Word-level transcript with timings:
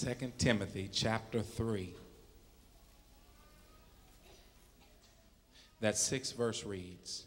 2 0.00 0.32
Timothy 0.38 0.88
chapter 0.92 1.40
3. 1.40 1.94
That 5.80 5.96
sixth 5.96 6.36
verse 6.36 6.64
reads 6.64 7.26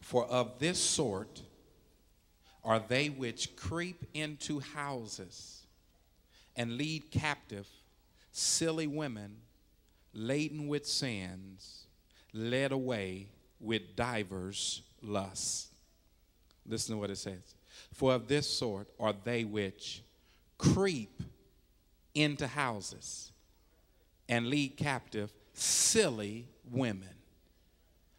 For 0.00 0.24
of 0.24 0.58
this 0.58 0.78
sort 0.78 1.42
are 2.64 2.78
they 2.78 3.10
which 3.10 3.56
creep 3.56 4.06
into 4.14 4.60
houses 4.60 5.66
and 6.56 6.78
lead 6.78 7.10
captive 7.10 7.68
silly 8.30 8.86
women 8.86 9.36
laden 10.14 10.68
with 10.68 10.86
sins, 10.86 11.84
led 12.32 12.72
away 12.72 13.26
with 13.60 13.96
divers 13.96 14.80
lusts. 15.02 15.68
Listen 16.66 16.94
to 16.94 17.00
what 17.00 17.10
it 17.10 17.18
says. 17.18 17.54
For 17.92 18.14
of 18.14 18.28
this 18.28 18.48
sort 18.48 18.88
are 18.98 19.12
they 19.24 19.44
which 19.44 20.02
creep 20.56 21.22
into 22.14 22.46
houses 22.46 23.32
and 24.28 24.46
lead 24.48 24.76
captive 24.76 25.32
silly 25.54 26.46
women. 26.70 27.08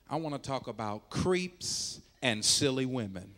I 0.09 0.17
want 0.17 0.35
to 0.35 0.47
talk 0.47 0.67
about 0.67 1.09
creeps 1.09 2.01
and 2.21 2.43
silly 2.43 2.85
women. 2.85 3.29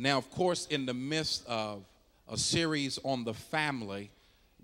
Now, 0.00 0.16
of 0.16 0.30
course, 0.30 0.66
in 0.66 0.86
the 0.86 0.94
midst 0.94 1.44
of 1.48 1.82
a 2.28 2.36
series 2.36 3.00
on 3.02 3.24
the 3.24 3.34
family, 3.34 4.12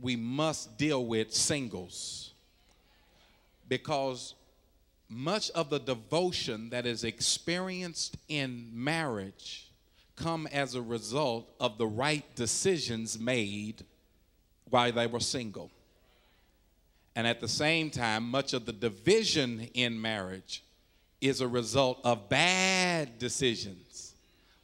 we 0.00 0.14
must 0.14 0.78
deal 0.78 1.04
with 1.04 1.34
singles 1.34 2.30
because 3.68 4.34
much 5.08 5.50
of 5.50 5.70
the 5.70 5.78
devotion 5.78 6.70
that 6.70 6.86
is 6.86 7.04
experienced 7.04 8.16
in 8.28 8.70
marriage 8.72 9.70
come 10.16 10.46
as 10.48 10.74
a 10.74 10.82
result 10.82 11.50
of 11.60 11.78
the 11.78 11.86
right 11.86 12.24
decisions 12.36 13.18
made 13.18 13.84
while 14.70 14.92
they 14.92 15.06
were 15.06 15.20
single. 15.20 15.70
And 17.16 17.26
at 17.26 17.40
the 17.40 17.48
same 17.48 17.90
time, 17.90 18.28
much 18.28 18.54
of 18.54 18.66
the 18.66 18.72
division 18.72 19.68
in 19.74 20.00
marriage 20.00 20.64
is 21.20 21.40
a 21.40 21.48
result 21.48 22.00
of 22.04 22.28
bad 22.28 23.18
decisions 23.18 24.14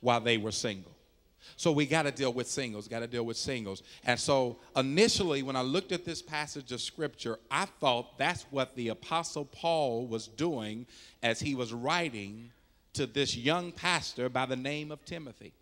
while 0.00 0.20
they 0.20 0.36
were 0.36 0.52
single. 0.52 0.92
So 1.60 1.72
we 1.72 1.84
got 1.84 2.04
to 2.04 2.10
deal 2.10 2.32
with 2.32 2.48
singles, 2.48 2.88
got 2.88 3.00
to 3.00 3.06
deal 3.06 3.26
with 3.26 3.36
singles. 3.36 3.82
And 4.06 4.18
so 4.18 4.56
initially, 4.74 5.42
when 5.42 5.56
I 5.56 5.60
looked 5.60 5.92
at 5.92 6.06
this 6.06 6.22
passage 6.22 6.72
of 6.72 6.80
scripture, 6.80 7.38
I 7.50 7.66
thought 7.66 8.16
that's 8.16 8.46
what 8.50 8.74
the 8.76 8.88
Apostle 8.88 9.44
Paul 9.44 10.06
was 10.06 10.26
doing 10.26 10.86
as 11.22 11.38
he 11.38 11.54
was 11.54 11.74
writing 11.74 12.50
to 12.94 13.04
this 13.04 13.36
young 13.36 13.72
pastor 13.72 14.30
by 14.30 14.46
the 14.46 14.56
name 14.56 14.90
of 14.90 15.04
Timothy. 15.04 15.52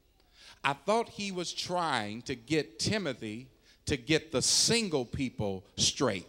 I 0.63 0.75
thought 0.75 1.09
he 1.09 1.33
was 1.33 1.53
trying 1.53 2.23
to 2.23 2.37
get 2.37 2.79
Timothy 2.79 3.49
to 3.87 3.97
get 3.97 4.31
the 4.31 4.41
single 4.41 5.05
people 5.05 5.65
straight. 5.75 6.29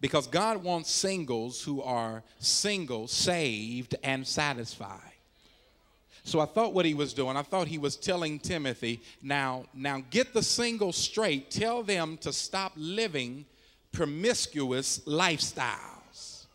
Because 0.00 0.26
God 0.26 0.64
wants 0.64 0.90
singles 0.90 1.62
who 1.62 1.80
are 1.80 2.24
single, 2.40 3.06
saved, 3.06 3.94
and 4.02 4.26
satisfied. 4.26 5.11
So 6.24 6.40
I 6.40 6.46
thought 6.46 6.72
what 6.72 6.84
he 6.84 6.94
was 6.94 7.12
doing, 7.12 7.36
I 7.36 7.42
thought 7.42 7.66
he 7.66 7.78
was 7.78 7.96
telling 7.96 8.38
Timothy, 8.38 9.02
now, 9.22 9.64
now 9.74 10.02
get 10.10 10.32
the 10.32 10.42
single 10.42 10.92
straight. 10.92 11.50
Tell 11.50 11.82
them 11.82 12.16
to 12.18 12.32
stop 12.32 12.72
living 12.76 13.44
promiscuous 13.90 15.00
lifestyles. 15.00 16.46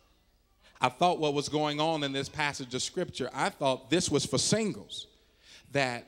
I 0.80 0.88
thought 0.88 1.18
what 1.18 1.34
was 1.34 1.48
going 1.48 1.80
on 1.80 2.02
in 2.02 2.12
this 2.12 2.28
passage 2.28 2.74
of 2.74 2.82
scripture, 2.82 3.28
I 3.34 3.50
thought 3.50 3.90
this 3.90 4.10
was 4.10 4.24
for 4.24 4.38
singles. 4.38 5.06
That 5.72 6.06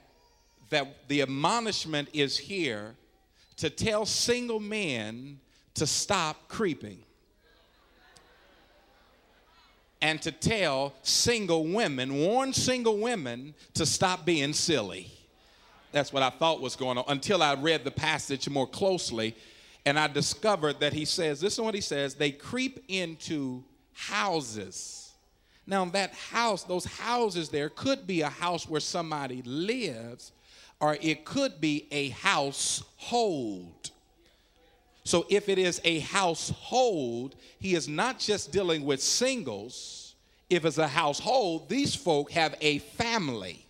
that 0.71 1.09
the 1.09 1.23
admonishment 1.23 2.09
is 2.13 2.39
here 2.39 2.95
to 3.57 3.69
tell 3.69 4.07
single 4.07 4.61
men 4.61 5.41
to 5.75 5.87
stop 5.87 6.49
creeping 6.49 7.03
and 10.03 10.21
to 10.23 10.33
tell 10.33 10.95
single 11.03 11.67
women, 11.67 12.15
warn 12.15 12.53
single 12.53 12.99
women 12.99 13.55
to 13.75 13.85
stop 13.85 14.25
being 14.25 14.53
silly. 14.53 15.11
That's 15.93 16.13
what 16.13 16.23
I 16.23 16.31
thought 16.31 16.61
was 16.61 16.77
going 16.77 16.99
on 16.99 17.05
until 17.09 17.43
I 17.43 17.55
read 17.55 17.85
the 17.85 17.91
passage 17.91 18.49
more 18.49 18.67
closely 18.67 19.35
and 19.87 19.99
I 19.99 20.09
discovered 20.09 20.81
that 20.81 20.93
he 20.93 21.05
says, 21.05 21.41
this 21.41 21.55
is 21.55 21.61
what 21.61 21.75
he 21.75 21.81
says, 21.81 22.15
they 22.15 22.31
creep 22.31 22.85
into 22.89 23.65
houses. 23.95 25.13
Now, 25.67 25.85
that 25.87 26.15
house, 26.15 26.65
those 26.65 26.85
houses 26.85 27.49
there 27.49 27.69
could 27.69 28.07
be 28.07 28.23
a 28.23 28.29
house 28.29 28.69
where 28.69 28.81
somebody 28.81 29.43
lives, 29.43 30.33
or 30.81 30.97
it 31.01 31.25
could 31.25 31.61
be 31.61 31.87
a 31.91 32.11
household. 32.11 33.91
So 35.05 35.27
if 35.29 35.49
it 35.49 35.59
is 35.59 35.81
a 35.85 36.01
household, 36.01 37.35
he 37.59 37.75
is 37.75 37.89
not 37.89 38.19
just 38.19 38.53
dealing 38.53 38.85
with 38.85 39.03
singles. 39.03 40.15
If 40.49 40.65
it's 40.65 40.79
a 40.79 40.89
household, 40.89 41.69
these 41.69 41.95
folk 41.95 42.31
have 42.33 42.55
a 42.61 42.79
family. 42.79 43.65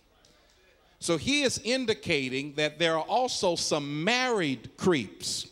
So 0.99 1.17
he 1.17 1.41
is 1.41 1.59
indicating 1.63 2.53
that 2.55 2.77
there 2.77 2.95
are 2.95 3.03
also 3.03 3.55
some 3.55 4.03
married 4.03 4.69
creeps. 4.77 5.47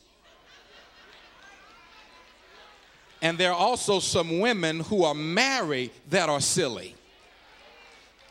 And 3.22 3.38
there 3.38 3.52
are 3.52 3.58
also 3.58 4.00
some 4.00 4.40
women 4.40 4.82
who 4.82 5.04
are 5.04 5.16
married 5.16 5.92
that 6.10 6.30
are 6.30 6.40
silly. 6.40 6.96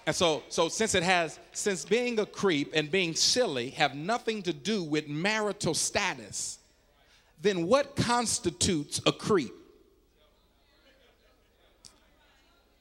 And 0.06 0.16
so, 0.16 0.42
so 0.48 0.68
since 0.68 0.94
it 0.94 1.02
has, 1.02 1.38
since 1.52 1.84
being 1.84 2.18
a 2.18 2.24
creep 2.24 2.70
and 2.74 2.90
being 2.90 3.14
silly 3.14 3.70
have 3.70 3.94
nothing 3.94 4.40
to 4.44 4.52
do 4.54 4.82
with 4.82 5.08
marital 5.08 5.74
status, 5.74 6.58
then 7.40 7.66
what 7.66 7.96
constitutes 7.96 9.00
a 9.06 9.12
creep? 9.12 9.52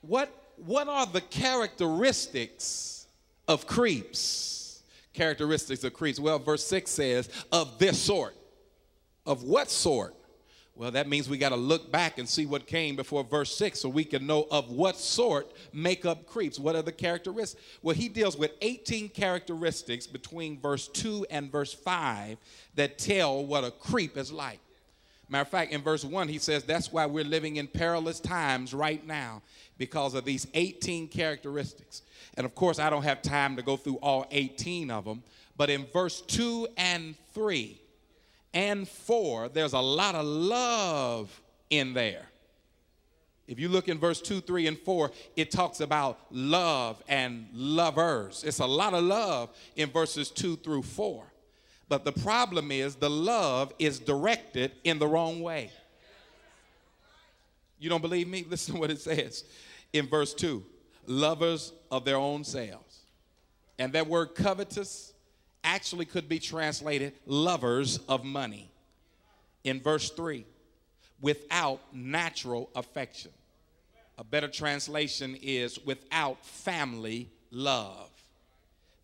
What, 0.02 0.30
what 0.66 0.88
are 0.88 1.06
the 1.06 1.22
characteristics 1.22 3.08
of 3.48 3.68
creeps? 3.68 4.82
Characteristics 5.14 5.84
of 5.84 5.94
creeps. 5.94 6.20
Well, 6.20 6.40
verse 6.40 6.66
6 6.66 6.90
says, 6.90 7.30
of 7.52 7.78
this 7.78 8.00
sort. 8.00 8.36
Of 9.26 9.44
what 9.44 9.70
sort? 9.70 10.16
Well, 10.78 10.92
that 10.92 11.10
means 11.10 11.28
we 11.28 11.40
got 11.40 11.50
to 11.50 11.56
look 11.56 11.92
back 11.92 12.20
and 12.20 12.30
see 12.30 12.46
what 12.46 12.68
came 12.68 12.96
before 12.96 13.24
verse 13.24 13.56
6 13.58 13.80
so 13.80 13.90
we 13.90 14.04
can 14.04 14.28
know 14.28 14.48
of 14.52 14.70
what 14.70 14.96
sort 14.96 15.52
make 15.74 16.06
up 16.06 16.28
creeps. 16.28 16.60
What 16.60 16.76
are 16.76 16.84
the 16.84 16.92
characteristics? 16.92 17.60
Well, 17.82 17.96
he 17.96 18.08
deals 18.08 18.38
with 18.38 18.52
18 18.62 19.10
characteristics 19.10 20.06
between 20.06 20.60
verse 20.60 20.88
2 20.90 21.26
and 21.32 21.52
verse 21.52 21.74
5 21.74 22.38
that 22.76 23.00
tell 23.00 23.44
what 23.44 23.64
a 23.64 23.72
creep 23.72 24.18
is 24.18 24.32
like. 24.32 24.60
Matter 25.30 25.42
of 25.42 25.50
fact, 25.50 25.74
in 25.74 25.82
verse 25.82 26.06
1, 26.06 26.28
he 26.28 26.38
says 26.38 26.64
that's 26.64 26.92
why 26.92 27.08
we're 27.08 27.24
living 27.24 27.56
in 27.56 27.66
perilous 27.66 28.20
times 28.20 28.72
right 28.72 29.06
now 29.06 29.42
because 29.80 30.14
of 30.14 30.26
these 30.26 30.46
18 30.54 31.08
characteristics. 31.08 32.04
And 32.36 32.46
of 32.46 32.54
course, 32.54 32.78
I 32.78 32.92
don't 32.92 33.04
have 33.04 33.24
time 33.24 33.56
to 33.56 33.64
go 33.64 33.78
through 33.78 33.98
all 33.98 34.28
18 34.30 34.92
of 34.92 35.06
them, 35.06 35.24
but 35.58 35.72
in 35.72 35.88
verse 35.88 36.22
2 36.22 36.68
and 36.78 37.16
3, 37.34 37.82
and 38.58 38.88
4, 38.88 39.50
there's 39.50 39.74
a 39.74 39.80
lot 39.80 40.16
of 40.16 40.26
love 40.26 41.42
in 41.70 41.94
there. 41.94 42.26
If 43.48 43.60
you 43.60 43.70
look 43.70 43.88
in 43.88 44.00
verse 44.00 44.20
2, 44.20 44.42
3, 44.42 44.66
and 44.66 44.80
4, 44.80 45.12
it 45.36 45.52
talks 45.52 45.80
about 45.80 46.20
love 46.32 47.02
and 47.08 47.50
lovers. 47.54 48.44
It's 48.44 48.58
a 48.58 48.66
lot 48.66 48.96
of 48.96 49.04
love 49.04 49.56
in 49.76 49.92
verses 49.92 50.32
2 50.32 50.56
through 50.58 50.82
4. 50.82 51.24
But 51.88 52.04
the 52.04 52.12
problem 52.12 52.72
is 52.72 52.96
the 52.96 53.12
love 53.12 53.72
is 53.78 54.00
directed 54.00 54.72
in 54.84 54.98
the 54.98 55.08
wrong 55.08 55.42
way. 55.42 55.70
You 57.78 57.92
don't 57.92 58.02
believe 58.02 58.28
me? 58.28 58.44
Listen 58.50 58.74
to 58.74 58.80
what 58.80 58.90
it 58.90 59.00
says 59.00 59.46
in 59.94 60.08
verse 60.08 60.34
2 60.34 60.66
lovers 61.06 61.74
of 61.92 62.06
their 62.06 62.18
own 62.18 62.44
selves. 62.44 63.04
And 63.78 63.94
that 63.94 64.08
word 64.08 64.34
covetous 64.34 65.14
actually 65.68 66.06
could 66.06 66.30
be 66.30 66.40
translated 66.40 67.14
lovers 67.26 68.00
of 68.08 68.24
money. 68.24 68.72
In 69.64 69.82
verse 69.82 70.10
3, 70.12 70.46
without 71.22 71.82
natural 71.94 72.70
affection. 72.74 73.32
A 74.18 74.24
better 74.24 74.48
translation 74.48 75.38
is 75.42 75.78
without 75.86 76.44
family 76.44 77.30
love. 77.52 78.10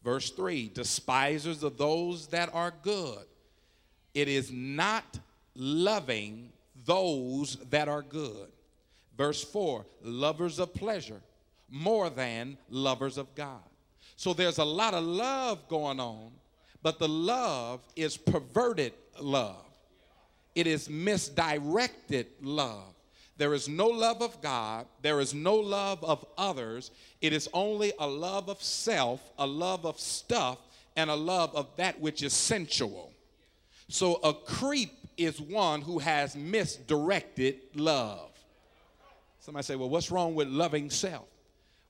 Verse 0.04 0.32
3 0.32 0.70
despisers 0.74 1.64
of 1.64 1.78
those 1.78 2.28
that 2.28 2.50
are 2.54 2.74
good. 2.82 3.26
It 4.14 4.28
is 4.28 4.52
not 4.52 5.20
loving 5.56 6.50
those 6.86 7.58
that 7.70 7.88
are 7.88 8.02
good. 8.02 8.48
Verse 9.18 9.44
4 9.44 9.86
lovers 10.04 10.60
of 10.60 10.74
pleasure 10.74 11.22
more 11.70 12.10
than 12.10 12.58
lovers 12.70 13.18
of 13.18 13.34
God. 13.36 13.64
So 14.16 14.34
there's 14.34 14.60
a 14.60 14.64
lot 14.64 14.94
of 14.94 15.04
love 15.04 15.68
going 15.68 16.00
on, 16.00 16.32
but 16.84 17.00
the 17.00 17.08
love 17.08 17.82
is 17.96 18.18
perverted 18.18 18.94
love, 19.20 19.66
it 20.54 20.68
is 20.68 20.90
misdirected 20.90 22.28
love. 22.42 22.94
There 23.38 23.56
is 23.56 23.68
no 23.68 23.88
love 23.88 24.22
of 24.22 24.40
God. 24.42 24.86
There 25.02 25.20
is 25.20 25.34
no 25.34 25.56
love 25.56 26.04
of 26.04 26.24
others. 26.38 26.92
It 27.20 27.34
is 27.34 27.50
only 27.52 27.92
a 27.98 28.08
love 28.08 28.48
of 28.48 28.62
self, 28.62 29.22
a 29.40 29.48
love 29.48 29.88
of 29.88 30.00
stuff, 30.00 30.60
and 30.96 31.10
a 31.10 31.16
love 31.16 31.56
of 31.56 31.68
that 31.78 32.00
which 32.00 32.22
is 32.22 32.32
sensual. 32.32 33.12
So 33.88 34.16
a 34.24 34.34
creep 34.34 34.92
is 35.18 35.42
one 35.42 35.82
who 35.82 35.98
has 36.00 36.36
misdirected 36.36 37.56
love. 37.76 38.30
Somebody 39.40 39.64
say, 39.64 39.76
well, 39.76 39.90
what's 39.90 40.12
wrong 40.12 40.36
with 40.36 40.48
loving 40.48 40.90
self? 40.90 41.28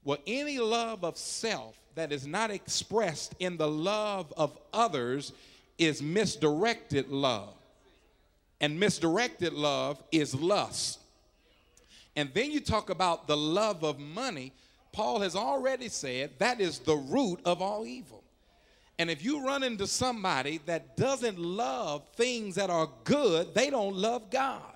Well, 0.03 0.17
any 0.25 0.59
love 0.59 1.03
of 1.03 1.17
self 1.17 1.75
that 1.95 2.11
is 2.11 2.25
not 2.25 2.51
expressed 2.51 3.35
in 3.39 3.57
the 3.57 3.67
love 3.67 4.33
of 4.37 4.57
others 4.73 5.33
is 5.77 6.01
misdirected 6.01 7.09
love. 7.09 7.53
And 8.61 8.79
misdirected 8.79 9.53
love 9.53 10.01
is 10.11 10.33
lust. 10.33 10.99
And 12.15 12.29
then 12.33 12.51
you 12.51 12.59
talk 12.59 12.89
about 12.89 13.27
the 13.27 13.37
love 13.37 13.83
of 13.83 13.99
money. 13.99 14.53
Paul 14.91 15.19
has 15.21 15.35
already 15.35 15.89
said 15.89 16.31
that 16.37 16.61
is 16.61 16.79
the 16.79 16.95
root 16.95 17.39
of 17.45 17.61
all 17.61 17.85
evil. 17.85 18.23
And 18.99 19.09
if 19.09 19.23
you 19.23 19.45
run 19.45 19.63
into 19.63 19.87
somebody 19.87 20.59
that 20.65 20.95
doesn't 20.95 21.39
love 21.39 22.03
things 22.15 22.55
that 22.55 22.69
are 22.69 22.89
good, 23.03 23.55
they 23.55 23.69
don't 23.69 23.95
love 23.95 24.29
God. 24.29 24.72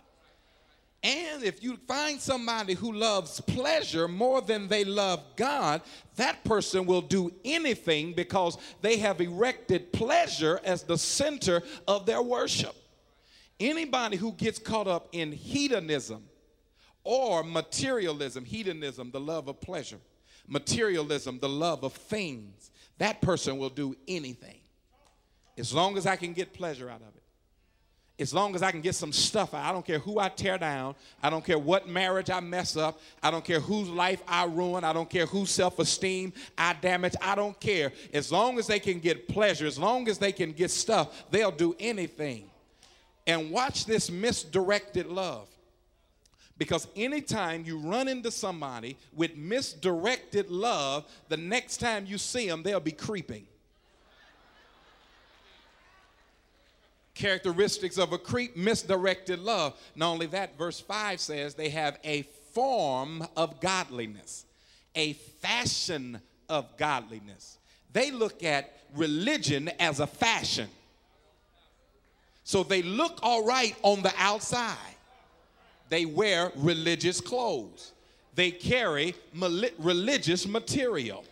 And 1.04 1.44
if 1.44 1.64
you 1.64 1.78
find 1.88 2.20
somebody 2.20 2.74
who 2.74 2.92
loves 2.92 3.40
pleasure 3.42 4.08
more 4.08 4.42
than 4.42 4.68
they 4.68 4.84
love 4.84 5.24
God, 5.36 5.82
that 6.16 6.44
person 6.44 6.86
will 6.86 7.02
do 7.02 7.32
anything 7.46 8.14
because 8.14 8.58
they 8.82 8.98
have 8.98 9.22
erected 9.22 9.94
pleasure 9.94 10.60
as 10.64 10.84
the 10.84 10.98
center 10.98 11.62
of 11.88 12.06
their 12.06 12.22
worship. 12.22 12.76
Anybody 13.60 14.18
who 14.18 14.34
gets 14.34 14.60
caught 14.60 14.88
up 14.88 15.08
in 15.12 15.32
hedonism, 15.32 16.24
or 17.04 17.42
materialism, 17.42 18.44
hedonism, 18.44 19.12
the 19.12 19.20
love 19.20 19.48
of 19.48 19.62
pleasure, 19.62 20.00
materialism, 20.46 21.40
the 21.40 21.48
love 21.48 21.84
of 21.84 21.94
things, 21.94 22.70
that 22.98 23.22
person 23.22 23.58
will 23.58 23.70
do 23.70 23.96
anything 24.10 24.60
as 25.58 25.74
long 25.74 25.98
as 25.98 26.06
I 26.06 26.18
can 26.18 26.34
get 26.34 26.54
pleasure 26.54 26.90
out 26.90 27.02
of 27.02 27.16
it. 27.16 27.24
As 28.19 28.34
long 28.34 28.56
as 28.56 28.64
I 28.64 28.72
can 28.72 28.81
get 28.81 28.96
some 28.96 29.14
stuff 29.14 29.54
out. 29.54 29.64
I 29.64 29.72
don't 29.72 29.86
care 29.86 30.00
who 30.00 30.19
I 30.19 30.30
tear 30.30 30.58
down. 30.58 30.96
I 31.22 31.30
don't 31.30 31.46
care 31.46 31.60
what 31.60 31.88
marriage 31.88 32.31
I 32.31 32.40
mess 32.40 32.75
up. 32.75 33.00
I 33.22 33.30
don't 33.30 33.46
care 33.46 33.60
whose 33.60 33.90
life 33.90 34.24
I 34.28 34.46
ruin. 34.46 34.84
I 34.84 34.92
don't 34.92 35.10
care 35.10 35.28
whose 35.28 35.52
self 35.52 35.78
esteem 35.78 36.34
I 36.58 36.74
damage. 36.74 37.14
I 37.22 37.36
don't 37.36 37.60
care. 37.60 37.94
As 38.14 38.31
long 38.31 38.58
as 38.58 38.66
they 38.66 38.80
can 38.80 39.00
get 39.00 39.28
pleasure, 39.28 39.68
as 39.68 39.78
long 39.78 40.08
as 40.08 40.18
they 40.18 40.31
can 40.31 40.52
get 40.52 40.72
stuff, 40.72 41.25
they'll 41.30 41.52
do 41.52 41.75
anything. 41.80 42.50
And 43.28 43.52
watch 43.52 43.86
this 43.86 44.10
misdirected 44.10 45.06
love. 45.08 45.48
Because 46.58 46.88
anytime 46.96 47.66
you 47.66 47.78
run 47.78 48.08
into 48.08 48.31
somebody 48.31 48.98
with 49.13 49.36
misdirected 49.36 50.50
love, 50.50 51.06
the 51.30 51.38
next 51.38 51.78
time 51.78 52.08
you 52.08 52.18
see 52.18 52.48
them, 52.48 52.63
they'll 52.63 52.80
be 52.80 52.92
creeping. 52.92 53.46
Characteristics 57.18 57.98
of 57.98 58.14
a 58.14 58.18
creep, 58.18 58.56
misdirected 58.56 59.40
love. 59.40 59.74
Not 59.96 60.12
only 60.12 60.28
that, 60.28 60.58
verse 60.58 60.80
5 60.80 61.19
says 61.19 61.56
they 61.56 61.69
have 61.69 61.98
a 62.04 62.22
form 62.54 63.28
of 63.36 63.60
godliness, 63.60 64.46
a 64.96 65.14
fashion 65.14 66.22
of 66.48 66.78
godliness. 66.78 67.58
They 67.92 68.12
look 68.12 68.44
at 68.44 68.72
religion 68.96 69.69
as 69.80 70.00
a 70.00 70.08
fashion. 70.08 70.69
So 72.44 72.64
they 72.64 72.81
look 72.81 73.20
all 73.24 73.46
right 73.46 73.75
on 73.81 74.02
the 74.02 74.13
outside 74.18 74.78
they 75.90 76.06
wear 76.06 76.52
religious 76.56 77.22
clothes. 77.22 77.94
They 78.36 78.52
carry 78.52 79.16
religious 79.34 80.48
material. 80.48 81.25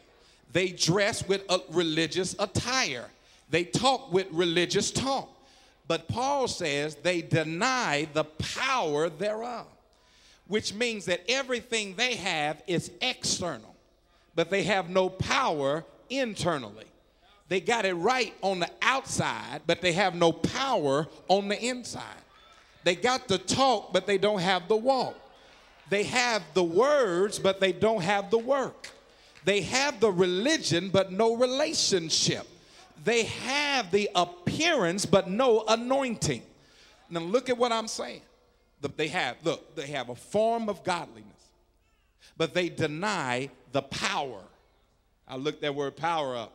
They 0.52 0.70
dress 0.70 1.28
with 1.28 1.44
a 1.50 1.60
religious 1.72 2.36
attire. 2.40 3.06
They 3.50 3.64
talk 3.64 4.12
with 4.12 4.28
religious 4.32 4.92
talk. 4.92 5.30
But 5.88 6.08
Paul 6.08 6.48
says 6.48 6.96
they 6.96 7.22
deny 7.22 8.08
the 8.14 8.24
power 8.24 9.10
thereof, 9.10 9.68
which 10.48 10.74
means 10.74 11.06
that 11.06 11.22
everything 11.30 11.96
they 11.96 12.16
have 12.16 12.62
is 12.68 12.92
external, 13.02 13.76
but 14.34 14.50
they 14.50 14.64
have 14.64 14.90
no 14.90 15.10
power 15.10 15.86
internally. 16.10 16.86
They 17.48 17.62
got 17.62 17.86
it 17.86 17.94
right 17.94 18.34
on 18.42 18.60
the 18.60 18.70
outside, 18.82 19.62
but 19.68 19.82
they 19.82 19.94
have 19.94 20.16
no 20.16 20.32
power 20.32 21.08
on 21.28 21.48
the 21.48 21.62
inside. 21.64 22.02
They 22.84 22.96
got 22.96 23.28
the 23.28 23.38
talk, 23.38 23.94
but 23.94 24.08
they 24.08 24.18
don't 24.18 24.42
have 24.42 24.68
the 24.68 24.76
walk. 24.76 25.16
They 25.90 26.04
have 26.04 26.42
the 26.56 26.64
words, 26.64 27.38
but 27.38 27.60
they 27.60 27.72
don't 27.72 28.02
have 28.02 28.32
the 28.32 28.40
work. 28.40 28.90
They 29.44 29.62
have 29.62 30.00
the 30.00 30.12
religion, 30.12 30.90
but 30.90 31.12
no 31.12 31.36
relationship. 31.36 32.48
They 33.04 33.24
have 33.24 33.92
the 33.92 34.10
appearance, 34.16 35.06
but 35.06 35.30
no 35.30 35.64
anointing. 35.68 36.42
Now, 37.10 37.22
look 37.22 37.50
at 37.50 37.58
what 37.58 37.72
I'm 37.72 37.88
saying. 37.88 38.22
They 38.98 39.08
have, 39.08 39.38
look, 39.44 39.76
they 39.76 39.88
have 39.88 40.10
a 40.10 40.16
form 40.16 40.70
of 40.70 40.84
godliness, 40.84 41.32
but 42.38 42.54
they 42.54 42.70
deny 42.70 43.50
the 43.72 43.82
power. 43.82 44.42
I 45.28 45.38
looked 45.38 45.62
that 45.62 45.74
word 45.74 45.96
power 45.96 46.36
up. 46.36 46.54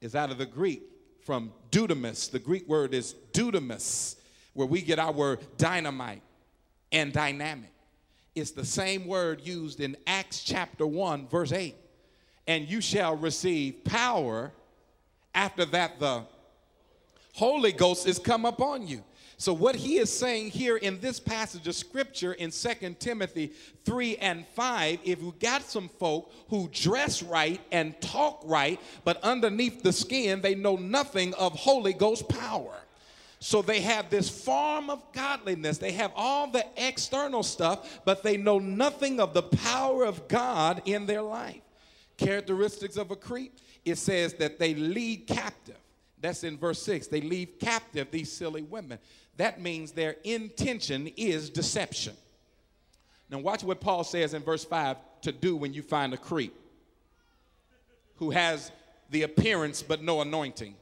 Is 0.00 0.14
out 0.14 0.30
of 0.30 0.38
the 0.38 0.46
Greek 0.46 0.82
from 1.24 1.52
dunamis. 1.72 2.30
The 2.30 2.38
Greek 2.38 2.68
word 2.68 2.94
is 2.94 3.16
dunamis 3.32 4.14
where 4.54 4.66
we 4.66 4.80
get 4.80 4.98
our 5.00 5.12
word 5.12 5.40
dynamite 5.56 6.22
and 6.92 7.12
dynamic. 7.12 7.72
It's 8.34 8.52
the 8.52 8.64
same 8.64 9.06
word 9.06 9.40
used 9.44 9.80
in 9.80 9.96
Acts 10.06 10.44
chapter 10.44 10.86
1, 10.86 11.26
verse 11.28 11.52
8. 11.52 11.74
And 12.46 12.68
you 12.68 12.80
shall 12.80 13.16
receive 13.16 13.82
power. 13.84 14.52
After 15.34 15.64
that, 15.66 15.98
the 16.00 16.24
Holy 17.34 17.72
Ghost 17.72 18.06
is 18.06 18.18
come 18.18 18.44
upon 18.44 18.86
you. 18.86 19.02
So, 19.40 19.52
what 19.52 19.76
he 19.76 19.98
is 19.98 20.12
saying 20.12 20.50
here 20.50 20.76
in 20.76 20.98
this 20.98 21.20
passage 21.20 21.68
of 21.68 21.76
scripture 21.76 22.32
in 22.32 22.50
2 22.50 22.96
Timothy 22.98 23.52
3 23.84 24.16
and 24.16 24.44
5, 24.48 24.98
if 25.04 25.22
you 25.22 25.32
got 25.38 25.62
some 25.62 25.88
folk 25.88 26.32
who 26.48 26.68
dress 26.72 27.22
right 27.22 27.60
and 27.70 27.98
talk 28.00 28.42
right, 28.44 28.80
but 29.04 29.22
underneath 29.22 29.84
the 29.84 29.92
skin, 29.92 30.40
they 30.40 30.56
know 30.56 30.74
nothing 30.74 31.34
of 31.34 31.52
Holy 31.52 31.92
Ghost 31.92 32.28
power. 32.28 32.74
So 33.38 33.62
they 33.62 33.80
have 33.82 34.10
this 34.10 34.28
form 34.28 34.90
of 34.90 35.00
godliness. 35.12 35.78
They 35.78 35.92
have 35.92 36.10
all 36.16 36.48
the 36.48 36.66
external 36.76 37.44
stuff, 37.44 38.00
but 38.04 38.24
they 38.24 38.36
know 38.36 38.58
nothing 38.58 39.20
of 39.20 39.34
the 39.34 39.42
power 39.42 40.04
of 40.04 40.26
God 40.26 40.82
in 40.84 41.06
their 41.06 41.22
life. 41.22 41.60
Characteristics 42.16 42.96
of 42.96 43.12
a 43.12 43.16
creep 43.16 43.56
it 43.90 43.98
says 43.98 44.34
that 44.34 44.58
they 44.58 44.74
lead 44.74 45.26
captive. 45.26 45.76
That's 46.20 46.44
in 46.44 46.58
verse 46.58 46.82
6. 46.82 47.06
They 47.06 47.20
leave 47.20 47.58
captive 47.60 48.10
these 48.10 48.30
silly 48.30 48.62
women. 48.62 48.98
That 49.36 49.60
means 49.60 49.92
their 49.92 50.16
intention 50.24 51.08
is 51.16 51.48
deception. 51.48 52.14
Now, 53.30 53.38
watch 53.38 53.62
what 53.62 53.80
Paul 53.80 54.04
says 54.04 54.34
in 54.34 54.42
verse 54.42 54.64
5 54.64 54.96
to 55.22 55.32
do 55.32 55.54
when 55.56 55.72
you 55.72 55.82
find 55.82 56.12
a 56.14 56.16
creep 56.16 56.54
who 58.16 58.30
has 58.30 58.72
the 59.10 59.22
appearance 59.22 59.82
but 59.82 60.02
no 60.02 60.20
anointing 60.20 60.74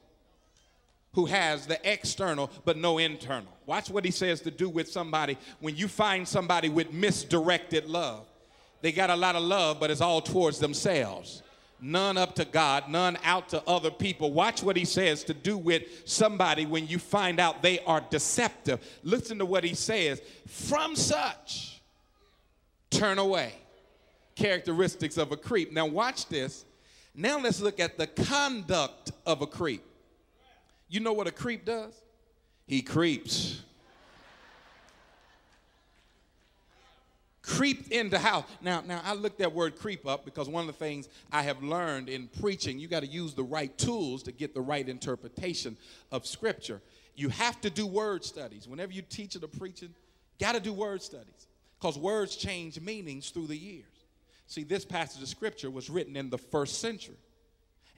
who 1.17 1.25
has 1.25 1.65
the 1.65 1.79
external 1.91 2.47
but 2.63 2.77
no 2.77 2.99
internal. 2.99 3.51
Watch 3.65 3.89
what 3.89 4.05
he 4.05 4.11
says 4.11 4.39
to 4.41 4.51
do 4.51 4.69
with 4.69 4.87
somebody 4.87 5.35
when 5.59 5.75
you 5.75 5.87
find 5.87 6.27
somebody 6.27 6.69
with 6.69 6.93
misdirected 6.93 7.85
love. 7.85 8.27
They 8.81 8.91
got 8.91 9.09
a 9.09 9.15
lot 9.15 9.35
of 9.35 9.41
love, 9.41 9.79
but 9.79 9.89
it's 9.89 9.99
all 9.99 10.21
towards 10.21 10.59
themselves. 10.59 11.41
None 11.79 12.17
up 12.17 12.35
to 12.35 12.45
God, 12.45 12.89
none 12.89 13.17
out 13.23 13.49
to 13.49 13.61
other 13.67 13.91
people. 13.91 14.33
Watch 14.33 14.63
what 14.63 14.75
he 14.75 14.85
says 14.85 15.23
to 15.25 15.33
do 15.33 15.57
with 15.57 15.83
somebody 16.05 16.65
when 16.65 16.87
you 16.87 16.97
find 16.97 17.39
out 17.39 17.61
they 17.61 17.79
are 17.81 18.01
deceptive. 18.09 18.79
Listen 19.03 19.37
to 19.37 19.45
what 19.45 19.63
he 19.63 19.75
says. 19.75 20.21
From 20.47 20.95
such, 20.95 21.81
turn 22.89 23.19
away. 23.19 23.53
Characteristics 24.35 25.17
of 25.17 25.31
a 25.31 25.37
creep. 25.37 25.71
Now, 25.71 25.85
watch 25.85 26.27
this. 26.27 26.65
Now, 27.13 27.39
let's 27.39 27.61
look 27.61 27.79
at 27.79 27.97
the 27.97 28.07
conduct 28.07 29.11
of 29.25 29.41
a 29.41 29.47
creep. 29.47 29.83
You 30.89 30.99
know 30.99 31.13
what 31.13 31.27
a 31.27 31.31
creep 31.31 31.65
does? 31.65 31.93
He 32.65 32.81
creeps. 32.81 33.61
Creeped 37.47 37.91
into 37.93 38.19
house. 38.19 38.43
Now, 38.61 38.83
now 38.85 39.01
I 39.05 39.13
looked 39.13 39.39
that 39.39 39.53
word 39.53 39.79
creep 39.79 40.05
up 40.05 40.25
because 40.25 40.49
one 40.49 40.61
of 40.61 40.67
the 40.67 40.85
things 40.85 41.07
I 41.31 41.43
have 41.43 41.63
learned 41.63 42.09
in 42.09 42.27
preaching, 42.41 42.77
you 42.77 42.89
got 42.89 42.99
to 42.99 43.07
use 43.07 43.33
the 43.33 43.43
right 43.43 43.75
tools 43.77 44.21
to 44.23 44.33
get 44.33 44.53
the 44.53 44.61
right 44.61 44.87
interpretation 44.87 45.77
of 46.11 46.27
scripture. 46.27 46.81
You 47.15 47.29
have 47.29 47.59
to 47.61 47.69
do 47.69 47.87
word 47.87 48.25
studies. 48.25 48.67
Whenever 48.67 48.91
you 48.91 49.01
teach 49.01 49.35
it 49.35 49.43
or 49.43 49.47
preaching, 49.47 49.95
got 50.39 50.55
to 50.55 50.59
do 50.59 50.73
word 50.73 51.01
studies 51.01 51.47
because 51.79 51.97
words 51.97 52.35
change 52.35 52.79
meanings 52.81 53.29
through 53.29 53.47
the 53.47 53.57
years. 53.57 53.85
See, 54.45 54.63
this 54.63 54.83
passage 54.83 55.21
of 55.21 55.29
scripture 55.29 55.71
was 55.71 55.89
written 55.89 56.17
in 56.17 56.29
the 56.29 56.37
first 56.37 56.81
century. 56.81 57.15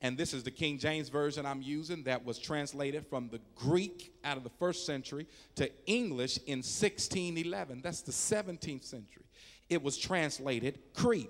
And 0.01 0.17
this 0.17 0.33
is 0.33 0.43
the 0.43 0.51
King 0.51 0.77
James 0.77 1.09
Version 1.09 1.45
I'm 1.45 1.61
using 1.61 2.03
that 2.03 2.23
was 2.23 2.39
translated 2.39 3.05
from 3.07 3.29
the 3.29 3.41
Greek 3.55 4.13
out 4.23 4.37
of 4.37 4.43
the 4.43 4.49
first 4.49 4.85
century 4.85 5.27
to 5.55 5.69
English 5.85 6.37
in 6.45 6.59
1611. 6.59 7.81
That's 7.81 8.01
the 8.01 8.13
17th 8.13 8.85
century. 8.85 9.25
It 9.69 9.83
was 9.83 9.97
translated 9.97 10.79
creep. 10.93 11.29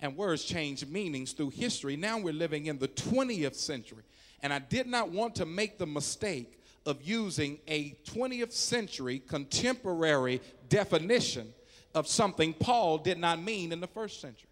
And 0.00 0.16
words 0.16 0.44
change 0.44 0.86
meanings 0.86 1.32
through 1.32 1.50
history. 1.50 1.96
Now 1.96 2.18
we're 2.18 2.32
living 2.32 2.66
in 2.66 2.78
the 2.78 2.88
20th 2.88 3.56
century. 3.56 4.04
And 4.42 4.52
I 4.52 4.60
did 4.60 4.86
not 4.86 5.10
want 5.10 5.34
to 5.36 5.44
make 5.44 5.76
the 5.76 5.86
mistake 5.86 6.58
of 6.86 7.02
using 7.02 7.58
a 7.68 7.96
20th 8.06 8.52
century 8.52 9.18
contemporary 9.18 10.40
definition 10.68 11.52
of 11.94 12.06
something 12.06 12.54
Paul 12.54 12.98
did 12.98 13.18
not 13.18 13.42
mean 13.42 13.72
in 13.72 13.80
the 13.80 13.86
first 13.88 14.20
century. 14.20 14.49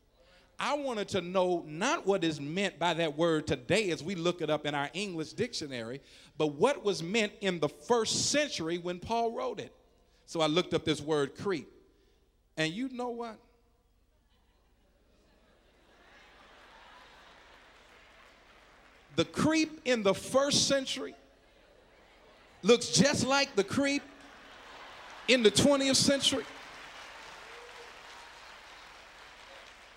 I 0.61 0.75
wanted 0.75 1.09
to 1.09 1.21
know 1.21 1.65
not 1.67 2.05
what 2.05 2.25
is 2.25 2.41
meant 2.41 2.79
by 2.79 2.95
that 2.95 3.17
word 3.17 3.47
today 3.47 3.91
as 3.91 4.03
we 4.03 4.17
look 4.17 4.43
it 4.43 4.51
up 4.51 4.67
in 4.67 4.75
our 4.75 4.91
English 4.93 5.35
dictionary, 5.35 6.01
but 6.37 6.49
what 6.55 6.85
was 6.85 7.01
meant 7.01 7.33
in 7.41 7.61
the 7.61 7.69
first 7.69 8.31
century 8.31 8.79
when 8.79 8.99
Paul 8.99 9.33
wrote 9.33 9.61
it. 9.61 9.73
So 10.27 10.41
I 10.41 10.47
looked 10.47 10.75
up 10.75 10.85
this 10.85 11.01
word 11.01 11.37
creep. 11.37 11.73
And 12.57 12.73
you 12.73 12.89
know 12.89 13.11
what? 13.11 13.39
The 19.15 19.25
creep 19.25 19.81
in 19.85 20.03
the 20.03 20.15
first 20.15 20.67
century 20.67 21.15
looks 22.63 22.89
just 22.89 23.27
like 23.27 23.55
the 23.55 23.65
creep 23.65 24.03
in 25.29 25.43
the 25.45 25.51
20th 25.51 25.97
century. 25.97 26.45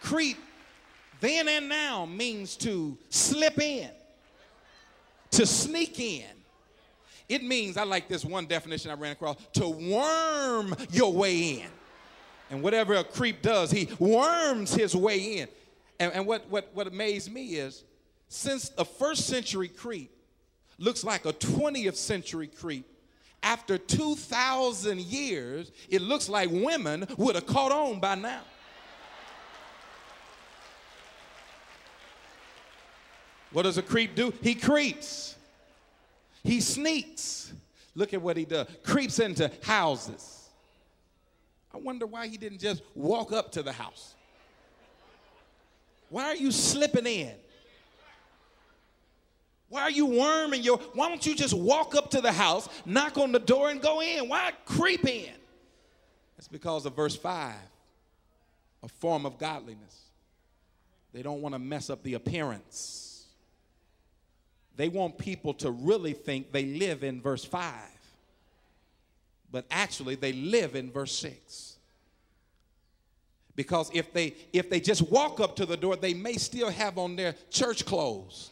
Creep 0.01 0.37
then 1.21 1.47
and 1.47 1.69
now 1.69 2.05
means 2.05 2.57
to 2.57 2.97
slip 3.09 3.59
in, 3.59 3.89
to 5.31 5.45
sneak 5.45 5.99
in. 5.99 6.25
It 7.29 7.43
means, 7.43 7.77
I 7.77 7.83
like 7.83 8.09
this 8.09 8.25
one 8.25 8.45
definition 8.45 8.91
I 8.91 8.95
ran 8.95 9.13
across, 9.13 9.37
to 9.53 9.69
worm 9.69 10.75
your 10.91 11.13
way 11.13 11.61
in. 11.61 11.67
And 12.49 12.61
whatever 12.61 12.95
a 12.95 13.05
creep 13.05 13.41
does, 13.41 13.71
he 13.71 13.87
worms 13.99 14.73
his 14.73 14.93
way 14.93 15.37
in. 15.37 15.47
And, 15.99 16.11
and 16.11 16.25
what, 16.27 16.49
what, 16.49 16.69
what 16.73 16.87
amazed 16.87 17.31
me 17.31 17.55
is, 17.55 17.85
since 18.27 18.71
a 18.77 18.83
first 18.83 19.27
century 19.27 19.69
creep 19.69 20.11
looks 20.77 21.03
like 21.05 21.25
a 21.25 21.31
20th 21.31 21.95
century 21.95 22.47
creep, 22.47 22.85
after 23.43 23.77
2,000 23.77 24.99
years, 24.99 25.71
it 25.89 26.01
looks 26.01 26.27
like 26.27 26.49
women 26.51 27.07
would 27.17 27.35
have 27.35 27.45
caught 27.45 27.71
on 27.71 27.99
by 27.99 28.15
now. 28.15 28.41
What 33.51 33.63
does 33.63 33.77
a 33.77 33.81
creep 33.81 34.15
do? 34.15 34.33
He 34.41 34.55
creeps. 34.55 35.35
He 36.43 36.61
sneaks. 36.61 37.53
Look 37.95 38.13
at 38.13 38.21
what 38.21 38.37
he 38.37 38.45
does. 38.45 38.67
Creeps 38.83 39.19
into 39.19 39.51
houses. 39.63 40.49
I 41.73 41.77
wonder 41.77 42.05
why 42.05 42.27
he 42.27 42.37
didn't 42.37 42.59
just 42.59 42.81
walk 42.95 43.31
up 43.31 43.51
to 43.53 43.63
the 43.63 43.71
house. 43.71 44.15
Why 46.09 46.25
are 46.25 46.35
you 46.35 46.51
slipping 46.51 47.05
in? 47.05 47.33
Why 49.69 49.83
are 49.83 49.91
you 49.91 50.05
worming 50.05 50.63
your? 50.63 50.77
Why 50.93 51.07
don't 51.07 51.25
you 51.25 51.33
just 51.33 51.53
walk 51.53 51.95
up 51.95 52.11
to 52.11 52.19
the 52.19 52.31
house, 52.31 52.67
knock 52.85 53.17
on 53.17 53.31
the 53.31 53.39
door, 53.39 53.69
and 53.69 53.81
go 53.81 54.01
in? 54.01 54.27
Why 54.27 54.51
creep 54.65 55.07
in? 55.07 55.31
That's 56.35 56.49
because 56.49 56.85
of 56.85 56.95
verse 56.95 57.15
5 57.15 57.55
a 58.83 58.87
form 58.87 59.25
of 59.25 59.37
godliness. 59.37 60.09
They 61.13 61.21
don't 61.21 61.41
want 61.41 61.55
to 61.55 61.59
mess 61.59 61.89
up 61.89 62.03
the 62.03 62.15
appearance. 62.15 63.10
They 64.81 64.89
want 64.89 65.19
people 65.19 65.53
to 65.53 65.69
really 65.69 66.13
think 66.13 66.51
they 66.51 66.65
live 66.65 67.03
in 67.03 67.21
verse 67.21 67.45
5, 67.45 67.71
but 69.51 69.63
actually 69.69 70.15
they 70.15 70.33
live 70.33 70.75
in 70.75 70.91
verse 70.91 71.11
6. 71.19 71.77
Because 73.55 73.91
if 73.93 74.11
they 74.11 74.33
if 74.51 74.71
they 74.71 74.79
just 74.79 75.03
walk 75.11 75.39
up 75.39 75.55
to 75.57 75.67
the 75.67 75.77
door, 75.77 75.97
they 75.97 76.15
may 76.15 76.33
still 76.33 76.71
have 76.71 76.97
on 76.97 77.15
their 77.15 77.35
church 77.51 77.85
clothes. 77.85 78.49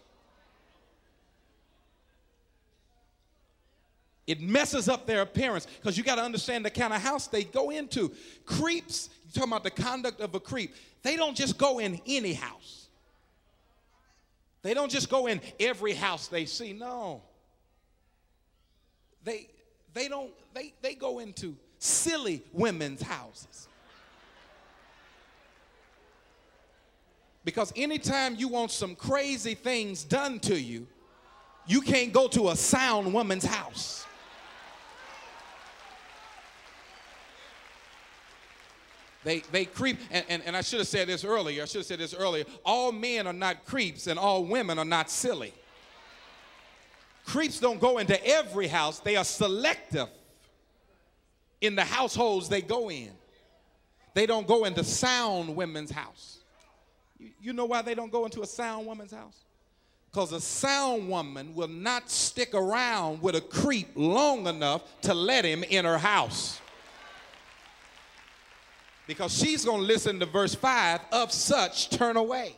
It 4.28 4.40
messes 4.40 4.88
up 4.88 5.08
their 5.08 5.24
appearance 5.24 5.66
because 5.82 5.98
you 5.98 6.04
got 6.04 6.18
to 6.18 6.22
understand 6.22 6.64
the 6.64 6.70
kind 6.70 6.94
of 6.94 7.02
house 7.02 7.26
they 7.26 7.44
go 7.44 7.72
into. 7.72 8.12
Creeps, 8.46 9.10
you're 9.26 9.32
talking 9.42 9.52
about 9.52 9.64
the 9.64 9.72
conduct 9.72 10.22
of 10.22 10.36
a 10.36 10.40
creep, 10.40 10.76
they 11.02 11.16
don't 11.16 11.36
just 11.36 11.58
go 11.58 11.80
in 11.80 12.00
any 12.06 12.34
house. 12.34 12.79
They 14.62 14.74
don't 14.74 14.92
just 14.92 15.10
go 15.10 15.28
in 15.28 15.42
every 15.60 15.94
house 15.94 16.28
they 16.28 16.46
see. 16.46 16.74
No. 16.74 17.22
They 19.24 19.50
they 19.94 20.08
don't 20.08 20.32
they 20.54 20.74
they 20.82 20.96
go 20.96 21.20
into 21.20 21.56
silly 21.78 22.44
women's 22.52 23.02
houses. 23.02 23.68
Because 27.46 27.72
anytime 27.76 28.36
you 28.36 28.50
want 28.50 28.72
some 28.72 28.96
crazy 28.96 29.56
things 29.56 30.04
done 30.04 30.40
to 30.42 30.60
you, 30.60 30.88
you 31.66 31.82
can't 31.82 32.12
go 32.12 32.28
to 32.28 32.50
a 32.50 32.56
sound 32.56 33.14
woman's 33.14 33.46
house. 33.46 34.06
They, 39.24 39.40
they 39.52 39.66
creep, 39.66 39.98
and, 40.12 40.26
and, 40.30 40.44
and 40.46 40.56
I 40.56 40.62
should 40.62 40.80
have 40.80 40.88
said 40.88 41.08
this 41.08 41.26
earlier. 41.26 41.64
I 41.64 41.66
should 41.66 41.80
have 41.80 41.86
said 41.86 42.00
this 42.00 42.14
earlier. 42.14 42.46
All 42.66 42.92
men 42.92 43.28
are 43.28 43.34
not 43.34 43.66
creeps, 43.66 44.08
and 44.08 44.18
all 44.18 44.46
women 44.46 44.80
are 44.80 44.86
not 44.86 45.10
silly. 45.10 45.54
Creeps 47.26 47.60
don't 47.60 47.82
go 47.82 47.98
into 47.98 48.26
every 48.26 48.68
house, 48.68 49.00
they 49.00 49.16
are 49.16 49.26
selective 49.26 50.08
in 51.62 51.76
the 51.76 51.84
households 51.84 52.48
they 52.48 52.62
go 52.62 52.90
in. 52.90 53.12
They 54.14 54.26
don't 54.26 54.48
go 54.48 54.66
into 54.66 54.84
sound 54.84 55.56
women's 55.56 55.92
house. 55.92 56.40
You, 57.20 57.30
you 57.42 57.54
know 57.54 57.66
why 57.66 57.82
they 57.82 57.94
don't 57.94 58.12
go 58.12 58.26
into 58.26 58.42
a 58.42 58.48
sound 58.48 58.88
woman's 58.88 59.12
house? 59.12 59.44
Because 60.10 60.32
a 60.32 60.42
sound 60.42 61.08
woman 61.10 61.54
will 61.54 61.68
not 61.68 62.10
stick 62.10 62.56
around 62.56 63.22
with 63.22 63.36
a 63.36 63.42
creep 63.42 63.90
long 63.96 64.48
enough 64.48 64.82
to 65.02 65.14
let 65.14 65.46
him 65.46 65.64
in 65.64 65.86
her 65.86 65.98
house 65.98 66.60
because 69.10 69.36
she's 69.36 69.66
going 69.66 69.82
to 69.82 69.88
listen 69.88 70.20
to 70.20 70.26
verse 70.28 70.54
5 70.54 71.00
of 71.12 71.32
such 71.32 71.90
turn 71.90 72.16
away. 72.16 72.56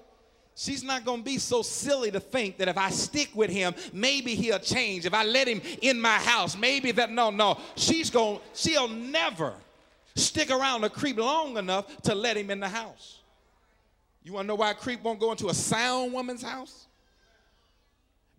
She's 0.54 0.84
not 0.84 1.06
going 1.06 1.20
to 1.20 1.24
be 1.24 1.38
so 1.38 1.62
silly 1.62 2.12
to 2.12 2.20
think 2.20 2.58
that 2.58 2.68
if 2.68 2.78
I 2.78 2.90
stick 2.90 3.30
with 3.34 3.50
him, 3.50 3.74
maybe 3.94 4.36
he'll 4.36 4.60
change. 4.60 5.06
If 5.06 5.14
I 5.14 5.24
let 5.24 5.48
him 5.48 5.62
in 5.82 6.02
my 6.02 6.18
house, 6.18 6.58
maybe 6.58 6.92
that, 6.92 7.10
no, 7.10 7.30
no. 7.30 7.58
She's 7.78 8.10
going, 8.10 8.42
she'll 8.54 8.90
never 8.90 9.54
stick 10.16 10.52
around 10.52 10.84
a 10.84 10.90
creep 10.90 11.18
long 11.18 11.56
enough 11.56 12.02
to 12.02 12.14
let 12.14 12.36
him 12.36 12.52
in 12.52 12.60
the 12.60 12.68
house. 12.68 13.20
You 14.22 14.34
want 14.34 14.44
to 14.44 14.48
know 14.50 14.56
why 14.56 14.72
a 14.72 14.76
creep 14.76 15.02
won't 15.04 15.22
go 15.22 15.32
into 15.32 15.48
a 15.48 15.54
sound 15.54 16.12
woman's 16.12 16.44
house? 16.44 16.88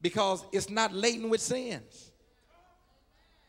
Because 0.03 0.45
it's 0.53 0.69
not 0.69 0.93
laden 0.93 1.31
with 1.31 1.41
sins. 1.41 2.11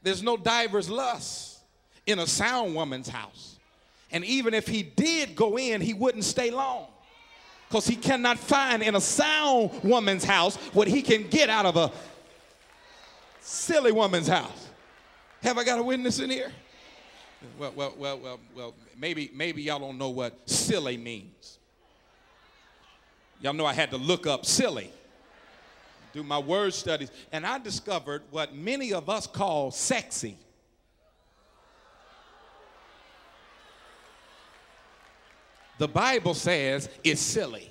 There's 0.02 0.24
no 0.24 0.38
diver's 0.38 0.90
lust 0.90 1.60
in 2.06 2.20
a 2.20 2.28
sound 2.28 2.74
woman's 2.76 3.10
house. 3.10 3.60
And 4.14 4.24
even 4.24 4.54
if 4.54 4.68
he 4.68 4.84
did 4.84 5.36
go 5.36 5.58
in, 5.58 5.82
he 5.82 5.94
wouldn't 5.94 6.24
stay 6.24 6.52
long. 6.52 6.88
Because 7.68 7.88
he 7.88 7.96
cannot 7.96 8.38
find 8.38 8.84
in 8.84 8.96
a 8.96 9.02
sound 9.02 9.72
woman's 9.84 10.24
house 10.24 10.56
what 10.74 10.88
he 10.88 11.02
can 11.02 11.28
get 11.28 11.50
out 11.50 11.66
of 11.66 11.76
a 11.76 11.92
silly 13.42 13.92
woman's 13.92 14.28
house. 14.28 14.70
Have 15.42 15.58
I 15.58 15.64
got 15.64 15.80
a 15.80 15.84
witness 15.84 16.20
in 16.20 16.30
here? 16.30 16.52
Well, 17.58 17.74
well, 17.76 17.94
well, 17.98 18.20
well, 18.20 18.40
well, 18.56 18.74
maybe, 18.98 19.32
maybe 19.34 19.64
y'all 19.64 19.80
don't 19.80 19.98
know 19.98 20.10
what 20.10 20.48
silly 20.48 20.96
means. 20.96 21.58
Y'all 23.42 23.54
know 23.54 23.66
I 23.66 23.74
had 23.74 23.90
to 23.90 23.98
look 23.98 24.28
up 24.28 24.46
silly, 24.46 24.90
do 26.14 26.24
my 26.24 26.40
word 26.40 26.74
studies, 26.74 27.12
and 27.34 27.46
I 27.46 27.58
discovered 27.58 28.22
what 28.32 28.56
many 28.56 28.94
of 28.94 29.10
us 29.10 29.28
call 29.28 29.72
sexy. 29.72 30.38
The 35.84 35.88
Bible 35.90 36.34
says 36.34 36.88
is 37.04 37.20
silly. 37.20 37.70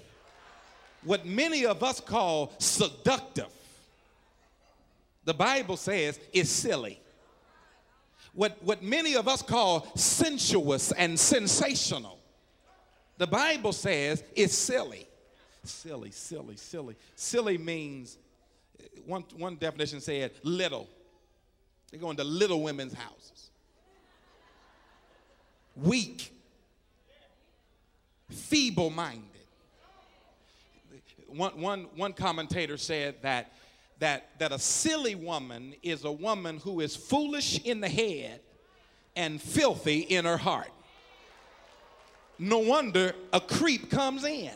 What 1.02 1.24
many 1.24 1.64
of 1.64 1.82
us 1.82 1.98
call 1.98 2.52
seductive, 2.58 3.48
the 5.24 5.32
Bible 5.32 5.78
says 5.78 6.20
is 6.30 6.50
silly. 6.50 7.00
What, 8.34 8.62
what 8.62 8.82
many 8.82 9.16
of 9.16 9.28
us 9.28 9.40
call 9.40 9.90
sensuous 9.96 10.92
and 10.92 11.18
sensational, 11.18 12.18
the 13.16 13.26
Bible 13.26 13.72
says 13.72 14.22
is 14.36 14.52
silly. 14.52 15.06
Silly, 15.64 16.10
silly, 16.10 16.56
silly. 16.56 16.96
Silly 17.16 17.56
means, 17.56 18.18
one, 19.06 19.24
one 19.38 19.56
definition 19.56 20.02
said 20.02 20.32
little. 20.42 20.86
They 21.90 21.96
go 21.96 22.10
into 22.10 22.24
little 22.24 22.62
women's 22.62 22.92
houses. 22.92 23.48
Weak 25.76 26.30
feeble 28.32 28.90
minded. 28.90 29.28
one, 31.28 31.60
one, 31.60 31.86
one 31.96 32.12
commentator 32.12 32.76
said 32.76 33.16
that, 33.22 33.52
that, 33.98 34.30
that 34.38 34.52
a 34.52 34.58
silly 34.58 35.14
woman 35.14 35.74
is 35.82 36.04
a 36.04 36.12
woman 36.12 36.58
who 36.58 36.80
is 36.80 36.96
foolish 36.96 37.60
in 37.64 37.80
the 37.80 37.88
head 37.88 38.40
and 39.16 39.40
filthy 39.40 40.00
in 40.00 40.24
her 40.24 40.36
heart. 40.36 40.70
No 42.38 42.58
wonder 42.58 43.14
a 43.32 43.40
creep 43.40 43.90
comes 43.90 44.24
in. 44.24 44.50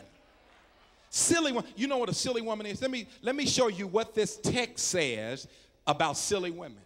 Silly 1.09 1.51
one. 1.51 1.63
You 1.75 1.87
know 1.87 1.97
what 1.97 2.09
a 2.09 2.13
silly 2.13 2.41
woman 2.41 2.65
is? 2.65 2.81
Let 2.81 2.91
me, 2.91 3.07
let 3.21 3.35
me 3.35 3.45
show 3.45 3.69
you 3.69 3.87
what 3.87 4.13
this 4.13 4.37
text 4.37 4.87
says 4.89 5.47
about 5.85 6.17
silly 6.17 6.51
women. 6.51 6.81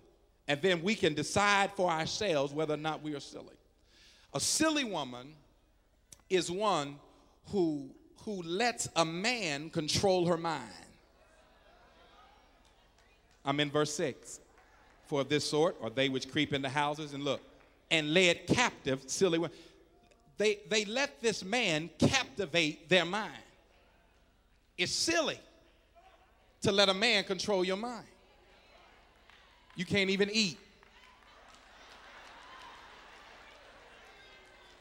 And 0.48 0.62
then 0.62 0.84
we 0.84 0.96
can 0.96 1.14
decide 1.14 1.72
for 1.76 1.90
ourselves 1.90 2.54
whether 2.54 2.74
or 2.74 2.78
not 2.78 3.02
we 3.02 3.16
are 3.16 3.20
silly. 3.20 3.56
A 4.34 4.40
silly 4.40 4.84
woman 4.84 5.34
is 6.32 6.50
one 6.50 6.98
who, 7.52 7.90
who 8.24 8.42
lets 8.44 8.88
a 8.96 9.06
man 9.06 9.70
control 9.70 10.26
her 10.28 10.38
mind. 10.38 10.72
I'm 13.44 13.60
in 13.60 13.70
verse 13.70 13.94
6. 13.96 14.40
For 15.06 15.22
of 15.22 15.30
this 15.30 15.44
sort 15.44 15.76
are 15.82 15.90
they 15.90 16.08
which 16.08 16.32
creep 16.32 16.54
into 16.54 16.70
houses 16.70 17.14
and 17.14 17.24
look, 17.24 17.42
and 17.90 18.14
led 18.14 18.48
captive 18.48 19.04
silly 19.08 19.40
women. 19.40 19.56
They, 20.38 20.60
they 20.70 20.86
let 20.86 21.22
this 21.22 21.44
man 21.44 21.90
captivate 22.00 22.88
their 22.88 23.06
mind. 23.06 23.34
It's 24.78 24.94
silly 24.94 25.40
to 26.62 26.72
let 26.72 26.88
a 26.90 26.94
man 26.94 27.26
control 27.26 27.66
your 27.66 27.78
mind. 27.78 28.06
You 29.76 29.86
can't 29.86 30.10
even 30.10 30.30
eat. 30.32 30.58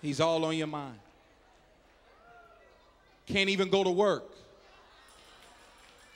He's 0.01 0.21
all 0.21 0.45
on 0.45 0.57
your 0.57 0.67
mind. 0.67 0.99
Can't 3.31 3.49
even 3.49 3.69
go 3.69 3.85
to 3.85 3.91
work. 3.91 4.25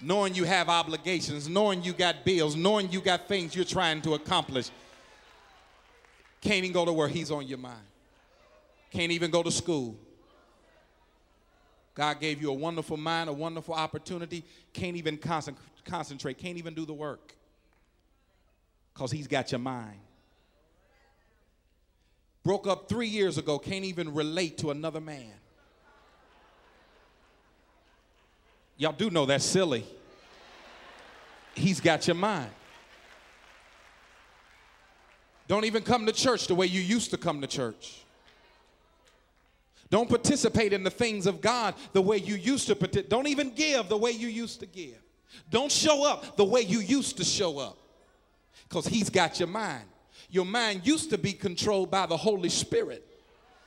Knowing 0.00 0.35
you 0.35 0.42
have 0.44 0.68
obligations, 0.68 1.49
knowing 1.49 1.83
you 1.83 1.92
got 1.92 2.25
bills, 2.25 2.56
knowing 2.56 2.90
you 2.90 3.00
got 3.00 3.28
things 3.28 3.54
you're 3.54 3.64
trying 3.64 4.02
to 4.02 4.14
accomplish. 4.14 4.71
Can't 6.40 6.64
even 6.64 6.73
go 6.73 6.85
to 6.85 6.92
work. 6.92 7.12
He's 7.12 7.30
on 7.30 7.47
your 7.47 7.59
mind. 7.59 7.87
Can't 8.90 9.12
even 9.12 9.30
go 9.30 9.44
to 9.44 9.50
school. 9.50 9.97
God 11.94 12.18
gave 12.18 12.42
you 12.42 12.50
a 12.50 12.54
wonderful 12.54 12.97
mind, 12.97 13.30
a 13.30 13.33
wonderful 13.33 13.75
opportunity. 13.75 14.42
Can't 14.73 14.97
even 14.97 15.16
concentrate, 15.85 16.38
can't 16.38 16.59
even 16.59 16.75
do 16.75 16.85
the 16.85 16.92
work 16.92 17.37
because 18.92 19.12
He's 19.12 19.28
got 19.28 19.52
your 19.52 19.61
mind. 19.61 20.00
Broke 22.42 22.66
up 22.66 22.88
three 22.88 23.09
years 23.09 23.38
ago, 23.38 23.61
can't 23.61 23.85
even 23.85 24.12
relate 24.12 24.59
to 24.59 24.73
another 24.73 25.00
man. 25.00 25.33
Y'all 28.76 28.93
do 28.93 29.11
know 29.11 29.26
that's 29.26 29.45
silly. 29.45 29.85
He's 31.54 31.81
got 31.81 32.07
your 32.07 32.16
mind. 32.16 32.50
Don't 35.47 35.64
even 35.64 35.83
come 35.83 36.07
to 36.07 36.12
church 36.12 36.47
the 36.47 36.54
way 36.54 36.66
you 36.66 36.81
used 36.81 37.11
to 37.11 37.16
come 37.16 37.40
to 37.40 37.47
church. 37.47 38.00
Don't 39.90 40.09
participate 40.09 40.73
in 40.73 40.83
the 40.83 40.90
things 40.90 41.26
of 41.26 41.40
God 41.40 41.75
the 41.93 42.02
way 42.02 42.16
you 42.16 42.35
used 42.35 42.66
to. 42.69 42.75
Don't 42.75 43.28
even 43.28 43.54
give 43.54 43.88
the 43.88 43.97
way 43.97 44.11
you 44.11 44.28
used 44.28 44.61
to 44.61 44.66
give. 44.66 44.99
Don't 45.50 45.71
show 45.71 46.04
up 46.04 46.37
the 46.37 46.45
way 46.45 46.62
you 46.62 46.81
used 46.81 47.19
to 47.19 47.25
show 47.25 47.59
up 47.59 47.76
because 48.69 48.87
He's 48.87 49.11
got 49.11 49.38
your 49.38 49.49
mind. 49.49 49.85
Your 50.31 50.45
mind 50.45 50.87
used 50.87 51.11
to 51.11 51.19
be 51.19 51.33
controlled 51.33 51.90
by 51.90 52.07
the 52.07 52.16
Holy 52.16 52.49
Spirit. 52.49 53.07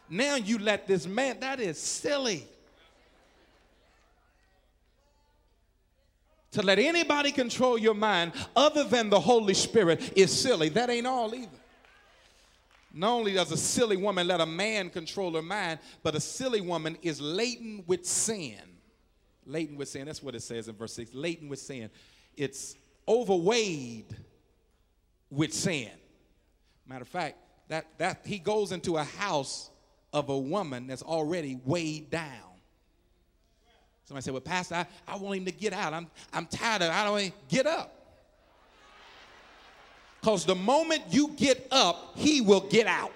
Now 0.09 0.35
you 0.35 0.57
let 0.57 0.87
this 0.87 1.05
man, 1.05 1.39
that 1.41 1.59
is 1.59 1.77
silly. 1.77 2.45
To 6.51 6.61
let 6.61 6.79
anybody 6.79 7.31
control 7.31 7.77
your 7.77 7.93
mind 7.93 8.31
other 8.55 8.83
than 8.83 9.09
the 9.09 9.19
Holy 9.19 9.53
Spirit 9.53 10.13
is 10.15 10.31
silly. 10.31 10.69
That 10.69 10.89
ain't 10.89 11.07
all 11.07 11.33
either. 11.35 11.49
Not 12.93 13.11
only 13.11 13.33
does 13.33 13.51
a 13.51 13.57
silly 13.57 13.97
woman 13.97 14.27
let 14.27 14.41
a 14.41 14.45
man 14.45 14.89
control 14.89 15.33
her 15.33 15.41
mind, 15.41 15.79
but 16.01 16.15
a 16.15 16.19
silly 16.19 16.61
woman 16.61 16.97
is 17.01 17.21
laden 17.21 17.83
with 17.85 18.05
sin. 18.05 18.61
Laden 19.45 19.77
with 19.77 19.89
sin. 19.89 20.05
That's 20.05 20.23
what 20.23 20.35
it 20.35 20.41
says 20.41 20.67
in 20.67 20.75
verse 20.75 20.93
6. 20.93 21.13
Laden 21.13 21.47
with 21.47 21.59
sin. 21.59 21.89
It's 22.35 22.75
overweighed 23.07 24.15
with 25.29 25.53
sin. 25.53 25.91
Matter 26.87 27.03
of 27.03 27.07
fact, 27.07 27.37
that, 27.67 27.85
that 27.97 28.21
he 28.25 28.39
goes 28.39 28.71
into 28.71 28.97
a 28.97 29.03
house 29.03 29.69
of 30.13 30.29
a 30.29 30.37
woman 30.37 30.87
that's 30.87 31.03
already 31.03 31.59
weighed 31.65 32.09
down. 32.09 32.46
Somebody 34.07 34.23
said, 34.23 34.31
Well, 34.31 34.41
Pastor, 34.41 34.75
I, 34.75 34.87
I 35.05 35.17
want 35.17 35.39
him 35.39 35.45
to 35.45 35.51
get 35.51 35.73
out. 35.73 35.91
I'm, 35.91 36.07
I'm 36.31 36.45
tired 36.45 36.81
of 36.81 36.87
it. 36.87 36.93
I 36.93 37.03
don't 37.03 37.13
want 37.13 37.33
get 37.49 37.67
up. 37.67 37.93
Because 40.21 40.45
the 40.45 40.55
moment 40.55 41.03
you 41.09 41.33
get 41.35 41.67
up, 41.71 42.13
he 42.15 42.39
will 42.39 42.61
get 42.61 42.87
out. 42.87 43.11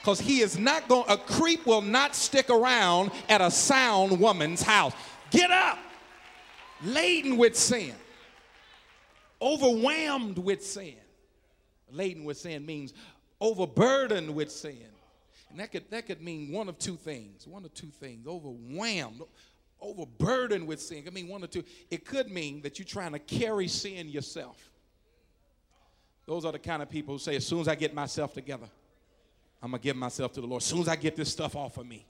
Because 0.00 0.20
he 0.20 0.38
is 0.38 0.56
not 0.56 0.86
going, 0.86 1.04
a 1.08 1.16
creep 1.16 1.66
will 1.66 1.82
not 1.82 2.14
stick 2.14 2.48
around 2.48 3.10
at 3.28 3.40
a 3.40 3.50
sound 3.50 4.20
woman's 4.20 4.62
house. 4.62 4.92
Get 5.32 5.50
up, 5.50 5.78
laden 6.84 7.36
with 7.36 7.56
sin, 7.56 7.92
overwhelmed 9.42 10.38
with 10.38 10.64
sin. 10.64 10.94
Laden 11.90 12.24
with 12.24 12.36
sin 12.36 12.64
means 12.64 12.94
overburdened 13.40 14.32
with 14.32 14.52
sin. 14.52 14.86
And 15.50 15.60
that 15.60 15.72
could, 15.72 15.90
that 15.90 16.06
could 16.06 16.20
mean 16.20 16.52
one 16.52 16.68
of 16.68 16.78
two 16.78 16.96
things. 16.96 17.46
One 17.46 17.64
of 17.64 17.72
two 17.74 17.86
things. 17.88 18.26
Overwhelmed, 18.26 19.22
overburdened 19.80 20.66
with 20.66 20.80
sin. 20.80 21.04
I 21.06 21.10
mean 21.10 21.28
one 21.28 21.44
or 21.44 21.46
two. 21.46 21.64
It 21.90 22.04
could 22.04 22.30
mean 22.30 22.62
that 22.62 22.78
you're 22.78 22.86
trying 22.86 23.12
to 23.12 23.18
carry 23.18 23.68
sin 23.68 24.08
yourself. 24.08 24.70
Those 26.26 26.44
are 26.44 26.52
the 26.52 26.58
kind 26.58 26.82
of 26.82 26.90
people 26.90 27.14
who 27.14 27.18
say, 27.18 27.36
as 27.36 27.46
soon 27.46 27.60
as 27.60 27.68
I 27.68 27.74
get 27.74 27.94
myself 27.94 28.34
together, 28.34 28.66
I'm 29.62 29.70
gonna 29.70 29.82
give 29.82 29.96
myself 29.96 30.32
to 30.32 30.40
the 30.40 30.46
Lord. 30.46 30.62
As 30.62 30.66
soon 30.66 30.80
as 30.80 30.88
I 30.88 30.96
get 30.96 31.16
this 31.16 31.30
stuff 31.30 31.56
off 31.56 31.78
of 31.78 31.86
me, 31.86 32.04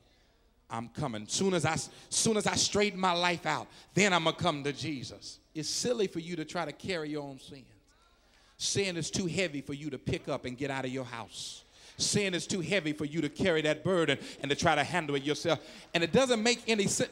I'm 0.69 0.89
coming. 0.89 1.27
Soon 1.29 1.55
as 1.55 1.65
I 1.65 1.77
soon 2.09 2.37
as 2.37 2.47
I 2.47 2.55
straighten 2.55 2.99
my 2.99 3.13
life 3.13 3.47
out, 3.47 3.69
then 3.95 4.13
I'm 4.13 4.25
gonna 4.25 4.37
come 4.37 4.65
to 4.65 4.73
Jesus. 4.73 5.39
It's 5.55 5.69
silly 5.69 6.07
for 6.07 6.19
you 6.19 6.35
to 6.37 6.45
try 6.45 6.65
to 6.65 6.73
carry 6.73 7.11
your 7.11 7.23
own 7.23 7.39
sins. 7.39 7.65
Sin 8.59 8.97
is 8.97 9.11
too 9.11 9.27
heavy 9.27 9.61
for 9.61 9.75
you 9.75 9.91
to 9.91 9.99
pick 9.99 10.29
up 10.29 10.45
and 10.45 10.57
get 10.57 10.71
out 10.71 10.85
of 10.85 10.91
your 10.91 11.05
house. 11.05 11.65
Sin 11.99 12.35
is 12.35 12.47
too 12.47 12.61
heavy 12.61 12.93
for 12.93 13.05
you 13.05 13.21
to 13.21 13.29
carry 13.29 13.63
that 13.63 13.85
burden 13.85 14.19
and 14.41 14.51
to 14.51 14.57
try 14.57 14.75
to 14.75 14.85
handle 14.85 15.15
it 15.17 15.23
yourself. 15.23 15.61
And 15.95 16.03
it 16.03 16.13
doesn't 16.13 16.43
make 16.43 16.63
any 16.67 16.87
sense. 16.87 17.11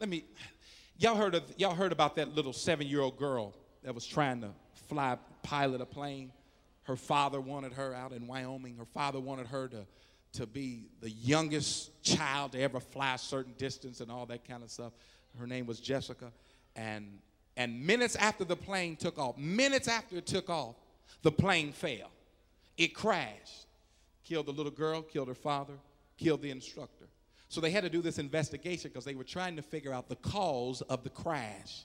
Let 0.00 0.08
me 0.08 0.24
y'all 0.98 1.16
heard 1.16 1.34
of 1.34 1.42
y'all 1.56 1.74
heard 1.74 1.92
about 1.92 2.16
that 2.16 2.34
little 2.34 2.52
seven-year-old 2.52 3.16
girl 3.16 3.54
that 3.82 3.94
was 3.94 4.06
trying 4.06 4.40
to 4.42 4.50
fly 4.88 5.18
pilot 5.42 5.80
a 5.80 5.86
plane 5.86 6.32
her 6.88 6.96
father 6.96 7.38
wanted 7.38 7.74
her 7.74 7.94
out 7.94 8.12
in 8.12 8.26
Wyoming. 8.26 8.76
Her 8.76 8.86
father 8.86 9.20
wanted 9.20 9.46
her 9.48 9.68
to, 9.68 9.86
to 10.32 10.46
be 10.46 10.86
the 11.02 11.10
youngest 11.10 12.02
child 12.02 12.52
to 12.52 12.60
ever 12.62 12.80
fly 12.80 13.14
a 13.14 13.18
certain 13.18 13.52
distance 13.58 14.00
and 14.00 14.10
all 14.10 14.24
that 14.24 14.48
kind 14.48 14.62
of 14.62 14.70
stuff. 14.70 14.94
Her 15.38 15.46
name 15.46 15.66
was 15.66 15.80
Jessica. 15.80 16.32
And, 16.76 17.18
and 17.58 17.86
minutes 17.86 18.16
after 18.16 18.42
the 18.42 18.56
plane 18.56 18.96
took 18.96 19.18
off, 19.18 19.36
minutes 19.36 19.86
after 19.86 20.16
it 20.16 20.26
took 20.26 20.48
off, 20.48 20.76
the 21.20 21.30
plane 21.30 21.72
fell. 21.72 22.10
It 22.78 22.94
crashed. 22.94 23.66
Killed 24.24 24.46
the 24.46 24.52
little 24.52 24.72
girl, 24.72 25.02
killed 25.02 25.28
her 25.28 25.34
father, 25.34 25.74
killed 26.16 26.40
the 26.40 26.50
instructor. 26.50 27.08
So 27.48 27.60
they 27.60 27.70
had 27.70 27.84
to 27.84 27.90
do 27.90 28.02
this 28.02 28.18
investigation 28.18 28.90
because 28.90 29.04
they 29.04 29.14
were 29.14 29.24
trying 29.24 29.56
to 29.56 29.62
figure 29.62 29.92
out 29.92 30.08
the 30.08 30.16
cause 30.16 30.82
of 30.82 31.02
the 31.02 31.10
crash. 31.10 31.84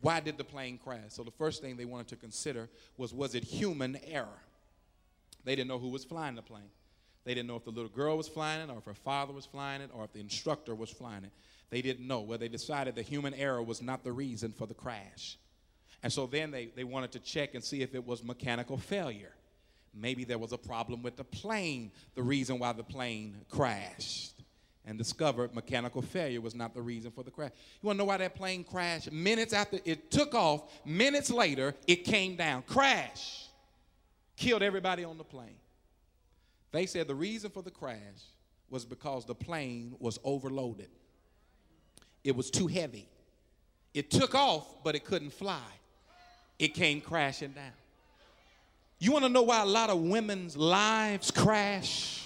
Why 0.00 0.20
did 0.20 0.38
the 0.38 0.44
plane 0.44 0.78
crash? 0.82 1.10
So 1.10 1.22
the 1.22 1.30
first 1.30 1.62
thing 1.62 1.76
they 1.76 1.84
wanted 1.84 2.08
to 2.08 2.16
consider 2.16 2.68
was 2.96 3.12
was 3.12 3.34
it 3.34 3.44
human 3.44 3.98
error? 4.06 4.42
They 5.44 5.54
didn't 5.54 5.68
know 5.68 5.78
who 5.78 5.90
was 5.90 6.04
flying 6.04 6.36
the 6.36 6.42
plane. 6.42 6.70
They 7.24 7.34
didn't 7.34 7.48
know 7.48 7.56
if 7.56 7.64
the 7.64 7.70
little 7.70 7.90
girl 7.90 8.16
was 8.16 8.28
flying 8.28 8.60
it 8.60 8.70
or 8.72 8.78
if 8.78 8.84
her 8.84 8.94
father 8.94 9.32
was 9.32 9.46
flying 9.46 9.80
it 9.80 9.90
or 9.94 10.04
if 10.04 10.12
the 10.12 10.20
instructor 10.20 10.74
was 10.74 10.90
flying 10.90 11.24
it. 11.24 11.32
They 11.70 11.82
didn't 11.82 12.06
know. 12.06 12.20
Well, 12.20 12.38
they 12.38 12.48
decided 12.48 12.94
the 12.94 13.02
human 13.02 13.34
error 13.34 13.62
was 13.62 13.82
not 13.82 14.04
the 14.04 14.12
reason 14.12 14.52
for 14.52 14.66
the 14.66 14.74
crash. 14.74 15.38
And 16.02 16.12
so 16.12 16.26
then 16.26 16.50
they, 16.50 16.66
they 16.66 16.84
wanted 16.84 17.12
to 17.12 17.18
check 17.18 17.54
and 17.54 17.64
see 17.64 17.80
if 17.80 17.94
it 17.94 18.06
was 18.06 18.22
mechanical 18.22 18.76
failure. 18.76 19.32
Maybe 19.94 20.24
there 20.24 20.38
was 20.38 20.52
a 20.52 20.58
problem 20.58 21.02
with 21.02 21.16
the 21.16 21.24
plane, 21.24 21.92
the 22.14 22.22
reason 22.22 22.58
why 22.58 22.72
the 22.72 22.82
plane 22.82 23.36
crashed 23.48 24.34
and 24.86 24.98
discovered 24.98 25.54
mechanical 25.54 26.02
failure 26.02 26.40
was 26.40 26.54
not 26.54 26.74
the 26.74 26.82
reason 26.82 27.10
for 27.10 27.22
the 27.22 27.30
crash. 27.30 27.52
You 27.82 27.86
want 27.86 27.96
to 27.96 27.98
know 27.98 28.04
why 28.04 28.18
that 28.18 28.34
plane 28.34 28.64
crashed? 28.64 29.10
Minutes 29.10 29.52
after 29.52 29.78
it 29.84 30.10
took 30.10 30.34
off, 30.34 30.70
minutes 30.84 31.30
later, 31.30 31.74
it 31.86 32.04
came 32.04 32.36
down. 32.36 32.62
Crash. 32.62 33.48
Killed 34.36 34.62
everybody 34.62 35.04
on 35.04 35.16
the 35.16 35.24
plane. 35.24 35.56
They 36.72 36.86
said 36.86 37.06
the 37.06 37.14
reason 37.14 37.50
for 37.50 37.62
the 37.62 37.70
crash 37.70 37.98
was 38.68 38.84
because 38.84 39.24
the 39.24 39.34
plane 39.34 39.94
was 40.00 40.18
overloaded. 40.24 40.88
It 42.24 42.34
was 42.34 42.50
too 42.50 42.66
heavy. 42.66 43.08
It 43.92 44.10
took 44.10 44.34
off, 44.34 44.82
but 44.82 44.94
it 44.96 45.04
couldn't 45.04 45.32
fly. 45.32 45.60
It 46.58 46.74
came 46.74 47.00
crashing 47.00 47.52
down. 47.52 47.72
You 48.98 49.12
want 49.12 49.24
to 49.24 49.28
know 49.28 49.42
why 49.42 49.62
a 49.62 49.66
lot 49.66 49.90
of 49.90 50.00
women's 50.00 50.56
lives 50.56 51.30
crash? 51.30 52.23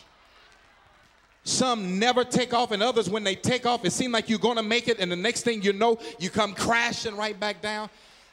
Some 1.49 1.99
never 1.99 2.25
take 2.25 2.53
off, 2.53 2.73
and 2.73 2.83
others, 2.83 3.09
when 3.09 3.25
they 3.25 3.35
take 3.35 3.65
off, 3.65 3.83
it 3.87 3.93
seems 3.93 4.13
like 4.13 4.29
you're 4.29 4.39
gonna 4.39 4.63
make 4.63 4.87
it, 4.87 4.99
and 4.99 5.11
the 5.11 5.17
next 5.17 5.45
thing 5.45 5.63
you 5.63 5.73
know, 5.73 5.99
you 6.19 6.29
come 6.29 6.53
crashing 6.53 7.17
right 7.17 7.41
back 7.41 7.63
down. 7.63 7.89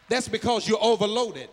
That's 0.10 0.28
because 0.28 0.68
you're 0.68 0.84
overloaded. 0.84 1.48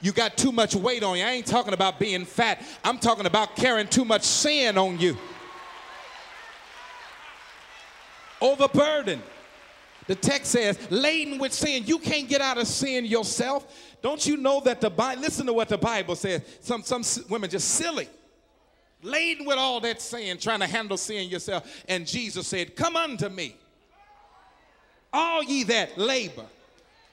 You 0.00 0.12
got 0.12 0.36
too 0.36 0.52
much 0.52 0.76
weight 0.76 1.02
on 1.02 1.18
you. 1.18 1.24
I 1.24 1.30
ain't 1.30 1.46
talking 1.46 1.74
about 1.74 1.98
being 1.98 2.24
fat, 2.24 2.62
I'm 2.84 2.98
talking 2.98 3.26
about 3.26 3.56
carrying 3.56 3.88
too 3.88 4.04
much 4.04 4.22
sin 4.22 4.78
on 4.78 5.00
you. 5.00 5.16
Overburdened. 8.40 9.22
The 10.06 10.14
text 10.14 10.52
says, 10.52 10.78
laden 10.88 11.38
with 11.38 11.52
sin. 11.52 11.82
You 11.84 11.98
can't 11.98 12.28
get 12.28 12.40
out 12.40 12.58
of 12.58 12.68
sin 12.68 13.06
yourself. 13.06 13.66
Don't 14.02 14.24
you 14.24 14.36
know 14.36 14.60
that 14.60 14.80
the 14.80 14.90
Bible, 14.90 15.22
listen 15.22 15.46
to 15.46 15.52
what 15.52 15.68
the 15.68 15.78
Bible 15.78 16.14
says. 16.14 16.42
Some, 16.60 16.82
some 16.82 17.02
women 17.28 17.50
just 17.50 17.70
silly 17.70 18.08
laden 19.02 19.44
with 19.44 19.58
all 19.58 19.80
that 19.80 20.00
sin, 20.00 20.38
trying 20.38 20.60
to 20.60 20.66
handle 20.66 20.96
sin 20.96 21.28
yourself. 21.28 21.84
And 21.88 22.06
Jesus 22.06 22.46
said, 22.46 22.76
Come 22.76 22.96
unto 22.96 23.28
me, 23.28 23.56
all 25.12 25.42
ye 25.42 25.64
that 25.64 25.98
labor 25.98 26.46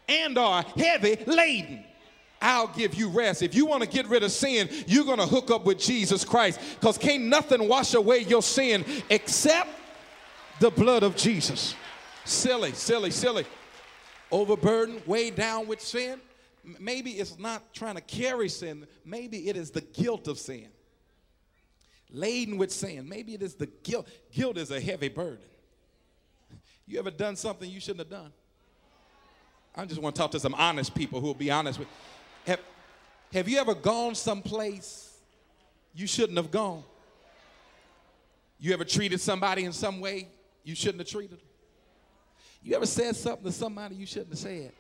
and 0.07 0.37
are 0.37 0.63
heavy 0.75 1.17
laden. 1.25 1.83
I'll 2.41 2.67
give 2.67 2.95
you 2.95 3.09
rest. 3.09 3.43
If 3.43 3.53
you 3.53 3.65
want 3.65 3.83
to 3.83 3.89
get 3.89 4.07
rid 4.07 4.23
of 4.23 4.31
sin, 4.31 4.69
you're 4.87 5.03
going 5.03 5.19
to 5.19 5.25
hook 5.25 5.51
up 5.51 5.65
with 5.65 5.77
Jesus 5.77 6.23
Christ 6.23 6.59
because 6.79 6.97
can't 6.97 7.25
nothing 7.25 7.67
wash 7.67 7.93
away 7.93 8.19
your 8.19 8.41
sin 8.41 8.85
except 9.09 9.69
the 10.61 10.69
blood 10.69 11.03
of 11.03 11.17
Jesus. 11.17 11.75
Silly, 12.23 12.71
silly, 12.71 13.11
silly. 13.11 13.45
Overburdened, 14.31 15.01
weighed 15.05 15.35
down 15.35 15.67
with 15.67 15.81
sin. 15.81 16.21
Maybe 16.79 17.11
it's 17.11 17.37
not 17.37 17.73
trying 17.73 17.95
to 17.95 18.01
carry 18.01 18.47
sin, 18.47 18.87
maybe 19.03 19.49
it 19.49 19.57
is 19.57 19.71
the 19.71 19.81
guilt 19.81 20.27
of 20.27 20.37
sin 20.37 20.67
laden 22.11 22.57
with 22.57 22.71
sin. 22.71 23.07
Maybe 23.07 23.33
it 23.33 23.41
is 23.41 23.55
the 23.55 23.67
guilt. 23.83 24.07
Guilt 24.31 24.57
is 24.57 24.71
a 24.71 24.79
heavy 24.79 25.09
burden. 25.09 25.45
You 26.85 26.99
ever 26.99 27.11
done 27.11 27.35
something 27.35 27.69
you 27.69 27.79
shouldn't 27.79 27.99
have 27.99 28.09
done? 28.09 28.31
I 29.75 29.85
just 29.85 30.01
want 30.01 30.15
to 30.15 30.21
talk 30.21 30.31
to 30.31 30.39
some 30.39 30.55
honest 30.55 30.95
people 30.95 31.21
who 31.21 31.27
will 31.27 31.33
be 31.33 31.51
honest 31.51 31.79
with. 31.79 31.87
Have, 32.47 32.59
have 33.31 33.47
you 33.47 33.59
ever 33.59 33.75
gone 33.75 34.15
someplace 34.15 35.17
you 35.93 36.07
shouldn't 36.07 36.37
have 36.37 36.51
gone? 36.51 36.83
You 38.59 38.73
ever 38.73 38.83
treated 38.83 39.21
somebody 39.21 39.65
in 39.65 39.71
some 39.71 40.01
way 40.01 40.27
you 40.63 40.75
shouldn't 40.75 40.99
have 40.99 41.07
treated? 41.07 41.39
You 42.61 42.75
ever 42.75 42.85
said 42.85 43.15
something 43.15 43.45
to 43.45 43.51
somebody 43.51 43.95
you 43.95 44.05
shouldn't 44.05 44.31
have 44.31 44.39
said? 44.39 44.71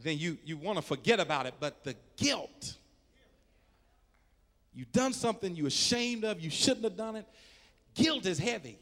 Then 0.00 0.18
you, 0.18 0.38
you 0.44 0.56
want 0.56 0.76
to 0.76 0.82
forget 0.82 1.18
about 1.18 1.46
it, 1.46 1.54
but 1.58 1.82
the 1.82 1.96
guilt 2.16 2.76
You've 4.74 4.92
done 4.92 5.12
something 5.12 5.56
you're 5.56 5.68
ashamed 5.68 6.24
of, 6.24 6.40
you 6.40 6.50
shouldn't 6.50 6.84
have 6.84 6.96
done 6.96 7.16
it. 7.16 7.26
Guilt 7.94 8.26
is 8.26 8.38
heavy. 8.38 8.78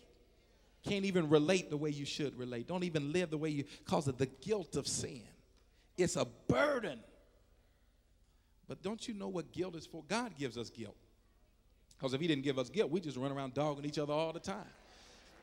Can't 0.85 1.05
even 1.05 1.29
relate 1.29 1.71
the 1.71 1.77
way 1.77 1.91
you 1.91 2.05
should 2.05 2.39
relate. 2.39 2.69
Don't 2.69 2.85
even 2.85 3.13
live 3.13 3.31
the 3.31 3.39
way 3.39 3.49
you, 3.49 3.65
because 3.85 4.07
of 4.07 4.19
the 4.19 4.27
guilt 4.27 4.77
of 4.77 4.87
sin. 4.87 5.23
It's 5.97 6.17
a 6.17 6.27
burden. 6.49 7.01
But 8.69 8.83
don't 8.83 9.07
you 9.09 9.15
know 9.15 9.29
what 9.29 9.53
guilt 9.53 9.75
is 9.75 9.87
for? 9.87 10.05
God 10.09 10.37
gives 10.37 10.59
us 10.59 10.71
guilt. 10.71 10.97
Because 11.97 12.15
if 12.15 12.21
He 12.21 12.27
didn't 12.27 12.45
give 12.45 12.59
us 12.59 12.69
guilt, 12.69 12.91
we 12.91 13.01
just 13.01 13.17
run 13.17 13.33
around 13.33 13.55
dogging 13.55 13.85
each 13.85 13.99
other 13.99 14.13
all 14.13 14.33
the 14.33 14.41
time. 14.41 14.69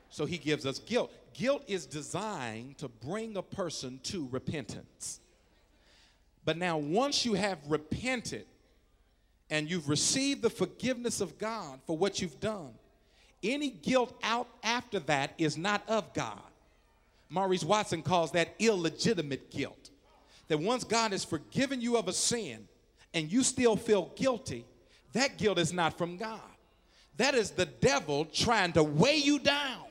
So 0.10 0.26
He 0.26 0.38
gives 0.38 0.66
us 0.66 0.80
guilt. 0.80 1.12
Guilt 1.34 1.64
is 1.68 1.86
designed 1.86 2.78
to 2.78 2.88
bring 2.88 3.36
a 3.36 3.42
person 3.42 4.00
to 4.04 4.28
repentance. 4.32 5.20
But 6.46 6.58
now, 6.58 6.78
once 6.78 7.26
you 7.26 7.34
have 7.34 7.58
repented, 7.68 8.46
and 9.50 9.70
you've 9.70 9.90
received 9.90 10.42
the 10.42 10.50
forgiveness 10.50 11.22
of 11.22 11.38
God 11.38 11.80
for 11.86 11.98
what 11.98 12.22
you've 12.22 12.40
done, 12.40 12.74
any 13.44 13.70
guilt 13.70 14.18
out 14.24 14.48
after 14.64 15.00
that 15.02 15.34
is 15.38 15.58
not 15.58 15.84
of 15.88 16.14
God. 16.14 16.42
Maurice 17.30 17.64
Watson 17.64 18.02
calls 18.02 18.32
that 18.32 18.54
illegitimate 18.60 19.52
guilt. 19.52 19.90
That 20.48 20.60
once 20.60 20.84
God 20.84 21.12
has 21.12 21.26
forgiven 21.26 21.82
you 21.82 21.98
of 21.98 22.08
a 22.08 22.14
sin 22.14 22.68
and 23.14 23.32
you 23.32 23.44
still 23.44 23.76
feel 23.76 24.12
guilty, 24.16 24.66
that 25.14 25.38
guilt 25.38 25.58
is 25.58 25.74
not 25.74 25.98
from 25.98 26.18
God. 26.18 26.40
That 27.18 27.36
is 27.36 27.52
the 27.52 27.66
devil 27.66 28.26
trying 28.26 28.74
to 28.74 28.84
weigh 28.84 29.18
you 29.18 29.40
down 29.40 29.86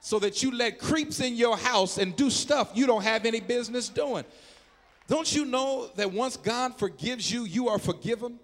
so 0.00 0.18
that 0.18 0.42
you 0.42 0.50
let 0.50 0.78
creeps 0.78 1.20
in 1.20 1.36
your 1.36 1.56
house 1.56 1.98
and 1.98 2.16
do 2.16 2.30
stuff 2.30 2.70
you 2.74 2.86
don't 2.86 3.02
have 3.02 3.26
any 3.26 3.40
business 3.40 3.88
doing. 3.88 4.24
Don't 5.06 5.34
you 5.34 5.44
know 5.44 5.90
that 5.96 6.12
once 6.12 6.36
God 6.36 6.78
forgives 6.78 7.30
you, 7.30 7.44
you 7.44 7.68
are 7.68 7.78
forgiven? 7.78 8.38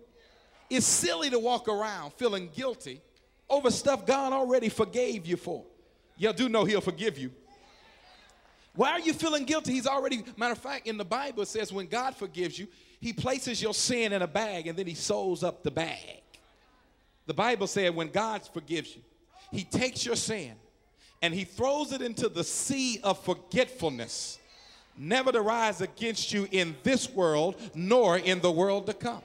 It's 0.69 0.87
silly 0.87 1.31
to 1.31 1.39
walk 1.39 1.69
around 1.69 2.13
feeling 2.15 2.51
guilty 2.55 3.01
over 3.49 3.71
stuff 3.71 4.07
God 4.07 4.33
already 4.33 4.69
forgave 4.69 5.27
you 5.27 5.37
for. 5.37 5.65
You 6.17 6.33
do 6.33 6.49
know 6.49 6.65
He'll 6.65 6.81
forgive 6.81 7.19
you. 7.19 7.31
Why 8.75 8.91
are 8.93 9.01
you 9.01 9.15
feeling 9.15 9.45
guilty? 9.45 9.73
He's 9.73 9.87
already, 9.87 10.23
matter 10.37 10.53
of 10.53 10.59
fact, 10.59 10.87
in 10.87 10.99
the 10.99 11.05
Bible 11.05 11.43
it 11.43 11.49
says 11.49 11.73
when 11.73 11.87
God 11.87 12.15
forgives 12.15 12.59
you, 12.59 12.69
He 13.01 13.13
places 13.13 13.63
your 13.63 13.75
sin 13.75 14.13
in 14.13 14.23
a 14.23 14.27
bag 14.27 14.67
and 14.67 14.79
then 14.79 14.87
He 14.87 14.95
sews 14.95 15.43
up 15.43 15.63
the 15.63 15.71
bag. 15.71 16.23
The 17.27 17.35
Bible 17.35 17.67
said 17.67 17.95
when 17.95 18.09
God 18.09 18.47
forgives 18.53 18.95
you, 18.95 19.03
He 19.51 19.65
takes 19.65 20.05
your 20.05 20.17
sin 20.17 20.53
and 21.23 21.33
He 21.33 21.45
throws 21.45 21.93
it 21.93 22.03
into 22.03 22.29
the 22.29 22.45
sea 22.45 23.01
of 23.03 23.23
forgetfulness, 23.25 24.39
never 24.99 25.33
to 25.33 25.41
rise 25.41 25.81
against 25.81 26.33
you 26.33 26.47
in 26.51 26.77
this 26.83 27.09
world 27.11 27.57
nor 27.75 28.19
in 28.19 28.41
the 28.41 28.53
world 28.53 28.87
to 28.87 28.95
come. 28.95 29.23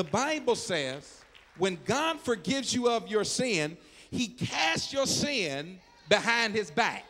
The 0.00 0.04
Bible 0.04 0.54
says 0.54 1.20
when 1.58 1.76
God 1.84 2.20
forgives 2.20 2.74
you 2.74 2.88
of 2.88 3.08
your 3.08 3.22
sin, 3.22 3.76
he 4.10 4.28
casts 4.28 4.94
your 4.94 5.04
sin 5.04 5.78
behind 6.08 6.54
his 6.54 6.70
back. 6.70 7.04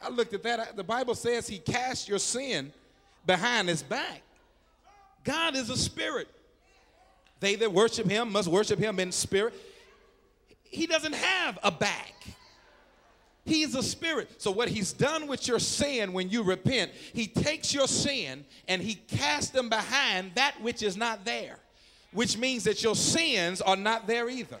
I 0.00 0.08
looked 0.08 0.32
at 0.32 0.44
that. 0.44 0.76
The 0.76 0.84
Bible 0.84 1.16
says 1.16 1.48
he 1.48 1.58
casts 1.58 2.08
your 2.08 2.20
sin 2.20 2.72
behind 3.26 3.68
his 3.68 3.82
back. 3.82 4.22
God 5.24 5.56
is 5.56 5.70
a 5.70 5.76
spirit. 5.76 6.28
They 7.40 7.56
that 7.56 7.72
worship 7.72 8.08
him 8.08 8.30
must 8.30 8.46
worship 8.46 8.78
him 8.78 9.00
in 9.00 9.10
spirit. 9.10 9.52
He 10.62 10.86
doesn't 10.86 11.16
have 11.16 11.58
a 11.64 11.72
back. 11.72 12.14
He's 13.44 13.74
a 13.74 13.82
spirit. 13.82 14.40
So, 14.40 14.52
what 14.52 14.68
he's 14.68 14.92
done 14.92 15.26
with 15.26 15.48
your 15.48 15.58
sin 15.58 16.12
when 16.12 16.30
you 16.30 16.44
repent, 16.44 16.92
he 17.12 17.26
takes 17.26 17.74
your 17.74 17.88
sin 17.88 18.44
and 18.68 18.80
he 18.80 18.94
casts 18.94 19.50
them 19.50 19.68
behind 19.68 20.36
that 20.36 20.54
which 20.62 20.80
is 20.80 20.96
not 20.96 21.24
there, 21.24 21.58
which 22.12 22.36
means 22.36 22.64
that 22.64 22.82
your 22.82 22.94
sins 22.94 23.60
are 23.60 23.76
not 23.76 24.06
there 24.06 24.28
either. 24.28 24.58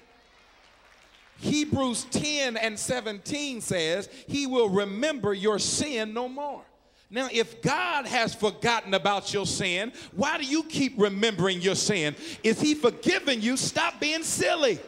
Hebrews 1.38 2.04
10 2.10 2.56
and 2.56 2.78
17 2.78 3.60
says, 3.60 4.08
He 4.28 4.46
will 4.46 4.68
remember 4.68 5.34
your 5.34 5.58
sin 5.58 6.14
no 6.14 6.28
more. 6.28 6.62
Now, 7.10 7.28
if 7.30 7.60
God 7.60 8.06
has 8.06 8.34
forgotten 8.34 8.94
about 8.94 9.34
your 9.34 9.44
sin, 9.44 9.92
why 10.12 10.38
do 10.38 10.44
you 10.44 10.62
keep 10.62 10.94
remembering 10.96 11.60
your 11.60 11.74
sin? 11.74 12.16
Is 12.42 12.60
He 12.60 12.74
forgiven 12.74 13.42
you? 13.42 13.56
Stop 13.56 14.00
being 14.00 14.22
silly. 14.22 14.78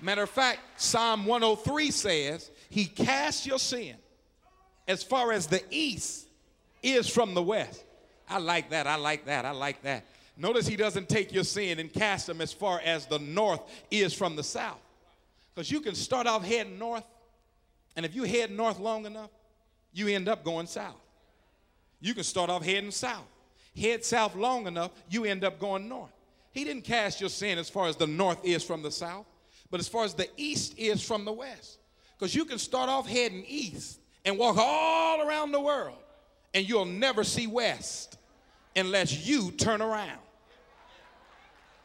Matter 0.00 0.24
of 0.24 0.30
fact, 0.30 0.60
Psalm 0.76 1.24
103 1.24 1.90
says, 1.90 2.50
He 2.68 2.84
casts 2.84 3.46
your 3.46 3.58
sin 3.58 3.94
as 4.86 5.02
far 5.02 5.32
as 5.32 5.46
the 5.46 5.62
east 5.70 6.26
is 6.82 7.08
from 7.08 7.34
the 7.34 7.42
west. 7.42 7.84
I 8.28 8.38
like 8.38 8.70
that. 8.70 8.86
I 8.86 8.96
like 8.96 9.26
that. 9.26 9.44
I 9.44 9.52
like 9.52 9.82
that. 9.82 10.04
Notice 10.36 10.66
He 10.66 10.76
doesn't 10.76 11.08
take 11.08 11.32
your 11.32 11.44
sin 11.44 11.78
and 11.78 11.92
cast 11.92 12.26
them 12.26 12.40
as 12.40 12.52
far 12.52 12.80
as 12.84 13.06
the 13.06 13.18
north 13.18 13.60
is 13.90 14.12
from 14.12 14.36
the 14.36 14.42
south. 14.42 14.80
Because 15.54 15.70
you 15.70 15.80
can 15.80 15.94
start 15.94 16.26
off 16.26 16.44
heading 16.44 16.78
north, 16.78 17.04
and 17.96 18.04
if 18.04 18.14
you 18.14 18.24
head 18.24 18.50
north 18.50 18.78
long 18.78 19.06
enough, 19.06 19.30
you 19.92 20.08
end 20.08 20.28
up 20.28 20.44
going 20.44 20.66
south. 20.66 21.00
You 22.00 22.12
can 22.12 22.24
start 22.24 22.50
off 22.50 22.62
heading 22.62 22.90
south. 22.90 23.24
Head 23.74 24.04
south 24.04 24.34
long 24.34 24.66
enough, 24.66 24.90
you 25.08 25.24
end 25.24 25.44
up 25.44 25.58
going 25.58 25.88
north. 25.88 26.12
He 26.52 26.64
didn't 26.64 26.84
cast 26.84 27.20
your 27.20 27.30
sin 27.30 27.58
as 27.58 27.70
far 27.70 27.86
as 27.86 27.96
the 27.96 28.06
north 28.06 28.44
is 28.44 28.62
from 28.62 28.82
the 28.82 28.90
south 28.90 29.26
but 29.70 29.80
as 29.80 29.88
far 29.88 30.04
as 30.04 30.14
the 30.14 30.28
east 30.36 30.78
is 30.78 31.02
from 31.02 31.24
the 31.24 31.32
west. 31.32 31.78
Because 32.18 32.34
you 32.34 32.44
can 32.44 32.58
start 32.58 32.88
off 32.88 33.06
heading 33.06 33.44
east 33.46 33.98
and 34.24 34.38
walk 34.38 34.56
all 34.58 35.26
around 35.26 35.52
the 35.52 35.60
world, 35.60 35.98
and 36.54 36.68
you'll 36.68 36.84
never 36.84 37.24
see 37.24 37.46
west 37.46 38.16
unless 38.74 39.26
you 39.26 39.50
turn 39.52 39.82
around. 39.82 40.18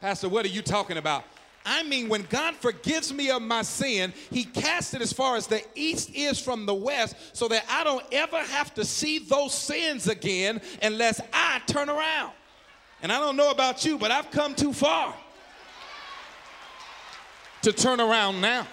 Pastor, 0.02 0.28
what 0.28 0.44
are 0.44 0.48
you 0.48 0.62
talking 0.62 0.96
about? 0.96 1.22
I 1.64 1.84
mean, 1.84 2.08
when 2.08 2.22
God 2.22 2.56
forgives 2.56 3.14
me 3.14 3.30
of 3.30 3.40
my 3.40 3.62
sin, 3.62 4.12
He 4.30 4.42
casts 4.42 4.94
it 4.94 5.00
as 5.00 5.12
far 5.12 5.36
as 5.36 5.46
the 5.46 5.62
east 5.76 6.10
is 6.12 6.40
from 6.40 6.66
the 6.66 6.74
west 6.74 7.14
so 7.34 7.46
that 7.46 7.64
I 7.70 7.84
don't 7.84 8.04
ever 8.10 8.38
have 8.38 8.74
to 8.74 8.84
see 8.84 9.20
those 9.20 9.54
sins 9.54 10.08
again 10.08 10.60
unless 10.82 11.20
I 11.32 11.62
turn 11.68 11.88
around. 11.88 12.32
And 13.00 13.12
I 13.12 13.20
don't 13.20 13.36
know 13.36 13.52
about 13.52 13.84
you, 13.84 13.96
but 13.96 14.10
I've 14.10 14.28
come 14.32 14.56
too 14.56 14.72
far 14.72 15.14
to 17.62 17.72
turn 17.72 18.00
around 18.00 18.40
now. 18.40 18.66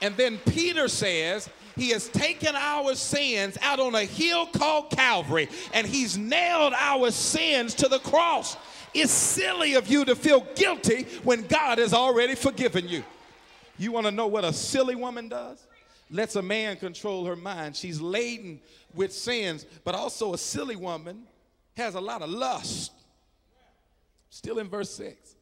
And 0.00 0.16
then 0.16 0.38
Peter 0.46 0.86
says, 0.86 1.50
he 1.74 1.90
has 1.90 2.08
taken 2.08 2.54
our 2.54 2.94
sins 2.94 3.58
out 3.62 3.80
on 3.80 3.96
a 3.96 4.04
hill 4.04 4.46
called 4.46 4.90
Calvary, 4.90 5.48
and 5.74 5.86
he's 5.86 6.16
nailed 6.16 6.72
our 6.74 7.10
sins 7.10 7.74
to 7.74 7.88
the 7.88 7.98
cross. 7.98 8.56
It's 8.98 9.12
silly 9.12 9.74
of 9.74 9.88
you 9.88 10.06
to 10.06 10.16
feel 10.16 10.40
guilty 10.54 11.02
when 11.22 11.46
God 11.46 11.76
has 11.76 11.92
already 11.92 12.34
forgiven 12.34 12.88
you. 12.88 13.04
You 13.76 13.92
want 13.92 14.06
to 14.06 14.10
know 14.10 14.26
what 14.26 14.42
a 14.42 14.54
silly 14.54 14.94
woman 14.94 15.28
does? 15.28 15.66
Lets 16.10 16.34
a 16.36 16.42
man 16.42 16.78
control 16.78 17.26
her 17.26 17.36
mind. 17.36 17.76
She's 17.76 18.00
laden 18.00 18.58
with 18.94 19.12
sins, 19.12 19.66
but 19.84 19.94
also 19.94 20.32
a 20.32 20.38
silly 20.38 20.76
woman 20.76 21.24
has 21.76 21.94
a 21.94 22.00
lot 22.00 22.22
of 22.22 22.30
lust. 22.30 22.92
Still 24.30 24.58
in 24.60 24.68
verse 24.68 24.90
6. 24.94 25.12
It 25.12 25.36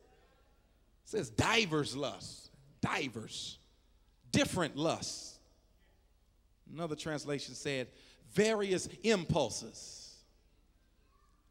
says 1.05 1.31
divers 1.31 1.97
lust. 1.97 2.51
Divers. 2.81 3.59
Different 4.33 4.77
lusts. 4.77 5.39
Another 6.73 6.97
translation 6.97 7.55
said 7.55 7.87
various 8.33 8.89
impulses. 9.05 10.17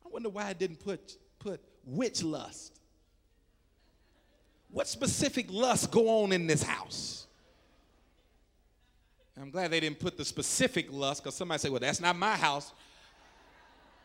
I 0.05 0.09
wonder 0.09 0.27
why 0.27 0.47
I 0.47 0.53
didn't 0.53 0.81
put, 0.81 1.17
put 1.39 1.61
which 1.85 2.23
lust. 2.23 2.79
What 4.69 4.87
specific 4.87 5.47
lust 5.49 5.91
go 5.91 6.23
on 6.23 6.31
in 6.31 6.47
this 6.47 6.63
house? 6.63 7.27
I'm 9.39 9.49
glad 9.49 9.71
they 9.71 9.79
didn't 9.79 9.99
put 9.99 10.17
the 10.17 10.25
specific 10.25 10.91
lust 10.91 11.23
because 11.23 11.35
somebody 11.35 11.59
say, 11.59 11.69
well, 11.69 11.79
that's 11.79 11.99
not 11.99 12.15
my 12.15 12.35
house. 12.35 12.71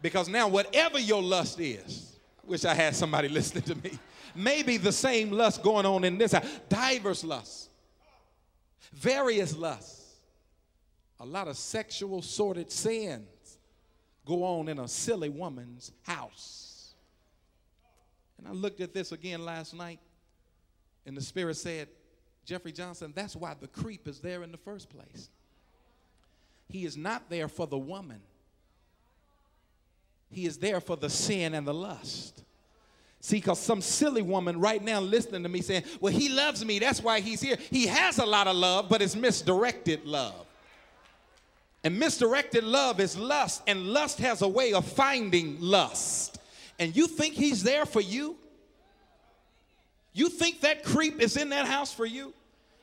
Because 0.01 0.29
now, 0.29 0.49
whatever 0.49 0.99
your 0.99 1.23
lust 1.23 1.61
is, 1.61 2.17
I 2.45 2.51
wish 2.51 2.65
I 2.65 2.75
had 2.75 2.95
somebody 2.95 3.29
listening 3.31 3.65
to 3.65 3.75
me, 3.77 3.99
maybe 4.35 4.77
the 4.77 4.93
same 4.93 5.31
lust 5.31 5.63
going 5.63 5.87
on 5.87 6.05
in 6.05 6.19
this 6.19 6.33
house. 6.33 6.47
Diverse 6.69 7.25
lusts, 7.25 7.69
various 8.93 9.57
lusts, 9.57 10.17
a 11.21 11.27
lot 11.27 11.49
of 11.49 11.57
sexual 11.57 12.23
sordid 12.23 12.71
sins 12.71 13.59
go 14.25 14.45
on 14.45 14.69
in 14.69 14.79
a 14.79 14.89
silly 14.89 15.29
woman's 15.29 15.93
house. 16.03 16.68
And 18.39 18.47
I 18.47 18.53
looked 18.53 18.81
at 18.81 18.95
this 18.95 19.13
again 19.13 19.45
last 19.45 19.75
night, 19.75 19.99
and 21.07 21.17
the 21.17 21.21
Spirit 21.21 21.57
said, 21.57 21.89
Jeffrey 22.45 22.73
Johnson, 22.73 23.13
that's 23.15 23.37
why 23.37 23.55
the 23.61 23.69
creep 23.69 24.09
is 24.09 24.21
there 24.21 24.43
in 24.43 24.53
the 24.53 24.59
first 24.59 24.89
place. 24.89 25.29
He 26.69 26.85
is 26.85 26.97
not 26.97 27.29
there 27.29 27.49
for 27.49 27.67
the 27.67 27.79
woman, 27.79 28.21
he 30.31 30.47
is 30.47 30.59
there 30.59 30.81
for 30.81 30.97
the 30.97 31.11
sin 31.11 31.55
and 31.55 31.67
the 31.67 31.75
lust. 31.75 32.45
See, 33.21 33.39
because 33.39 33.59
some 33.59 33.81
silly 33.81 34.23
woman 34.23 34.61
right 34.61 34.83
now 34.83 35.01
listening 35.01 35.43
to 35.43 35.49
me 35.49 35.61
saying, 35.61 35.83
Well, 36.01 36.13
he 36.13 36.29
loves 36.29 36.65
me, 36.65 36.79
that's 36.79 37.03
why 37.03 37.21
he's 37.21 37.41
here. 37.41 37.59
He 37.71 37.87
has 37.87 38.19
a 38.19 38.25
lot 38.25 38.47
of 38.47 38.55
love, 38.55 38.89
but 38.89 39.03
it's 39.03 39.17
misdirected 39.17 40.05
love. 40.05 40.47
And 41.83 41.99
misdirected 41.99 42.65
love 42.65 43.01
is 43.01 43.17
lust, 43.17 43.63
and 43.67 43.89
lust 43.89 44.19
has 44.19 44.43
a 44.43 44.49
way 44.49 44.73
of 44.73 44.85
finding 44.87 45.57
lust. 45.61 46.38
And 46.79 46.95
you 46.97 47.07
think 47.07 47.35
he's 47.35 47.63
there 47.63 47.87
for 47.87 48.01
you? 48.01 48.37
You 50.13 50.29
think 50.29 50.63
that 50.63 50.85
creep 50.85 51.21
is 51.21 51.37
in 51.37 51.51
that 51.51 51.67
house 51.67 51.93
for 51.93 52.07
you? 52.07 52.33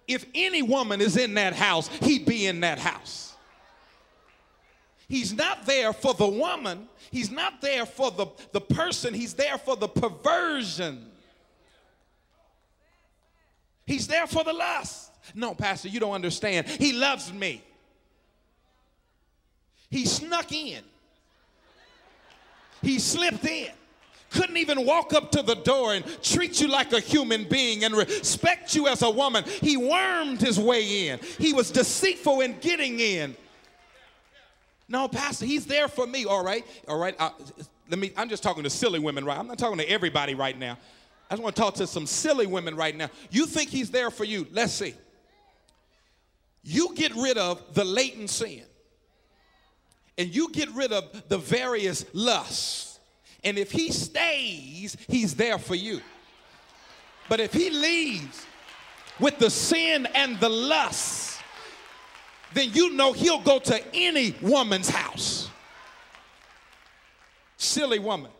If 0.08 0.26
any 0.36 0.62
woman 0.62 1.02
is 1.02 1.18
in 1.18 1.34
that 1.36 1.54
house, 1.54 1.88
he'd 2.02 2.26
be 2.26 2.46
in 2.46 2.60
that 2.62 2.80
house. 2.80 3.36
He's 5.08 5.34
not 5.34 5.66
there 5.66 5.94
for 5.94 6.14
the 6.14 6.28
woman, 6.28 6.88
he's 7.12 7.30
not 7.30 7.62
there 7.62 7.86
for 7.86 8.12
the, 8.12 8.28
the 8.52 8.62
person, 8.62 9.14
he's 9.14 9.34
there 9.34 9.58
for 9.58 9.76
the 9.76 9.88
perversion. 9.88 11.12
He's 13.86 14.08
there 14.08 14.26
for 14.26 14.44
the 14.44 14.54
lust. 14.54 15.12
No, 15.36 15.54
Pastor, 15.54 15.90
you 15.90 16.00
don't 16.00 16.14
understand. 16.14 16.68
He 16.68 16.94
loves 16.94 17.32
me. 17.32 17.64
He 19.92 20.06
snuck 20.06 20.52
in. 20.52 20.84
He 22.82 22.98
slipped 22.98 23.46
in. 23.46 23.72
Couldn't 24.36 24.58
even 24.58 24.86
walk 24.86 25.14
up 25.14 25.32
to 25.32 25.42
the 25.42 25.56
door 25.56 25.94
and 25.94 26.06
treat 26.22 26.60
you 26.60 26.68
like 26.68 26.92
a 26.92 27.00
human 27.00 27.46
being 27.46 27.86
and 27.86 27.96
respect 27.96 28.76
you 28.76 28.88
as 28.88 29.02
a 29.02 29.10
woman. 29.10 29.46
He 29.62 29.78
wormed 29.78 30.42
his 30.42 30.60
way 30.60 31.08
in. 31.08 31.20
He 31.40 31.54
was 31.54 31.72
deceitful 31.72 32.42
in 32.42 32.60
getting 32.60 33.00
in. 33.00 33.38
No, 34.90 35.08
Pastor, 35.08 35.46
he's 35.46 35.66
there 35.66 35.88
for 35.88 36.06
me. 36.06 36.26
All 36.26 36.44
right, 36.44 36.66
all 36.88 37.00
right. 37.00 37.16
Uh, 37.18 37.30
let 37.90 37.98
me. 37.98 38.12
I'm 38.18 38.28
just 38.28 38.44
talking 38.44 38.64
to 38.64 38.70
silly 38.70 39.00
women, 39.00 39.24
right? 39.24 39.38
I'm 39.38 39.48
not 39.48 39.58
talking 39.58 39.78
to 39.78 39.90
everybody 39.90 40.36
right 40.36 40.58
now. 40.58 40.78
I 41.30 41.34
just 41.34 41.42
want 41.42 41.56
to 41.56 41.62
talk 41.62 41.76
to 41.76 41.88
some 41.88 42.06
silly 42.06 42.46
women 42.46 42.76
right 42.76 42.96
now. 42.96 43.10
You 43.32 43.46
think 43.46 43.70
he's 43.70 43.90
there 43.90 44.12
for 44.12 44.26
you? 44.26 44.48
Let's 44.52 44.74
see. 44.74 44.96
You 46.62 46.94
get 46.94 47.16
rid 47.16 47.38
of 47.38 47.74
the 47.74 47.86
latent 47.86 48.30
sin, 48.30 48.64
and 50.18 50.36
you 50.36 50.52
get 50.52 50.70
rid 50.72 50.92
of 50.92 51.30
the 51.30 51.38
various 51.38 52.06
lusts. 52.14 52.95
And 53.46 53.60
if 53.60 53.72
he 53.72 53.92
stays, 53.92 54.98
he's 55.08 55.36
there 55.36 55.60
for 55.60 55.76
you. 55.76 56.02
But 57.30 57.40
if 57.40 57.54
he 57.54 57.70
leaves 57.70 58.44
with 59.20 59.38
the 59.38 59.52
sin 59.52 60.08
and 60.16 60.40
the 60.40 60.50
lust, 60.50 61.40
then 62.54 62.72
you 62.74 62.94
know 62.94 63.14
he'll 63.14 63.42
go 63.42 63.60
to 63.60 63.82
any 63.94 64.36
woman's 64.42 64.90
house. 64.90 65.50
Silly 67.58 68.00
woman. 68.00 68.32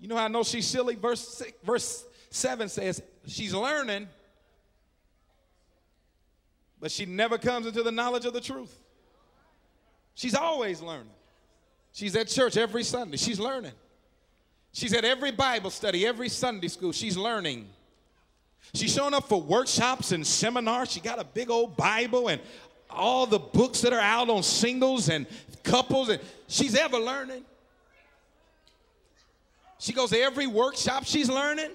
You 0.00 0.08
know 0.08 0.16
how 0.16 0.24
I 0.24 0.28
know 0.28 0.42
she's 0.42 0.66
silly? 0.66 0.96
Verse, 0.96 1.26
six, 1.26 1.52
verse 1.64 2.04
7 2.30 2.68
says, 2.68 3.02
She's 3.26 3.54
learning, 3.54 4.08
but 6.80 6.90
she 6.90 7.06
never 7.06 7.38
comes 7.38 7.66
into 7.66 7.82
the 7.82 7.92
knowledge 7.92 8.24
of 8.24 8.32
the 8.32 8.40
truth. 8.40 8.76
She's 10.14 10.34
always 10.34 10.82
learning. 10.82 11.12
She's 11.92 12.14
at 12.16 12.28
church 12.28 12.56
every 12.56 12.82
Sunday. 12.82 13.16
She's 13.16 13.40
learning. 13.40 13.72
She's 14.76 14.92
at 14.92 15.06
every 15.06 15.30
Bible 15.30 15.70
study, 15.70 16.06
every 16.06 16.28
Sunday 16.28 16.68
school. 16.68 16.92
She's 16.92 17.16
learning. 17.16 17.66
She's 18.74 18.92
showing 18.92 19.14
up 19.14 19.26
for 19.26 19.40
workshops 19.40 20.12
and 20.12 20.26
seminars. 20.26 20.90
She 20.90 21.00
got 21.00 21.18
a 21.18 21.24
big 21.24 21.48
old 21.48 21.78
Bible 21.78 22.28
and 22.28 22.42
all 22.90 23.24
the 23.24 23.38
books 23.38 23.80
that 23.80 23.94
are 23.94 24.00
out 24.00 24.28
on 24.28 24.42
singles 24.42 25.08
and 25.08 25.24
couples, 25.62 26.10
and 26.10 26.20
she's 26.46 26.76
ever 26.76 26.98
learning. 26.98 27.42
She 29.78 29.94
goes 29.94 30.10
to 30.10 30.20
every 30.20 30.46
workshop 30.46 31.04
she's 31.06 31.30
learning. 31.30 31.70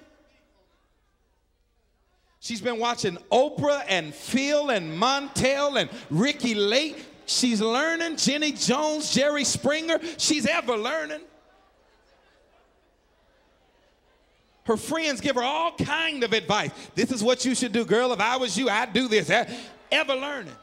She's 2.38 2.60
been 2.60 2.78
watching 2.78 3.18
Oprah 3.32 3.82
and 3.88 4.14
Phil 4.14 4.70
and 4.70 4.96
Montel 4.96 5.80
and 5.80 5.90
Ricki 6.08 6.54
Lake. 6.54 7.04
She's 7.26 7.60
learning. 7.60 8.16
Jenny 8.16 8.52
Jones, 8.52 9.12
Jerry 9.12 9.42
Springer. 9.42 9.98
She's 10.18 10.46
ever 10.46 10.76
learning. 10.76 11.22
Her 14.64 14.76
friends 14.76 15.20
give 15.20 15.36
her 15.36 15.42
all 15.42 15.72
kind 15.72 16.22
of 16.22 16.32
advice. 16.32 16.70
This 16.94 17.10
is 17.10 17.22
what 17.22 17.44
you 17.44 17.54
should 17.54 17.72
do, 17.72 17.84
girl. 17.84 18.12
If 18.12 18.20
I 18.20 18.36
was 18.36 18.56
you, 18.56 18.68
I'd 18.68 18.92
do 18.92 19.08
this. 19.08 19.28
Eh, 19.28 19.44
ever 19.90 20.14
learning. 20.14 20.54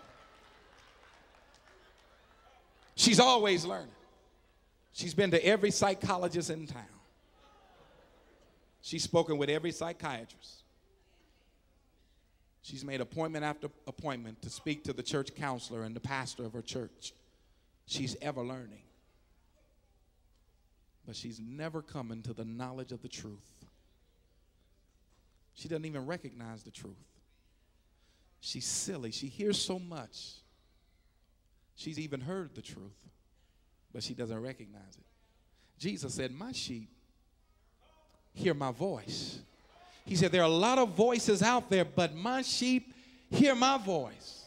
She's 2.96 3.20
always 3.20 3.66
learning. 3.66 3.88
She's 4.94 5.14
been 5.14 5.32
to 5.32 5.46
every 5.46 5.72
psychologist 5.72 6.50
in 6.50 6.68
town. 6.68 6.84
She's 8.82 9.04
spoken 9.04 9.38
with 9.38 9.50
every 9.50 9.72
psychiatrist. 9.72 10.64
She's 12.62 12.84
made 12.84 13.02
appointment 13.02 13.44
after 13.46 13.70
appointment 13.88 14.42
to 14.42 14.50
speak 14.50 14.84
to 14.86 14.94
the 14.94 15.04
church 15.04 15.36
counselor 15.36 15.84
and 15.84 15.96
the 15.96 16.00
pastor 16.00 16.46
of 16.46 16.54
her 16.54 16.62
church. 16.62 17.14
She's 17.86 18.16
ever 18.22 18.44
learning. 18.44 18.84
But 21.06 21.16
she's 21.16 21.40
never 21.40 21.82
coming 21.82 22.22
to 22.24 22.34
the 22.34 22.46
knowledge 22.46 22.92
of 22.92 23.02
the 23.02 23.08
truth. 23.08 23.59
She 25.60 25.68
doesn't 25.68 25.86
even 25.86 26.06
recognize 26.06 26.64
the 26.64 26.72
truth. 26.72 26.96
She's 28.40 28.66
silly. 28.66 29.12
She 29.12 29.28
hears 29.28 29.62
so 29.62 29.78
much 29.78 30.40
She's 31.80 31.98
even 31.98 32.20
heard 32.20 32.56
the 32.56 32.62
truth, 32.62 33.08
but 33.94 34.04
she 34.04 34.14
doesn't 34.14 34.42
recognize 34.42 34.98
it. 34.98 35.06
Jesus 35.78 36.14
said, 36.14 36.34
My 36.34 36.52
sheep 36.52 36.90
hear 38.34 38.54
my 38.54 38.74
voice. 38.74 39.40
He 40.06 40.18
said, 40.18 40.34
There 40.34 40.42
are 40.42 40.50
a 40.50 40.54
lot 40.54 40.78
of 40.78 40.90
voices 40.90 41.42
out 41.42 41.70
there, 41.70 41.86
but 41.86 42.14
my 42.14 42.42
sheep 42.42 42.94
hear 43.30 43.56
my 43.56 43.78
voice. 43.78 44.44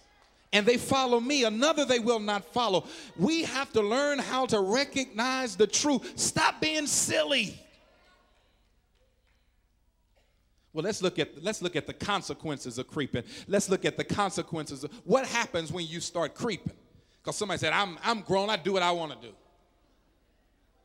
And 0.53 0.67
they 0.67 0.77
follow 0.77 1.21
me. 1.21 1.45
Another 1.45 1.87
they 1.87 2.01
will 2.01 2.21
not 2.21 2.45
follow. 2.53 2.85
We 3.17 3.45
have 3.45 3.73
to 3.73 3.81
learn 3.81 4.19
how 4.19 4.45
to 4.45 4.61
recognize 4.61 5.57
the 5.57 5.67
truth. 5.67 6.13
Stop 6.17 6.61
being 6.61 6.87
silly. 6.87 7.59
Well, 10.73 10.85
let's 10.85 11.03
look 11.03 11.19
at 11.19 11.43
let's 11.43 11.61
look 11.61 11.77
at 11.77 11.87
the 11.87 11.93
consequences 11.93 12.79
of 12.79 12.89
creeping. 12.89 13.25
Let's 13.47 13.69
look 13.69 13.85
at 13.85 13.97
the 13.97 14.05
consequences 14.05 14.85
of 14.85 14.91
what 15.05 15.27
happens 15.27 15.71
when 15.71 15.87
you 15.87 16.01
start 16.01 16.35
creeping. 16.35 16.73
Because 17.23 17.37
somebody 17.37 17.59
said, 17.59 17.73
I'm, 17.73 17.99
I'm 18.03 18.23
grown, 18.23 18.51
I 18.51 18.57
do 18.57 18.73
what 18.73 18.83
I 18.83 18.91
want 18.91 19.13
to 19.13 19.29
do. 19.29 19.35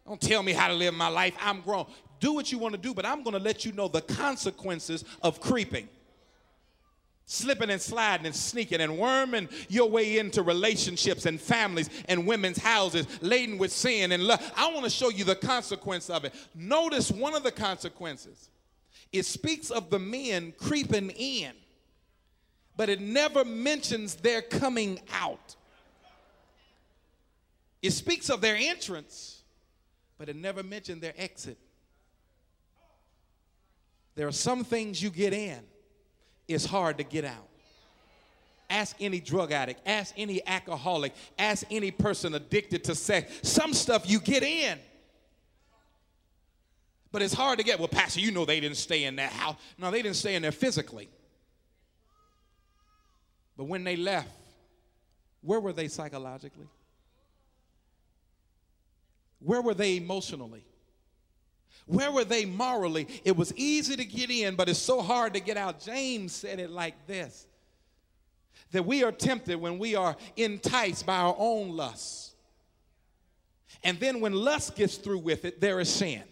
Don't 0.06 0.22
tell 0.22 0.44
me 0.44 0.54
how 0.54 0.68
to 0.68 0.74
live 0.74 0.94
my 0.94 1.08
life. 1.08 1.36
I'm 1.42 1.62
grown. 1.62 1.86
Do 2.20 2.34
what 2.34 2.52
you 2.52 2.60
want 2.60 2.76
to 2.76 2.80
do, 2.80 2.94
but 2.94 3.06
I'm 3.06 3.24
going 3.24 3.34
to 3.34 3.40
let 3.40 3.66
you 3.66 3.72
know 3.72 3.88
the 3.88 4.02
consequences 4.02 5.04
of 5.22 5.40
creeping. 5.42 5.90
slipping 7.26 7.70
and 7.70 7.82
sliding 7.82 8.26
and 8.26 8.36
sneaking 8.36 8.82
and 8.82 8.98
worming 8.98 9.50
your 9.68 9.90
way 9.90 10.18
into 10.18 10.42
relationships 10.42 11.26
and 11.26 11.40
families 11.42 11.90
and 12.08 12.26
women's 12.26 12.58
houses 12.58 13.06
laden 13.22 13.58
with 13.58 13.72
sin 13.72 14.14
and 14.14 14.24
love. 14.24 14.40
I 14.56 14.72
want 14.72 14.86
to 14.86 14.90
show 14.90 15.10
you 15.10 15.26
the 15.26 15.36
consequence 15.36 16.10
of 16.10 16.24
it. 16.24 16.34
Notice 16.56 17.12
one 17.12 17.36
of 17.36 17.44
the 17.44 17.52
consequences. 17.52 18.50
It 19.12 19.26
speaks 19.26 19.70
of 19.70 19.90
the 19.90 20.00
men 20.00 20.54
creeping 20.58 21.10
in, 21.12 21.54
but 22.76 22.90
it 22.90 23.02
never 23.02 23.46
mentions 23.46 24.16
their 24.16 24.42
coming 24.42 25.00
out. 25.14 25.56
It 27.82 27.92
speaks 27.92 28.30
of 28.30 28.42
their 28.42 28.56
entrance, 28.56 29.44
but 30.18 30.30
it 30.30 30.36
never 30.36 30.64
mentioned 30.64 31.02
their 31.02 31.14
exit. 31.18 31.58
There 34.16 34.28
are 34.28 34.32
some 34.32 34.64
things 34.64 35.02
you 35.02 35.10
get 35.10 35.34
in 35.34 35.60
it's 36.48 36.66
hard 36.66 36.98
to 36.98 37.04
get 37.04 37.26
out. 37.26 37.48
Ask 38.70 38.98
any 39.00 39.20
drug 39.20 39.52
addict, 39.52 39.82
ask 39.86 40.14
any 40.18 40.46
alcoholic, 40.46 41.14
ask 41.40 41.66
any 41.72 41.92
person 41.92 42.34
addicted 42.36 42.84
to 42.86 42.96
sex. 42.96 43.32
Some 43.50 43.74
stuff 43.74 44.10
you 44.10 44.20
get 44.20 44.44
in. 44.44 44.78
But 47.12 47.22
it's 47.22 47.34
hard 47.34 47.60
to 47.60 47.66
get. 47.66 47.80
Well, 47.80 47.88
Pastor, 47.88 48.20
you 48.20 48.32
know 48.32 48.46
they 48.46 48.60
didn't 48.60 48.78
stay 48.78 49.06
in 49.06 49.16
that 49.18 49.32
house. 49.32 49.56
No, 49.78 49.92
they 49.92 50.02
didn't 50.02 50.18
stay 50.18 50.36
in 50.36 50.42
there 50.42 50.52
physically. 50.52 51.10
But 53.56 53.66
when 53.66 53.84
they 53.84 53.96
left, 53.96 54.30
where 55.42 55.60
were 55.60 55.74
they 55.74 55.88
psychologically? 55.88 56.68
Where 59.40 59.62
were 59.62 59.74
they 59.74 59.98
emotionally? 59.98 60.66
Where 61.86 62.12
were 62.12 62.26
they 62.26 62.46
morally? 62.46 63.08
It 63.24 63.36
was 63.36 63.54
easy 63.56 63.96
to 63.96 64.06
get 64.06 64.30
in, 64.30 64.56
but 64.56 64.68
it's 64.68 64.80
so 64.80 65.02
hard 65.02 65.34
to 65.36 65.40
get 65.40 65.58
out. 65.58 65.80
James 65.80 66.34
said 66.34 66.60
it 66.60 66.70
like 66.70 67.08
this 67.08 67.48
that 68.72 68.86
we 68.86 69.02
are 69.04 69.14
tempted 69.14 69.56
when 69.56 69.80
we 69.80 69.96
are 69.96 70.18
enticed 70.36 71.06
by 71.06 71.16
our 71.16 71.36
own 71.38 71.70
lusts. 71.70 72.36
And 73.82 73.98
then 74.00 74.20
when 74.20 74.34
lust 74.34 74.76
gets 74.76 74.98
through 74.98 75.20
with 75.20 75.46
it, 75.46 75.62
there 75.62 75.80
is 75.80 75.90
sin. 75.90 76.24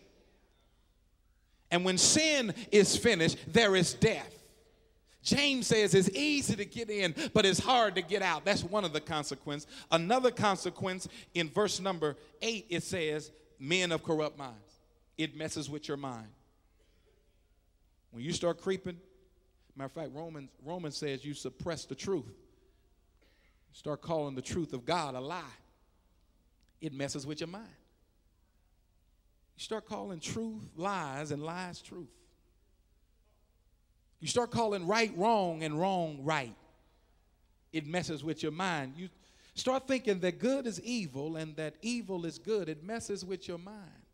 And 1.71 1.84
when 1.84 1.97
sin 1.97 2.54
is 2.71 2.95
finished, 2.95 3.38
there 3.47 3.75
is 3.75 3.93
death. 3.93 4.32
James 5.23 5.67
says 5.67 5.95
it's 5.95 6.10
easy 6.10 6.56
to 6.56 6.65
get 6.65 6.89
in, 6.89 7.15
but 7.34 7.45
it's 7.45 7.60
hard 7.60 7.95
to 7.95 8.01
get 8.01 8.21
out. 8.21 8.45
That's 8.45 8.63
one 8.63 8.86
of 8.86 8.93
the 8.93 9.01
consequences. 9.01 9.67
Another 9.91 10.30
consequence 10.30 11.08
in 11.34 11.49
verse 11.49 11.80
number 11.80 12.15
eight, 12.43 12.67
it 12.69 12.84
says, 12.84 13.32
men 13.60 13.91
of 13.91 14.04
corrupt 14.04 14.38
minds 14.38 14.75
it 15.17 15.36
messes 15.36 15.69
with 15.69 15.88
your 15.88 15.97
mind. 15.97 16.28
When 18.12 18.23
you 18.23 18.32
start 18.32 18.62
creeping, 18.62 18.97
matter 19.75 19.86
of 19.86 19.91
fact, 19.91 20.10
Romans, 20.13 20.49
Romans 20.63 20.97
says 20.97 21.25
you 21.25 21.34
suppress 21.34 21.86
the 21.86 21.95
truth. 21.95 22.34
Start 23.73 24.01
calling 24.01 24.36
the 24.36 24.41
truth 24.41 24.73
of 24.73 24.86
God 24.86 25.15
a 25.15 25.19
lie. 25.19 25.41
It 26.82 26.93
messes 26.93 27.25
with 27.25 27.41
your 27.41 27.47
mind. 27.47 27.65
You 29.55 29.61
start 29.61 29.85
calling 29.85 30.19
truth 30.19 30.69
lies 30.75 31.31
and 31.31 31.43
lies 31.43 31.81
truth. 31.81 32.07
You 34.19 34.27
start 34.27 34.51
calling 34.51 34.87
right 34.87 35.11
wrong 35.15 35.63
and 35.63 35.79
wrong 35.79 36.19
right. 36.23 36.55
It 37.71 37.85
messes 37.85 38.23
with 38.23 38.41
your 38.41 38.51
mind. 38.51 38.93
You 38.97 39.09
start 39.53 39.87
thinking 39.87 40.19
that 40.21 40.39
good 40.39 40.65
is 40.65 40.81
evil 40.81 41.35
and 41.35 41.55
that 41.57 41.75
evil 41.81 42.25
is 42.25 42.37
good. 42.37 42.69
It 42.69 42.83
messes 42.83 43.23
with 43.23 43.47
your 43.47 43.57
mind. 43.57 44.05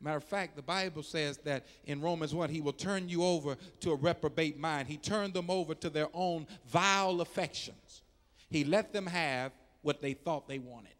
Matter 0.00 0.18
of 0.18 0.24
fact, 0.24 0.56
the 0.56 0.62
Bible 0.62 1.02
says 1.02 1.38
that 1.38 1.64
in 1.84 2.00
Romans 2.02 2.34
1, 2.34 2.50
he 2.50 2.60
will 2.60 2.72
turn 2.72 3.08
you 3.08 3.24
over 3.24 3.56
to 3.80 3.92
a 3.92 3.96
reprobate 3.96 4.58
mind. 4.58 4.88
He 4.88 4.98
turned 4.98 5.32
them 5.32 5.50
over 5.50 5.74
to 5.74 5.88
their 5.88 6.08
own 6.12 6.46
vile 6.66 7.22
affections. 7.22 8.02
He 8.50 8.62
let 8.62 8.92
them 8.92 9.06
have 9.06 9.52
what 9.82 10.02
they 10.02 10.12
thought 10.12 10.48
they 10.48 10.58
wanted. 10.58 10.95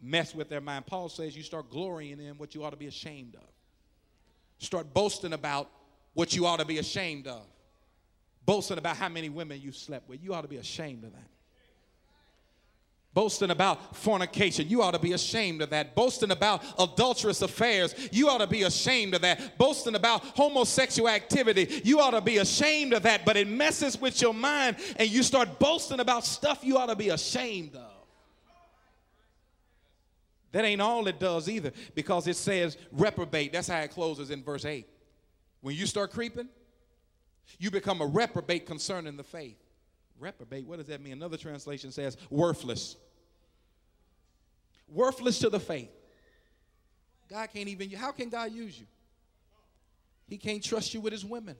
Mess 0.00 0.34
with 0.34 0.48
their 0.48 0.60
mind. 0.60 0.86
Paul 0.86 1.08
says 1.08 1.36
you 1.36 1.42
start 1.42 1.70
glorying 1.70 2.20
in 2.20 2.38
what 2.38 2.54
you 2.54 2.64
ought 2.64 2.70
to 2.70 2.76
be 2.76 2.86
ashamed 2.86 3.34
of. 3.34 3.48
Start 4.58 4.92
boasting 4.94 5.32
about 5.32 5.70
what 6.14 6.34
you 6.34 6.46
ought 6.46 6.58
to 6.58 6.64
be 6.64 6.78
ashamed 6.78 7.26
of. 7.26 7.46
Boasting 8.46 8.78
about 8.78 8.96
how 8.96 9.08
many 9.08 9.28
women 9.28 9.60
you 9.60 9.72
slept 9.72 10.08
with. 10.08 10.22
You 10.22 10.34
ought 10.34 10.42
to 10.42 10.48
be 10.48 10.56
ashamed 10.56 11.04
of 11.04 11.12
that. 11.12 11.28
Boasting 13.12 13.50
about 13.50 13.96
fornication, 13.96 14.68
you 14.68 14.82
ought 14.82 14.92
to 14.92 14.98
be 14.98 15.12
ashamed 15.12 15.62
of 15.62 15.70
that. 15.70 15.96
Boasting 15.96 16.30
about 16.30 16.62
adulterous 16.78 17.42
affairs, 17.42 17.94
you 18.12 18.28
ought 18.28 18.38
to 18.38 18.46
be 18.46 18.62
ashamed 18.62 19.14
of 19.14 19.22
that. 19.22 19.58
Boasting 19.58 19.96
about 19.96 20.22
homosexual 20.36 21.08
activity, 21.08 21.82
you 21.84 21.98
ought 22.00 22.12
to 22.12 22.20
be 22.20 22.38
ashamed 22.38 22.92
of 22.92 23.02
that. 23.02 23.24
But 23.24 23.36
it 23.36 23.48
messes 23.48 24.00
with 24.00 24.22
your 24.22 24.32
mind 24.32 24.76
and 24.96 25.10
you 25.10 25.24
start 25.24 25.58
boasting 25.58 25.98
about 25.98 26.24
stuff 26.24 26.60
you 26.62 26.78
ought 26.78 26.86
to 26.86 26.96
be 26.96 27.08
ashamed 27.08 27.74
of. 27.74 27.99
That 30.52 30.64
ain't 30.64 30.80
all 30.80 31.06
it 31.06 31.20
does 31.20 31.48
either 31.48 31.72
because 31.94 32.26
it 32.26 32.36
says 32.36 32.76
reprobate. 32.90 33.52
That's 33.52 33.68
how 33.68 33.80
it 33.80 33.90
closes 33.90 34.30
in 34.30 34.42
verse 34.42 34.64
8. 34.64 34.86
When 35.60 35.76
you 35.76 35.86
start 35.86 36.10
creeping, 36.10 36.48
you 37.58 37.70
become 37.70 38.00
a 38.00 38.06
reprobate 38.06 38.66
concerning 38.66 39.16
the 39.16 39.22
faith. 39.22 39.58
Reprobate, 40.18 40.66
what 40.66 40.78
does 40.78 40.88
that 40.88 41.00
mean? 41.00 41.12
Another 41.14 41.36
translation 41.36 41.92
says 41.92 42.16
worthless. 42.30 42.96
Worthless 44.88 45.38
to 45.40 45.50
the 45.50 45.60
faith. 45.60 45.90
God 47.28 47.48
can't 47.52 47.68
even, 47.68 47.90
how 47.92 48.10
can 48.10 48.28
God 48.28 48.52
use 48.52 48.78
you? 48.78 48.86
He 50.28 50.36
can't 50.36 50.62
trust 50.62 50.94
you 50.94 51.00
with 51.00 51.12
his 51.12 51.24
women. 51.24 51.56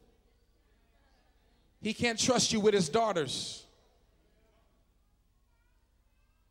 He 1.80 1.94
can't 1.94 2.18
trust 2.18 2.52
you 2.52 2.60
with 2.60 2.74
his 2.74 2.88
daughters. 2.88 3.64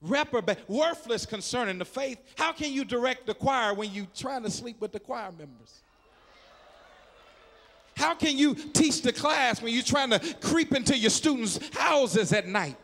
Reprobate, 0.01 0.57
worthless 0.69 1.25
concerning 1.25 1.77
the 1.77 1.85
faith. 1.85 2.19
How 2.37 2.53
can 2.53 2.71
you 2.71 2.85
direct 2.85 3.25
the 3.25 3.33
choir 3.33 3.73
when 3.73 3.91
you're 3.91 4.07
trying 4.15 4.43
to 4.43 4.51
sleep 4.51 4.79
with 4.79 4.93
the 4.93 4.99
choir 4.99 5.31
members? 5.31 5.81
How 7.97 8.15
can 8.15 8.37
you 8.37 8.55
teach 8.55 9.01
the 9.01 9.11
class 9.11 9.61
when 9.61 9.73
you're 9.73 9.83
trying 9.83 10.11
to 10.11 10.19
creep 10.39 10.73
into 10.73 10.97
your 10.97 11.09
students' 11.09 11.59
houses 11.75 12.31
at 12.31 12.47
night? 12.47 12.77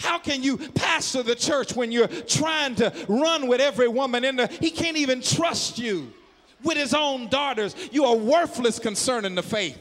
How 0.00 0.18
can 0.18 0.42
you 0.42 0.56
pastor 0.56 1.22
the 1.22 1.34
church 1.34 1.76
when 1.76 1.92
you're 1.92 2.08
trying 2.08 2.74
to 2.76 2.90
run 3.06 3.48
with 3.48 3.60
every 3.60 3.88
woman 3.88 4.24
in 4.24 4.36
there? 4.36 4.48
He 4.60 4.70
can't 4.70 4.96
even 4.96 5.20
trust 5.20 5.78
you 5.78 6.10
with 6.64 6.78
his 6.78 6.94
own 6.94 7.28
daughters. 7.28 7.76
You 7.92 8.06
are 8.06 8.16
worthless 8.16 8.78
concerning 8.78 9.34
the 9.34 9.42
faith. 9.42 9.78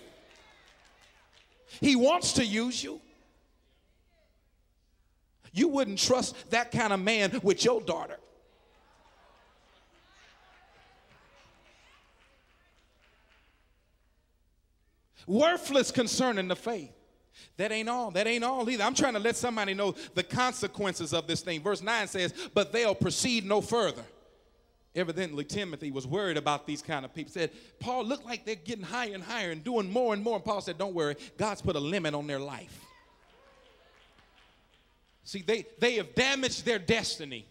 He 1.79 1.95
wants 1.95 2.33
to 2.33 2.45
use 2.45 2.83
you. 2.83 2.99
You 5.53 5.67
wouldn't 5.67 5.99
trust 5.99 6.49
that 6.51 6.71
kind 6.71 6.93
of 6.93 6.99
man 6.99 7.39
with 7.43 7.63
your 7.65 7.81
daughter. 7.81 8.17
Worthless 15.27 15.91
concerning 15.91 16.47
the 16.47 16.55
faith. 16.55 16.91
That 17.57 17.71
ain't 17.71 17.89
all. 17.89 18.11
That 18.11 18.27
ain't 18.27 18.43
all 18.43 18.69
either. 18.69 18.83
I'm 18.83 18.93
trying 18.93 19.13
to 19.13 19.19
let 19.19 19.35
somebody 19.35 19.73
know 19.73 19.95
the 20.13 20.23
consequences 20.23 21.13
of 21.13 21.27
this 21.27 21.41
thing. 21.41 21.61
Verse 21.61 21.81
9 21.81 22.07
says, 22.07 22.33
But 22.53 22.71
they'll 22.71 22.95
proceed 22.95 23.45
no 23.45 23.61
further. 23.61 24.03
Evidently, 24.93 25.45
Timothy 25.45 25.89
was 25.89 26.05
worried 26.05 26.37
about 26.37 26.67
these 26.67 26.81
kind 26.81 27.05
of 27.05 27.13
people. 27.13 27.31
Said, 27.31 27.51
Paul, 27.79 28.03
look 28.03 28.25
like 28.25 28.45
they're 28.45 28.55
getting 28.55 28.83
higher 28.83 29.13
and 29.13 29.23
higher 29.23 29.51
and 29.51 29.63
doing 29.63 29.89
more 29.89 30.13
and 30.13 30.21
more. 30.21 30.35
And 30.35 30.43
Paul 30.43 30.59
said, 30.59 30.77
Don't 30.77 30.93
worry, 30.93 31.15
God's 31.37 31.61
put 31.61 31.75
a 31.75 31.79
limit 31.79 32.13
on 32.13 32.27
their 32.27 32.39
life. 32.39 32.85
See, 35.23 35.41
they, 35.41 35.65
they 35.79 35.95
have 35.95 36.15
damaged 36.15 36.65
their 36.65 36.79
destiny, 36.79 37.45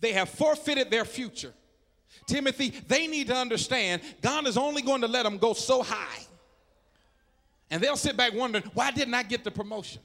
they 0.00 0.12
have 0.12 0.28
forfeited 0.28 0.90
their 0.90 1.04
future. 1.04 1.52
Timothy, 2.26 2.70
they 2.88 3.06
need 3.06 3.28
to 3.28 3.36
understand 3.36 4.02
God 4.22 4.46
is 4.46 4.56
only 4.56 4.82
going 4.82 5.02
to 5.02 5.08
let 5.08 5.24
them 5.24 5.38
go 5.38 5.52
so 5.52 5.82
high. 5.82 6.22
And 7.70 7.82
they'll 7.82 7.96
sit 7.96 8.16
back 8.16 8.32
wondering, 8.32 8.64
why 8.74 8.90
didn't 8.90 9.14
I 9.14 9.22
get 9.22 9.44
the 9.44 9.50
promotion? 9.50 10.00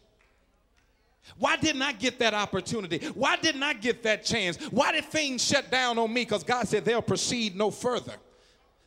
Why 1.37 1.55
didn't 1.57 1.81
I 1.81 1.93
get 1.93 2.19
that 2.19 2.33
opportunity? 2.33 2.97
Why 3.09 3.37
didn't 3.37 3.63
I 3.63 3.73
get 3.73 4.03
that 4.03 4.25
chance? 4.25 4.57
Why 4.71 4.91
did 4.91 5.05
things 5.05 5.43
shut 5.43 5.69
down 5.69 5.97
on 5.97 6.11
me? 6.11 6.23
Because 6.23 6.43
God 6.43 6.67
said 6.67 6.83
they'll 6.83 7.01
proceed 7.01 7.55
no 7.55 7.71
further. 7.71 8.13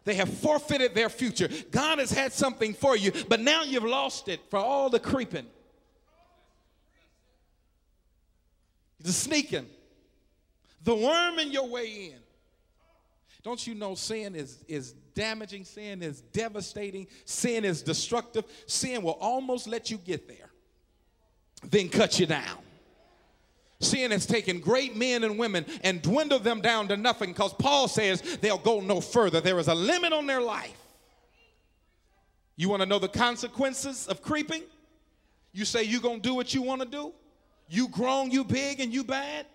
They 0.04 0.14
have 0.14 0.28
forfeited 0.28 0.94
their 0.94 1.08
future. 1.08 1.48
God 1.70 1.98
has 1.98 2.10
had 2.10 2.32
something 2.32 2.74
for 2.74 2.96
you, 2.96 3.12
but 3.28 3.40
now 3.40 3.62
you've 3.62 3.84
lost 3.84 4.28
it 4.28 4.40
for 4.50 4.58
all 4.58 4.90
the 4.90 5.00
creeping, 5.00 5.46
the 9.04 9.12
sneaking, 9.12 9.66
the 10.82 10.94
worming 10.94 11.52
your 11.52 11.68
way 11.68 12.06
in. 12.06 12.18
Don't 13.44 13.64
you 13.66 13.74
know 13.74 13.94
sin 13.94 14.34
is, 14.34 14.64
is 14.66 14.92
damaging? 15.14 15.64
Sin 15.64 16.02
is 16.02 16.22
devastating. 16.22 17.06
Sin 17.26 17.66
is 17.66 17.82
destructive. 17.82 18.44
Sin 18.66 19.02
will 19.02 19.18
almost 19.20 19.68
let 19.68 19.90
you 19.90 19.98
get 19.98 20.26
there, 20.26 20.50
then 21.70 21.90
cut 21.90 22.18
you 22.18 22.26
down. 22.26 22.58
Sin 23.80 24.10
has 24.12 24.24
taken 24.24 24.60
great 24.60 24.96
men 24.96 25.24
and 25.24 25.38
women 25.38 25.66
and 25.82 26.00
dwindled 26.00 26.42
them 26.42 26.62
down 26.62 26.88
to 26.88 26.96
nothing 26.96 27.30
because 27.30 27.52
Paul 27.52 27.86
says 27.86 28.22
they'll 28.40 28.56
go 28.56 28.80
no 28.80 29.02
further. 29.02 29.42
There 29.42 29.58
is 29.58 29.68
a 29.68 29.74
limit 29.74 30.14
on 30.14 30.26
their 30.26 30.40
life. 30.40 30.80
You 32.56 32.70
want 32.70 32.80
to 32.80 32.86
know 32.86 32.98
the 32.98 33.08
consequences 33.08 34.06
of 34.06 34.22
creeping? 34.22 34.62
You 35.52 35.66
say 35.66 35.82
you're 35.82 36.00
going 36.00 36.22
to 36.22 36.28
do 36.28 36.34
what 36.34 36.54
you 36.54 36.62
want 36.62 36.80
to 36.80 36.88
do? 36.88 37.12
You 37.68 37.88
grown, 37.88 38.30
you 38.30 38.44
big, 38.44 38.80
and 38.80 38.92
you 38.92 39.04
bad? 39.04 39.46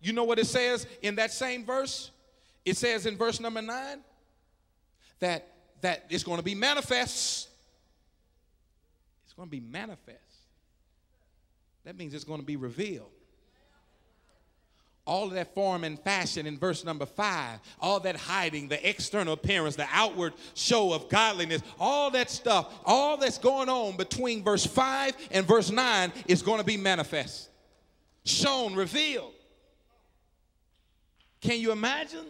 You 0.00 0.12
know 0.12 0.24
what 0.24 0.38
it 0.38 0.46
says 0.46 0.86
in 1.02 1.16
that 1.16 1.32
same 1.32 1.64
verse? 1.64 2.10
It 2.64 2.76
says 2.76 3.06
in 3.06 3.16
verse 3.16 3.40
number 3.40 3.62
nine 3.62 4.00
that, 5.20 5.48
that 5.80 6.04
it's 6.10 6.24
going 6.24 6.38
to 6.38 6.44
be 6.44 6.54
manifest. 6.54 7.48
It's 9.24 9.34
going 9.34 9.48
to 9.48 9.50
be 9.50 9.60
manifest. 9.60 10.18
That 11.84 11.96
means 11.96 12.14
it's 12.14 12.24
going 12.24 12.40
to 12.40 12.46
be 12.46 12.56
revealed 12.56 13.10
all 15.08 15.26
of 15.26 15.32
that 15.32 15.54
form 15.54 15.84
and 15.84 15.98
fashion 15.98 16.46
in 16.46 16.58
verse 16.58 16.84
number 16.84 17.06
five, 17.06 17.58
all 17.80 17.98
that 18.00 18.14
hiding, 18.14 18.68
the 18.68 18.88
external 18.88 19.32
appearance, 19.32 19.74
the 19.74 19.88
outward 19.90 20.34
show 20.54 20.92
of 20.92 21.08
godliness, 21.08 21.62
all 21.80 22.10
that 22.10 22.30
stuff, 22.30 22.72
all 22.84 23.16
that's 23.16 23.38
going 23.38 23.68
on 23.68 23.96
between 23.96 24.44
verse 24.44 24.66
five 24.66 25.16
and 25.30 25.46
verse 25.46 25.70
nine 25.70 26.12
is 26.26 26.42
going 26.42 26.58
to 26.58 26.64
be 26.64 26.76
manifest, 26.76 27.48
shown, 28.24 28.74
revealed. 28.74 29.32
Can 31.40 31.58
you 31.58 31.72
imagine 31.72 32.26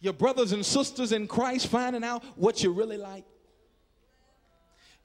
your 0.00 0.12
brothers 0.12 0.52
and 0.52 0.66
sisters 0.66 1.12
in 1.12 1.28
Christ 1.28 1.68
finding 1.68 2.02
out 2.02 2.24
what 2.36 2.62
you're 2.62 2.72
really 2.72 2.96
like? 2.96 3.24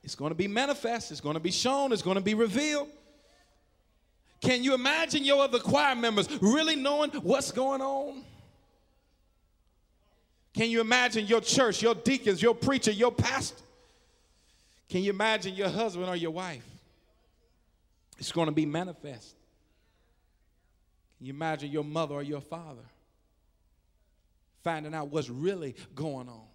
It's 0.03 0.15
going 0.15 0.31
to 0.31 0.35
be 0.35 0.47
manifest, 0.47 1.11
it's 1.11 1.21
going 1.21 1.35
to 1.35 1.39
be 1.39 1.51
shown, 1.51 1.91
it's 1.91 2.01
going 2.01 2.15
to 2.15 2.23
be 2.23 2.33
revealed. 2.33 2.87
Can 4.41 4.63
you 4.63 4.73
imagine 4.73 5.23
your 5.23 5.43
other 5.43 5.59
choir 5.59 5.95
members 5.95 6.27
really 6.41 6.75
knowing 6.75 7.09
what's 7.21 7.51
going 7.51 7.81
on? 7.81 8.23
Can 10.53 10.69
you 10.69 10.81
imagine 10.81 11.27
your 11.27 11.41
church, 11.41 11.81
your 11.81 11.95
deacons, 11.95 12.41
your 12.41 12.55
preacher, 12.55 12.91
your 12.91 13.11
pastor? 13.11 13.63
Can 14.89 15.03
you 15.03 15.11
imagine 15.11 15.53
your 15.53 15.69
husband 15.69 16.07
or 16.07 16.15
your 16.15 16.31
wife? 16.31 16.65
It's 18.17 18.31
going 18.31 18.47
to 18.47 18.51
be 18.51 18.65
manifest. 18.65 19.35
Can 21.17 21.27
you 21.27 21.33
imagine 21.33 21.71
your 21.71 21.83
mother 21.83 22.15
or 22.15 22.23
your 22.23 22.41
father 22.41 22.83
finding 24.63 24.93
out 24.93 25.09
what's 25.09 25.29
really 25.29 25.75
going 25.93 26.27
on? 26.29 26.47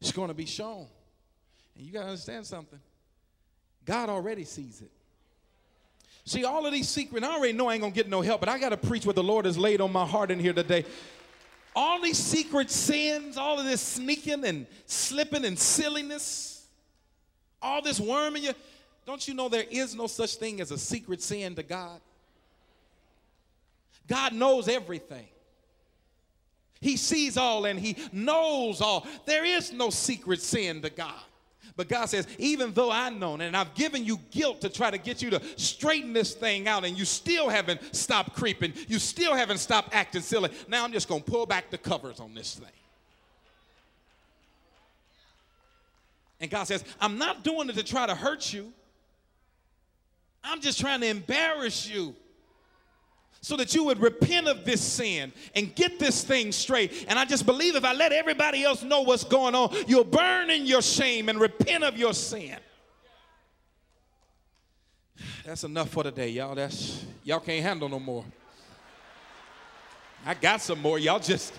It's 0.00 0.12
going 0.12 0.28
to 0.28 0.34
be 0.34 0.46
shown. 0.46 0.86
And 1.76 1.86
you 1.86 1.92
got 1.92 2.02
to 2.02 2.08
understand 2.08 2.46
something 2.46 2.80
God 3.84 4.08
already 4.08 4.44
sees 4.44 4.80
it. 4.80 4.90
See, 6.24 6.44
all 6.44 6.66
of 6.66 6.72
these 6.72 6.88
secrets, 6.88 7.26
I 7.26 7.34
already 7.34 7.52
know 7.52 7.68
I 7.68 7.74
ain't 7.74 7.82
gonna 7.82 7.94
get 7.94 8.08
no 8.08 8.20
help, 8.20 8.40
but 8.40 8.48
I 8.48 8.58
gotta 8.58 8.76
preach 8.76 9.04
what 9.04 9.16
the 9.16 9.22
Lord 9.22 9.44
has 9.44 9.58
laid 9.58 9.80
on 9.80 9.92
my 9.92 10.06
heart 10.06 10.30
in 10.30 10.38
here 10.38 10.52
today. 10.52 10.84
All 11.74 12.00
these 12.00 12.18
secret 12.18 12.70
sins, 12.70 13.36
all 13.36 13.58
of 13.58 13.64
this 13.64 13.80
sneaking 13.80 14.44
and 14.44 14.66
slipping 14.86 15.44
and 15.44 15.58
silliness, 15.58 16.66
all 17.60 17.82
this 17.82 17.98
worm 17.98 18.36
in 18.36 18.44
you. 18.44 18.52
Don't 19.04 19.26
you 19.26 19.34
know 19.34 19.48
there 19.48 19.64
is 19.68 19.94
no 19.96 20.06
such 20.06 20.36
thing 20.36 20.60
as 20.60 20.70
a 20.70 20.78
secret 20.78 21.22
sin 21.22 21.56
to 21.56 21.62
God? 21.62 22.00
God 24.06 24.32
knows 24.32 24.68
everything. 24.68 25.26
He 26.80 26.96
sees 26.96 27.36
all 27.36 27.64
and 27.64 27.78
he 27.78 27.96
knows 28.12 28.80
all. 28.80 29.06
There 29.24 29.44
is 29.44 29.72
no 29.72 29.90
secret 29.90 30.42
sin 30.42 30.82
to 30.82 30.90
God. 30.90 31.20
But 31.76 31.88
God 31.88 32.06
says, 32.06 32.26
even 32.38 32.72
though 32.72 32.90
I've 32.90 33.14
known 33.14 33.40
and 33.40 33.56
I've 33.56 33.74
given 33.74 34.04
you 34.04 34.18
guilt 34.30 34.60
to 34.60 34.68
try 34.68 34.90
to 34.90 34.98
get 34.98 35.22
you 35.22 35.30
to 35.30 35.40
straighten 35.56 36.12
this 36.12 36.34
thing 36.34 36.68
out, 36.68 36.84
and 36.84 36.98
you 36.98 37.04
still 37.04 37.48
haven't 37.48 37.94
stopped 37.94 38.34
creeping, 38.34 38.74
you 38.88 38.98
still 38.98 39.34
haven't 39.34 39.58
stopped 39.58 39.94
acting 39.94 40.22
silly, 40.22 40.50
now 40.68 40.84
I'm 40.84 40.92
just 40.92 41.08
going 41.08 41.22
to 41.22 41.30
pull 41.30 41.46
back 41.46 41.70
the 41.70 41.78
covers 41.78 42.20
on 42.20 42.34
this 42.34 42.56
thing. 42.56 42.68
And 46.40 46.50
God 46.50 46.64
says, 46.64 46.84
I'm 47.00 47.18
not 47.18 47.44
doing 47.44 47.70
it 47.70 47.76
to 47.76 47.84
try 47.84 48.04
to 48.04 48.14
hurt 48.14 48.52
you. 48.52 48.72
I'm 50.44 50.60
just 50.60 50.80
trying 50.80 51.00
to 51.00 51.06
embarrass 51.06 51.88
you 51.88 52.16
so 53.42 53.56
that 53.56 53.74
you 53.74 53.82
would 53.84 54.00
repent 54.00 54.46
of 54.46 54.64
this 54.64 54.80
sin 54.80 55.32
and 55.56 55.74
get 55.74 55.98
this 55.98 56.22
thing 56.22 56.52
straight. 56.52 57.04
And 57.08 57.18
I 57.18 57.24
just 57.24 57.44
believe 57.44 57.74
if 57.74 57.84
I 57.84 57.92
let 57.92 58.12
everybody 58.12 58.62
else 58.62 58.84
know 58.84 59.02
what's 59.02 59.24
going 59.24 59.56
on, 59.56 59.74
you'll 59.88 60.04
burn 60.04 60.48
in 60.48 60.64
your 60.64 60.80
shame 60.80 61.28
and 61.28 61.40
repent 61.40 61.82
of 61.82 61.98
your 61.98 62.14
sin. 62.14 62.56
That's 65.44 65.64
enough 65.64 65.90
for 65.90 66.04
today, 66.04 66.28
y'all. 66.28 66.54
That's 66.54 67.04
y'all 67.24 67.40
can't 67.40 67.64
handle 67.64 67.88
no 67.88 67.98
more. 67.98 68.24
I 70.24 70.34
got 70.34 70.62
some 70.62 70.80
more. 70.80 71.00
Y'all 71.00 71.18
just 71.18 71.52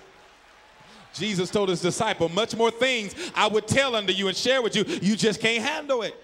Jesus 1.14 1.50
told 1.52 1.70
his 1.70 1.82
disciple, 1.82 2.30
much 2.30 2.56
more 2.56 2.72
things 2.72 3.14
I 3.36 3.48
would 3.48 3.68
tell 3.68 3.96
unto 3.96 4.14
you 4.14 4.30
and 4.30 4.38
share 4.38 4.62
with 4.62 4.76
you. 4.76 4.84
You 4.86 5.16
just 5.16 5.40
can't 5.40 5.64
handle 5.64 6.02
it. 6.02 6.16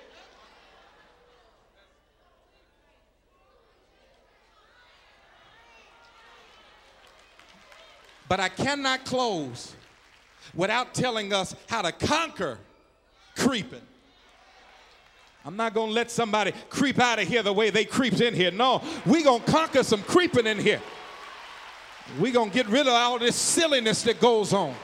But 8.30 8.39
I 8.39 8.47
cannot 8.47 9.03
close 9.05 9.75
without 10.53 10.93
telling 10.93 11.34
us 11.34 11.55
how 11.67 11.82
to 11.82 11.91
conquer 11.91 12.59
creeping. 13.36 13.82
I'm 15.43 15.55
not 15.55 15.73
going 15.73 15.88
to 15.88 15.93
let 15.93 16.11
somebody 16.11 16.53
creep 16.69 16.99
out 16.99 17.17
of 17.17 17.27
here 17.27 17.41
the 17.41 17.51
way 17.51 17.71
they 17.71 17.86
creeped 17.86 18.21
in 18.21 18.36
here. 18.36 18.51
No, 18.51 18.84
we're 19.05 19.23
going 19.23 19.41
to 19.41 19.51
conquer 19.51 19.84
some 19.84 20.03
creeping 20.03 20.45
in 20.45 20.59
here. 20.59 20.82
We're 22.19 22.34
going 22.34 22.51
to 22.51 22.55
get 22.55 22.67
rid 22.67 22.82
of 22.82 22.93
all 22.93 23.17
this 23.17 23.36
silliness 23.36 24.03
that 24.03 24.19
goes 24.19 24.53
on. 24.53 24.75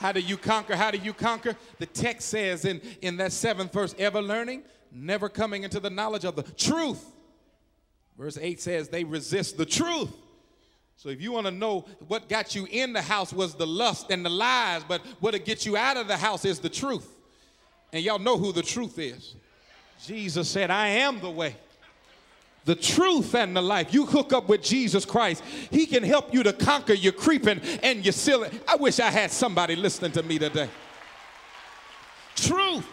How 0.00 0.12
do 0.12 0.20
you 0.20 0.36
conquer? 0.36 0.74
How 0.74 0.90
do 0.90 0.98
you 0.98 1.12
conquer? 1.12 1.56
The 1.78 1.86
text 1.86 2.28
says 2.28 2.64
in, 2.64 2.80
in 3.00 3.16
that 3.18 3.32
seventh 3.32 3.72
verse, 3.72 3.94
ever 3.98 4.22
learning, 4.22 4.62
never 4.90 5.28
coming 5.28 5.62
into 5.62 5.78
the 5.78 5.90
knowledge 5.90 6.24
of 6.24 6.34
the 6.34 6.42
truth. 6.42 7.04
Verse 8.16 8.38
8 8.40 8.60
says, 8.60 8.88
they 8.88 9.04
resist 9.04 9.56
the 9.56 9.66
truth 9.66 10.10
so 10.98 11.10
if 11.10 11.20
you 11.22 11.30
want 11.30 11.46
to 11.46 11.52
know 11.52 11.86
what 12.08 12.28
got 12.28 12.56
you 12.56 12.66
in 12.68 12.92
the 12.92 13.00
house 13.00 13.32
was 13.32 13.54
the 13.54 13.66
lust 13.66 14.10
and 14.10 14.24
the 14.24 14.30
lies, 14.30 14.82
but 14.82 15.00
what'll 15.20 15.38
get 15.38 15.64
you 15.64 15.76
out 15.76 15.96
of 15.96 16.08
the 16.08 16.16
house 16.16 16.44
is 16.44 16.58
the 16.58 16.68
truth. 16.68 17.08
And 17.92 18.02
y'all 18.02 18.18
know 18.18 18.36
who 18.36 18.50
the 18.50 18.64
truth 18.64 18.98
is. 18.98 19.36
Jesus 20.04 20.48
said, 20.48 20.72
I 20.72 20.88
am 20.88 21.20
the 21.20 21.30
way, 21.30 21.54
the 22.64 22.74
truth, 22.74 23.36
and 23.36 23.54
the 23.54 23.62
life. 23.62 23.94
You 23.94 24.06
hook 24.06 24.32
up 24.32 24.48
with 24.48 24.60
Jesus 24.60 25.04
Christ, 25.04 25.44
He 25.70 25.86
can 25.86 26.02
help 26.02 26.34
you 26.34 26.42
to 26.42 26.52
conquer 26.52 26.94
your 26.94 27.12
creeping 27.12 27.60
and 27.84 28.04
your 28.04 28.12
silly. 28.12 28.50
I 28.66 28.74
wish 28.74 28.98
I 28.98 29.10
had 29.10 29.30
somebody 29.30 29.76
listening 29.76 30.10
to 30.12 30.24
me 30.24 30.40
today. 30.40 30.68
Truth. 32.34 32.86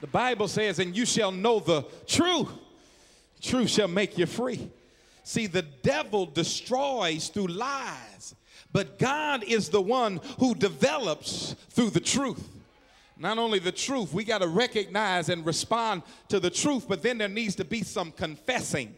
The 0.00 0.08
Bible 0.08 0.48
says, 0.48 0.80
and 0.80 0.96
you 0.96 1.06
shall 1.06 1.30
know 1.30 1.60
the 1.60 1.82
truth. 2.08 2.50
Truth 3.40 3.70
shall 3.70 3.88
make 3.88 4.18
you 4.18 4.26
free. 4.26 4.68
See, 5.28 5.46
the 5.46 5.60
devil 5.60 6.24
destroys 6.24 7.28
through 7.28 7.48
lies, 7.48 8.34
but 8.72 8.98
God 8.98 9.44
is 9.44 9.68
the 9.68 9.82
one 9.82 10.22
who 10.38 10.54
develops 10.54 11.54
through 11.68 11.90
the 11.90 12.00
truth. 12.00 12.48
Not 13.18 13.36
only 13.36 13.58
the 13.58 13.70
truth, 13.70 14.14
we 14.14 14.24
got 14.24 14.38
to 14.38 14.48
recognize 14.48 15.28
and 15.28 15.44
respond 15.44 16.00
to 16.30 16.40
the 16.40 16.48
truth, 16.48 16.86
but 16.88 17.02
then 17.02 17.18
there 17.18 17.28
needs 17.28 17.56
to 17.56 17.66
be 17.66 17.82
some 17.82 18.10
confessing. 18.10 18.96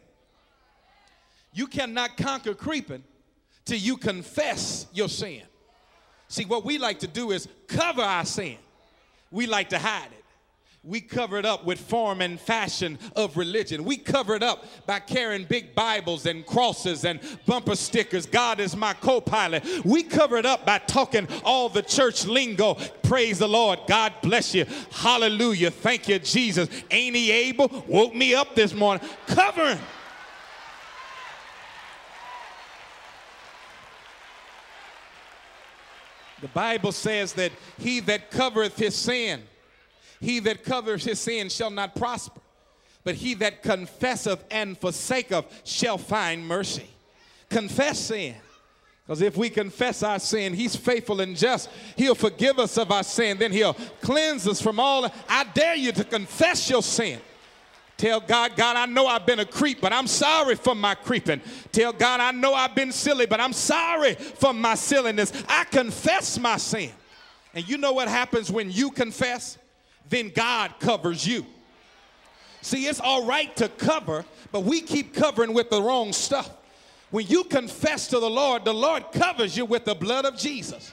You 1.53 1.67
cannot 1.67 2.17
conquer 2.17 2.55
creeping 2.55 3.03
till 3.65 3.79
you 3.79 3.97
confess 3.97 4.87
your 4.93 5.09
sin. 5.09 5.43
See, 6.29 6.45
what 6.45 6.65
we 6.65 6.79
like 6.79 7.01
to 7.01 7.09
do 7.09 7.33
is 7.33 7.49
cover 7.67 8.03
our 8.03 8.25
sin, 8.25 8.59
we 9.33 9.49
like 9.49 9.71
to 9.71 9.81
hide 9.81 10.13
it 10.13 10.20
we 10.83 11.03
cover 11.03 11.37
it 11.37 11.45
up 11.45 11.67
with 11.67 11.79
form 11.79 12.23
and 12.23 12.41
fashion 12.41 12.99
of 13.15 13.37
religion. 13.37 13.85
We 13.85 13.99
cover 13.99 14.35
it 14.35 14.43
up 14.43 14.65
by 14.87 15.01
carrying 15.01 15.45
big 15.45 15.75
Bibles 15.75 16.25
and 16.25 16.47
crosses 16.47 17.05
and 17.05 17.21
bumper 17.45 17.77
stickers. 17.77 18.25
God 18.25 18.61
is 18.61 18.75
my 18.75 18.95
co 18.95 19.21
pilot. 19.21 19.63
We 19.85 20.03
cover 20.03 20.39
it 20.39 20.47
up 20.47 20.65
by 20.65 20.79
talking 20.79 21.29
all 21.45 21.69
the 21.69 21.83
church 21.83 22.25
lingo. 22.25 22.79
Praise 23.03 23.41
the 23.41 23.49
Lord. 23.49 23.81
God 23.87 24.15
bless 24.23 24.55
you. 24.55 24.65
Hallelujah. 24.91 25.71
Thank 25.71 26.09
you, 26.09 26.19
Jesus. 26.19 26.71
Ain't 26.91 27.15
he 27.15 27.31
able? 27.31 27.85
Woke 27.87 28.15
me 28.15 28.35
up 28.35 28.55
this 28.55 28.73
morning. 28.73 29.07
Covering. 29.27 29.79
The 36.41 36.49
Bible 36.49 36.93
says 36.93 37.35
that 37.35 37.53
he 37.79 38.01
that 38.01 38.31
covereth 38.31 38.79
his 38.79 38.97
sin 38.97 39.43
he 40.21 40.39
that 40.41 40.65
covers 40.65 41.05
his 41.05 41.19
sin 41.19 41.49
shall 41.49 41.71
not 41.71 41.95
prosper, 41.95 42.41
but 43.05 43.15
he 43.15 43.35
that 43.35 43.63
confesseth 43.63 44.45
and 44.51 44.77
forsaketh 44.77 45.63
shall 45.65 45.99
find 45.99 46.47
mercy. 46.47 46.89
Confess 47.49 47.99
sin. 47.99 48.35
Because 49.07 49.23
if 49.23 49.37
we 49.37 49.51
confess 49.51 50.03
our 50.05 50.21
sin, 50.21 50.55
he's 50.55 50.77
faithful 50.77 51.21
and 51.21 51.37
just. 51.37 51.69
He'll 51.97 52.15
forgive 52.15 52.61
us 52.61 52.79
of 52.79 52.93
our 52.93 53.03
sin. 53.03 53.39
Then 53.39 53.51
he'll 53.51 53.75
cleanse 54.01 54.47
us 54.47 54.61
from 54.61 54.79
all. 54.79 55.11
I 55.29 55.45
dare 55.53 55.75
you 55.75 55.91
to 55.93 56.05
confess 56.05 56.71
your 56.71 56.83
sin 56.83 57.19
Tell 58.01 58.19
God, 58.19 58.57
God, 58.57 58.77
I 58.77 58.87
know 58.87 59.07
I've 59.07 59.27
been 59.27 59.41
a 59.41 59.45
creep, 59.45 59.83
but 59.83 59.93
I'm 59.93 60.07
sorry 60.07 60.55
for 60.55 60.75
my 60.75 60.95
creeping. 60.95 61.43
Tell 61.71 61.93
God, 61.93 62.19
I 62.19 62.31
know 62.31 62.55
I've 62.55 62.75
been 62.75 62.93
silly, 62.93 63.27
but 63.27 63.41
I'm 63.41 63.53
sorry 63.53 64.15
for 64.15 64.55
my 64.55 64.75
silliness. 64.75 65.35
I 65.47 65.65
confess 65.65 66.39
my 66.39 66.57
sin. 66.57 66.93
And 67.53 67.69
you 67.69 67.77
know 67.77 67.93
what 67.93 68.09
happens 68.09 68.51
when 68.51 68.71
you 68.71 68.91
confess? 68.91 69.59
Then 70.11 70.31
God 70.35 70.75
covers 70.81 71.27
you. 71.27 71.47
See, 72.61 72.87
it's 72.87 73.01
all 73.01 73.25
right 73.25 73.57
to 73.57 73.69
cover, 73.69 74.25
but 74.53 74.65
we 74.65 74.83
keep 74.83 75.15
covering 75.15 75.55
with 75.55 75.71
the 75.71 75.81
wrong 75.81 76.13
stuff. 76.13 76.51
When 77.11 77.27
you 77.27 77.45
confess 77.45 78.09
to 78.09 78.21
the 78.21 78.29
Lord, 78.29 78.65
the 78.65 78.75
Lord 78.75 79.11
covers 79.13 79.57
you 79.57 79.65
with 79.65 79.85
the 79.85 79.95
blood 79.95 80.27
of 80.27 80.37
Jesus. 80.37 80.93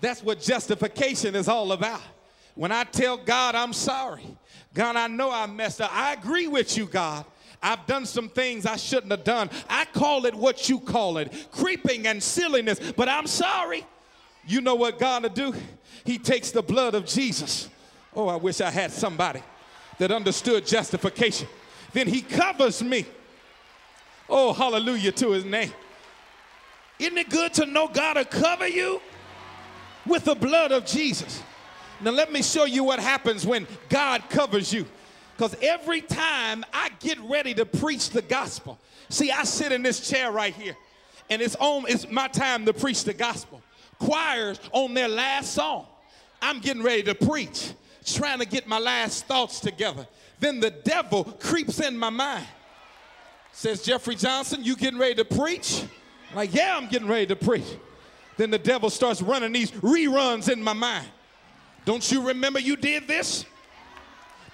That's 0.00 0.22
what 0.22 0.40
justification 0.40 1.36
is 1.36 1.48
all 1.48 1.72
about. 1.72 2.00
When 2.54 2.72
I 2.72 2.84
tell 2.84 3.16
God 3.16 3.54
I'm 3.54 3.72
sorry, 3.72 4.26
God, 4.74 4.96
I 4.96 5.06
know 5.06 5.30
I 5.30 5.46
messed 5.46 5.80
up. 5.80 5.94
I 5.94 6.14
agree 6.14 6.48
with 6.48 6.76
you, 6.76 6.86
God. 6.86 7.24
I've 7.62 7.86
done 7.86 8.06
some 8.06 8.28
things 8.28 8.66
I 8.66 8.76
shouldn't 8.76 9.10
have 9.10 9.24
done. 9.24 9.50
I 9.68 9.84
call 9.86 10.26
it 10.26 10.34
what 10.34 10.68
you 10.68 10.80
call 10.80 11.18
it 11.18 11.32
creeping 11.50 12.06
and 12.06 12.22
silliness, 12.22 12.80
but 12.96 13.08
I'm 13.08 13.26
sorry. 13.26 13.86
You 14.46 14.60
know 14.60 14.74
what 14.74 14.98
God 14.98 15.24
will 15.24 15.30
do? 15.30 15.54
He 16.04 16.18
takes 16.18 16.50
the 16.50 16.62
blood 16.62 16.94
of 16.94 17.04
Jesus. 17.04 17.68
Oh, 18.14 18.28
I 18.28 18.36
wish 18.36 18.60
I 18.60 18.70
had 18.70 18.90
somebody 18.90 19.42
that 19.98 20.10
understood 20.10 20.66
justification. 20.66 21.48
Then 21.92 22.06
He 22.06 22.22
covers 22.22 22.82
me. 22.82 23.06
Oh, 24.28 24.52
hallelujah 24.52 25.12
to 25.12 25.30
His 25.32 25.44
name. 25.44 25.72
Isn't 26.98 27.18
it 27.18 27.30
good 27.30 27.54
to 27.54 27.66
know 27.66 27.88
God 27.88 28.16
will 28.16 28.24
cover 28.24 28.66
you 28.66 29.00
with 30.06 30.24
the 30.24 30.34
blood 30.34 30.72
of 30.72 30.84
Jesus? 30.84 31.42
Now, 32.00 32.10
let 32.12 32.32
me 32.32 32.42
show 32.42 32.64
you 32.64 32.84
what 32.84 33.00
happens 33.00 33.46
when 33.46 33.66
God 33.88 34.22
covers 34.30 34.72
you. 34.72 34.86
Because 35.36 35.56
every 35.62 36.00
time 36.00 36.64
I 36.72 36.90
get 36.98 37.18
ready 37.20 37.54
to 37.54 37.64
preach 37.64 38.10
the 38.10 38.22
gospel, 38.22 38.78
see, 39.08 39.30
I 39.30 39.44
sit 39.44 39.70
in 39.70 39.82
this 39.82 40.08
chair 40.08 40.32
right 40.32 40.52
here, 40.52 40.76
and 41.30 41.40
it's 41.40 41.56
on, 41.56 41.84
it's 41.88 42.10
my 42.10 42.26
time 42.26 42.66
to 42.66 42.72
preach 42.72 43.04
the 43.04 43.14
gospel. 43.14 43.62
Choirs 44.00 44.58
on 44.72 44.94
their 44.94 45.08
last 45.08 45.52
song. 45.52 45.86
I'm 46.42 46.60
getting 46.60 46.82
ready 46.82 47.04
to 47.04 47.14
preach, 47.14 47.72
trying 48.14 48.38
to 48.38 48.46
get 48.46 48.66
my 48.66 48.78
last 48.78 49.26
thoughts 49.26 49.60
together. 49.60 50.06
Then 50.40 50.60
the 50.60 50.70
devil 50.70 51.24
creeps 51.24 51.80
in 51.80 51.96
my 51.96 52.10
mind. 52.10 52.46
Says, 53.52 53.82
Jeffrey 53.82 54.14
Johnson, 54.14 54.62
you 54.62 54.76
getting 54.76 54.98
ready 54.98 55.16
to 55.16 55.24
preach? 55.24 55.82
I'm 56.30 56.36
like, 56.36 56.54
yeah, 56.54 56.76
I'm 56.76 56.88
getting 56.88 57.08
ready 57.08 57.26
to 57.26 57.36
preach. 57.36 57.66
Then 58.36 58.50
the 58.50 58.58
devil 58.58 58.88
starts 58.88 59.20
running 59.20 59.52
these 59.52 59.72
reruns 59.72 60.50
in 60.50 60.62
my 60.62 60.74
mind. 60.74 61.08
Don't 61.84 62.10
you 62.12 62.28
remember 62.28 62.60
you 62.60 62.76
did 62.76 63.08
this? 63.08 63.44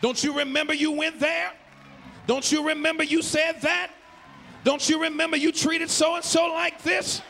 Don't 0.00 0.22
you 0.22 0.38
remember 0.38 0.72
you 0.72 0.92
went 0.92 1.20
there? 1.20 1.52
Don't 2.26 2.50
you 2.50 2.68
remember 2.68 3.02
you 3.02 3.20
said 3.22 3.60
that? 3.62 3.90
Don't 4.62 4.88
you 4.88 5.02
remember 5.02 5.36
you 5.36 5.52
treated 5.52 5.90
so 5.90 6.14
and 6.14 6.24
so 6.24 6.46
like 6.46 6.82
this? 6.82 7.20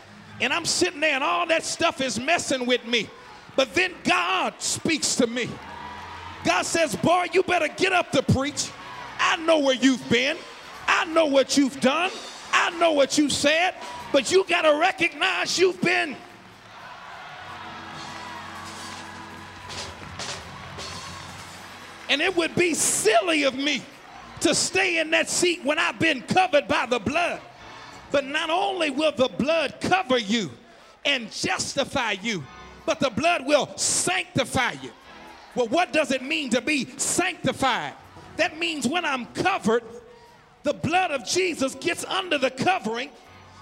And 0.41 0.53
I'm 0.53 0.65
sitting 0.65 1.01
there 1.01 1.15
and 1.15 1.25
all 1.25 1.47
that 1.49 1.65
stuff 1.65 2.01
is 2.01 2.21
messing 2.21 2.67
with 2.67 2.87
me. 2.87 3.09
But 3.57 3.75
then 3.75 3.93
God 4.05 4.55
speaks 4.59 5.17
to 5.17 5.27
me. 5.27 5.49
God 6.45 6.67
says, 6.67 6.95
Boy, 6.97 7.29
you 7.33 7.43
better 7.43 7.69
get 7.69 7.93
up 7.93 8.13
to 8.13 8.23
preach. 8.23 8.71
I 9.19 9.37
know 9.37 9.61
where 9.61 9.75
you've 9.75 10.09
been, 10.11 10.37
I 10.87 11.05
know 11.07 11.27
what 11.27 11.57
you've 11.57 11.81
done, 11.81 12.11
I 12.53 12.71
know 12.79 12.93
what 12.93 13.17
you 13.17 13.31
said, 13.31 13.75
but 14.13 14.31
you 14.31 14.45
got 14.45 14.63
to 14.63 14.79
recognize 14.79 15.59
you've 15.59 15.81
been 15.81 16.17
And 22.09 22.21
it 22.21 22.37
would 22.37 22.55
be 22.55 22.75
silly 22.75 23.45
of 23.45 23.55
me 23.55 23.83
to 24.41 24.55
stay 24.55 24.99
in 25.01 25.11
that 25.11 25.29
seat 25.29 25.65
when 25.65 25.79
I've 25.79 25.99
been 25.99 26.23
covered 26.23 26.69
by 26.69 26.87
the 26.87 26.99
blood. 26.99 27.41
But 28.11 28.25
not 28.25 28.51
only 28.51 28.91
will 28.91 29.13
the 29.13 29.29
blood 29.29 29.81
cover 29.81 30.19
you 30.19 30.51
and 31.05 31.33
justify 31.33 32.13
you, 32.13 32.45
but 32.87 33.01
the 33.01 33.11
blood 33.11 33.47
will 33.47 33.77
sanctify 33.77 34.73
you. 34.83 34.91
Well, 35.55 35.69
what 35.69 35.93
does 35.93 36.11
it 36.11 36.23
mean 36.23 36.51
to 36.51 36.61
be 36.61 36.87
sanctified? 36.97 37.95
That 38.37 38.59
means 38.59 38.87
when 38.87 39.05
I'm 39.05 39.27
covered, 39.27 39.85
the 40.65 40.73
blood 40.75 41.11
of 41.11 41.25
Jesus 41.25 41.75
gets 41.77 42.05
under 42.05 42.39
the 42.39 42.51
covering, 42.51 43.11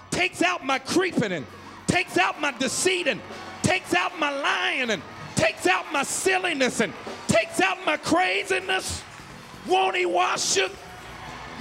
takes 0.09 0.41
out 0.41 0.65
my 0.65 0.79
creeping 0.79 1.31
and 1.31 1.45
takes 1.87 2.17
out 2.17 2.41
my 2.41 2.51
deceit 2.51 3.07
and 3.07 3.21
takes 3.61 3.93
out 3.93 4.17
my 4.19 4.31
lying 4.31 4.89
and 4.89 5.01
takes 5.35 5.67
out 5.67 5.91
my 5.91 6.03
silliness 6.03 6.79
and 6.79 6.93
takes 7.27 7.61
out 7.61 7.77
my 7.85 7.97
craziness. 7.97 9.03
Won't 9.67 9.95
he 9.95 10.05
wash 10.05 10.57
you? 10.57 10.69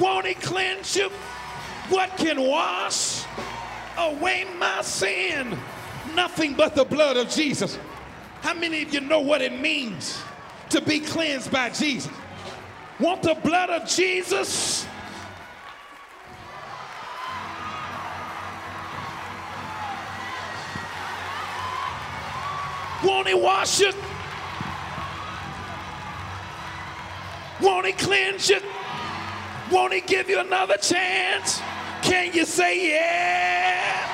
Won't 0.00 0.26
he 0.26 0.34
cleanse 0.34 0.96
you? 0.96 1.10
What 1.88 2.16
can 2.16 2.40
wash 2.40 3.24
away 3.98 4.46
my 4.58 4.82
sin? 4.82 5.58
Nothing 6.14 6.54
but 6.54 6.74
the 6.74 6.84
blood 6.84 7.16
of 7.16 7.28
Jesus. 7.28 7.78
How 8.42 8.54
many 8.54 8.82
of 8.82 8.92
you 8.92 9.00
know 9.00 9.20
what 9.20 9.40
it 9.40 9.58
means 9.58 10.20
to 10.70 10.80
be 10.80 10.98
cleansed 10.98 11.52
by 11.52 11.70
Jesus? 11.70 12.10
Want 12.98 13.22
the 13.22 13.34
blood 13.34 13.70
of 13.70 13.88
Jesus? 13.88 14.84
Won't 23.04 23.28
he 23.28 23.34
wash 23.34 23.80
you? 23.80 23.92
Won't 27.60 27.86
he 27.86 27.92
cleanse 27.92 28.50
you? 28.50 28.58
Won't 29.70 29.92
he 29.92 30.00
give 30.00 30.28
you 30.28 30.40
another 30.40 30.76
chance? 30.78 31.60
Can 32.02 32.32
you 32.32 32.44
say 32.44 32.90
yeah? 32.90 34.10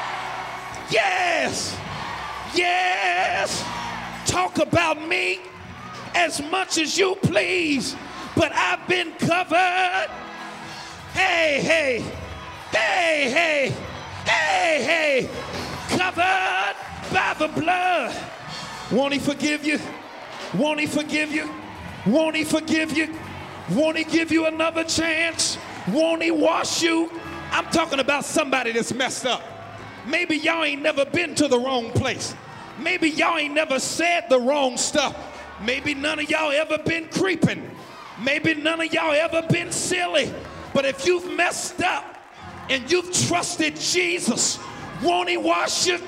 Yes. 0.91 1.79
Yes. 2.55 3.68
Talk 4.39 4.59
about 4.59 5.05
me 5.09 5.41
as 6.15 6.41
much 6.41 6.79
as 6.79 6.97
you 6.97 7.17
please, 7.23 7.97
but 8.37 8.53
I've 8.55 8.87
been 8.87 9.11
covered. 9.15 10.09
Hey, 11.13 11.61
hey, 11.61 12.05
hey, 12.71 13.31
hey, 13.33 13.75
hey, 14.25 14.85
hey, 14.85 15.29
covered 15.89 16.77
by 17.13 17.35
the 17.37 17.49
blood. 17.49 18.15
Won't 18.93 19.15
he 19.15 19.19
forgive 19.19 19.65
you? 19.67 19.81
Won't 20.55 20.79
he 20.79 20.87
forgive 20.87 21.33
you? 21.33 21.51
Won't 22.07 22.37
he 22.37 22.45
forgive 22.45 22.97
you? 22.97 23.13
Won't 23.73 23.99
he 23.99 24.05
give 24.05 24.31
you 24.31 24.47
another 24.47 24.85
chance? 24.85 25.59
Won't 25.89 26.23
he 26.23 26.31
wash 26.31 26.81
you? 26.81 27.11
I'm 27.51 27.67
talking 27.73 27.99
about 27.99 28.25
somebody 28.25 28.71
that's 28.71 28.95
messed 28.95 29.27
up. 29.27 29.43
Maybe 30.07 30.37
y'all 30.37 30.63
ain't 30.63 30.83
never 30.83 31.05
been 31.05 31.35
to 31.35 31.49
the 31.49 31.59
wrong 31.59 31.91
place. 31.91 32.37
Maybe 32.79 33.11
y'all 33.11 33.39
ain't 33.39 33.55
never 33.55 33.79
said 33.79 34.27
the 34.29 34.39
wrong 34.39 34.77
stuff. 34.77 35.17
Maybe 35.65 35.95
none 35.95 36.19
of 36.21 36.31
y'all 36.31 36.53
ever 36.53 36.79
been 36.79 37.09
creeping. 37.09 37.69
Maybe 38.23 38.55
none 38.55 38.81
of 38.81 38.93
y'all 38.93 39.13
ever 39.13 39.43
been 39.49 39.73
silly. 39.73 40.33
But 40.73 40.85
if 40.85 41.07
you've 41.07 41.33
messed 41.37 41.83
up 41.83 42.05
and 42.69 42.91
you've 42.91 43.11
trusted 43.13 43.77
Jesus, 43.77 44.59
won't 45.03 45.29
he 45.29 45.37
wash 45.37 45.87
you? 45.87 45.99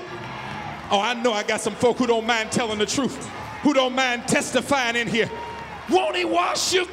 Oh, 0.90 1.00
I 1.00 1.14
know 1.14 1.32
I 1.32 1.42
got 1.42 1.60
some 1.60 1.74
folk 1.74 1.98
who 1.98 2.06
don't 2.06 2.26
mind 2.26 2.50
telling 2.50 2.78
the 2.78 2.86
truth, 2.86 3.26
who 3.62 3.72
don't 3.72 3.94
mind 3.94 4.26
testifying 4.26 4.96
in 4.96 5.06
here. 5.06 5.30
Won't 5.88 6.16
he 6.16 6.24
wash 6.24 6.72
you? 6.72 6.86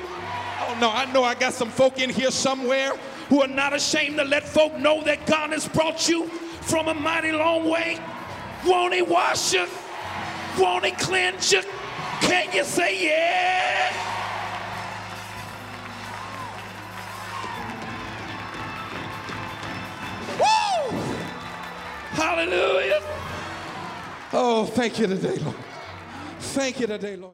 Oh, 0.60 0.78
no, 0.80 0.92
I 0.92 1.12
know 1.12 1.24
I 1.24 1.36
got 1.36 1.54
some 1.54 1.70
folk 1.70 2.00
in 2.00 2.10
here 2.10 2.32
somewhere 2.32 2.94
who 3.30 3.42
are 3.42 3.48
not 3.48 3.74
ashamed 3.74 4.18
to 4.18 4.24
let 4.24 4.44
folk 4.44 4.76
know 4.78 5.04
that 5.04 5.26
God 5.26 5.52
has 5.52 5.68
brought 5.68 6.08
you 6.08 6.28
from 6.62 6.88
a 6.88 6.94
mighty 6.94 7.32
long 7.32 7.70
way. 7.70 8.00
Won't 8.66 8.94
he 8.94 9.02
wash 9.02 9.54
you? 9.54 9.68
Won't 10.60 10.86
he 10.86 10.92
cleanse 10.92 11.52
you? 11.52 11.62
Can 12.22 12.52
you 12.54 12.64
say 12.64 13.06
yeah? 13.06 13.94
Woo! 20.40 20.98
Hallelujah. 22.12 23.02
Oh, 24.34 24.66
thank 24.66 25.00
you 25.00 25.08
today, 25.08 25.38
Lord. 25.38 25.56
Thank 26.40 26.80
you 26.80 26.88
today, 26.88 27.16
Lord. 27.16 27.34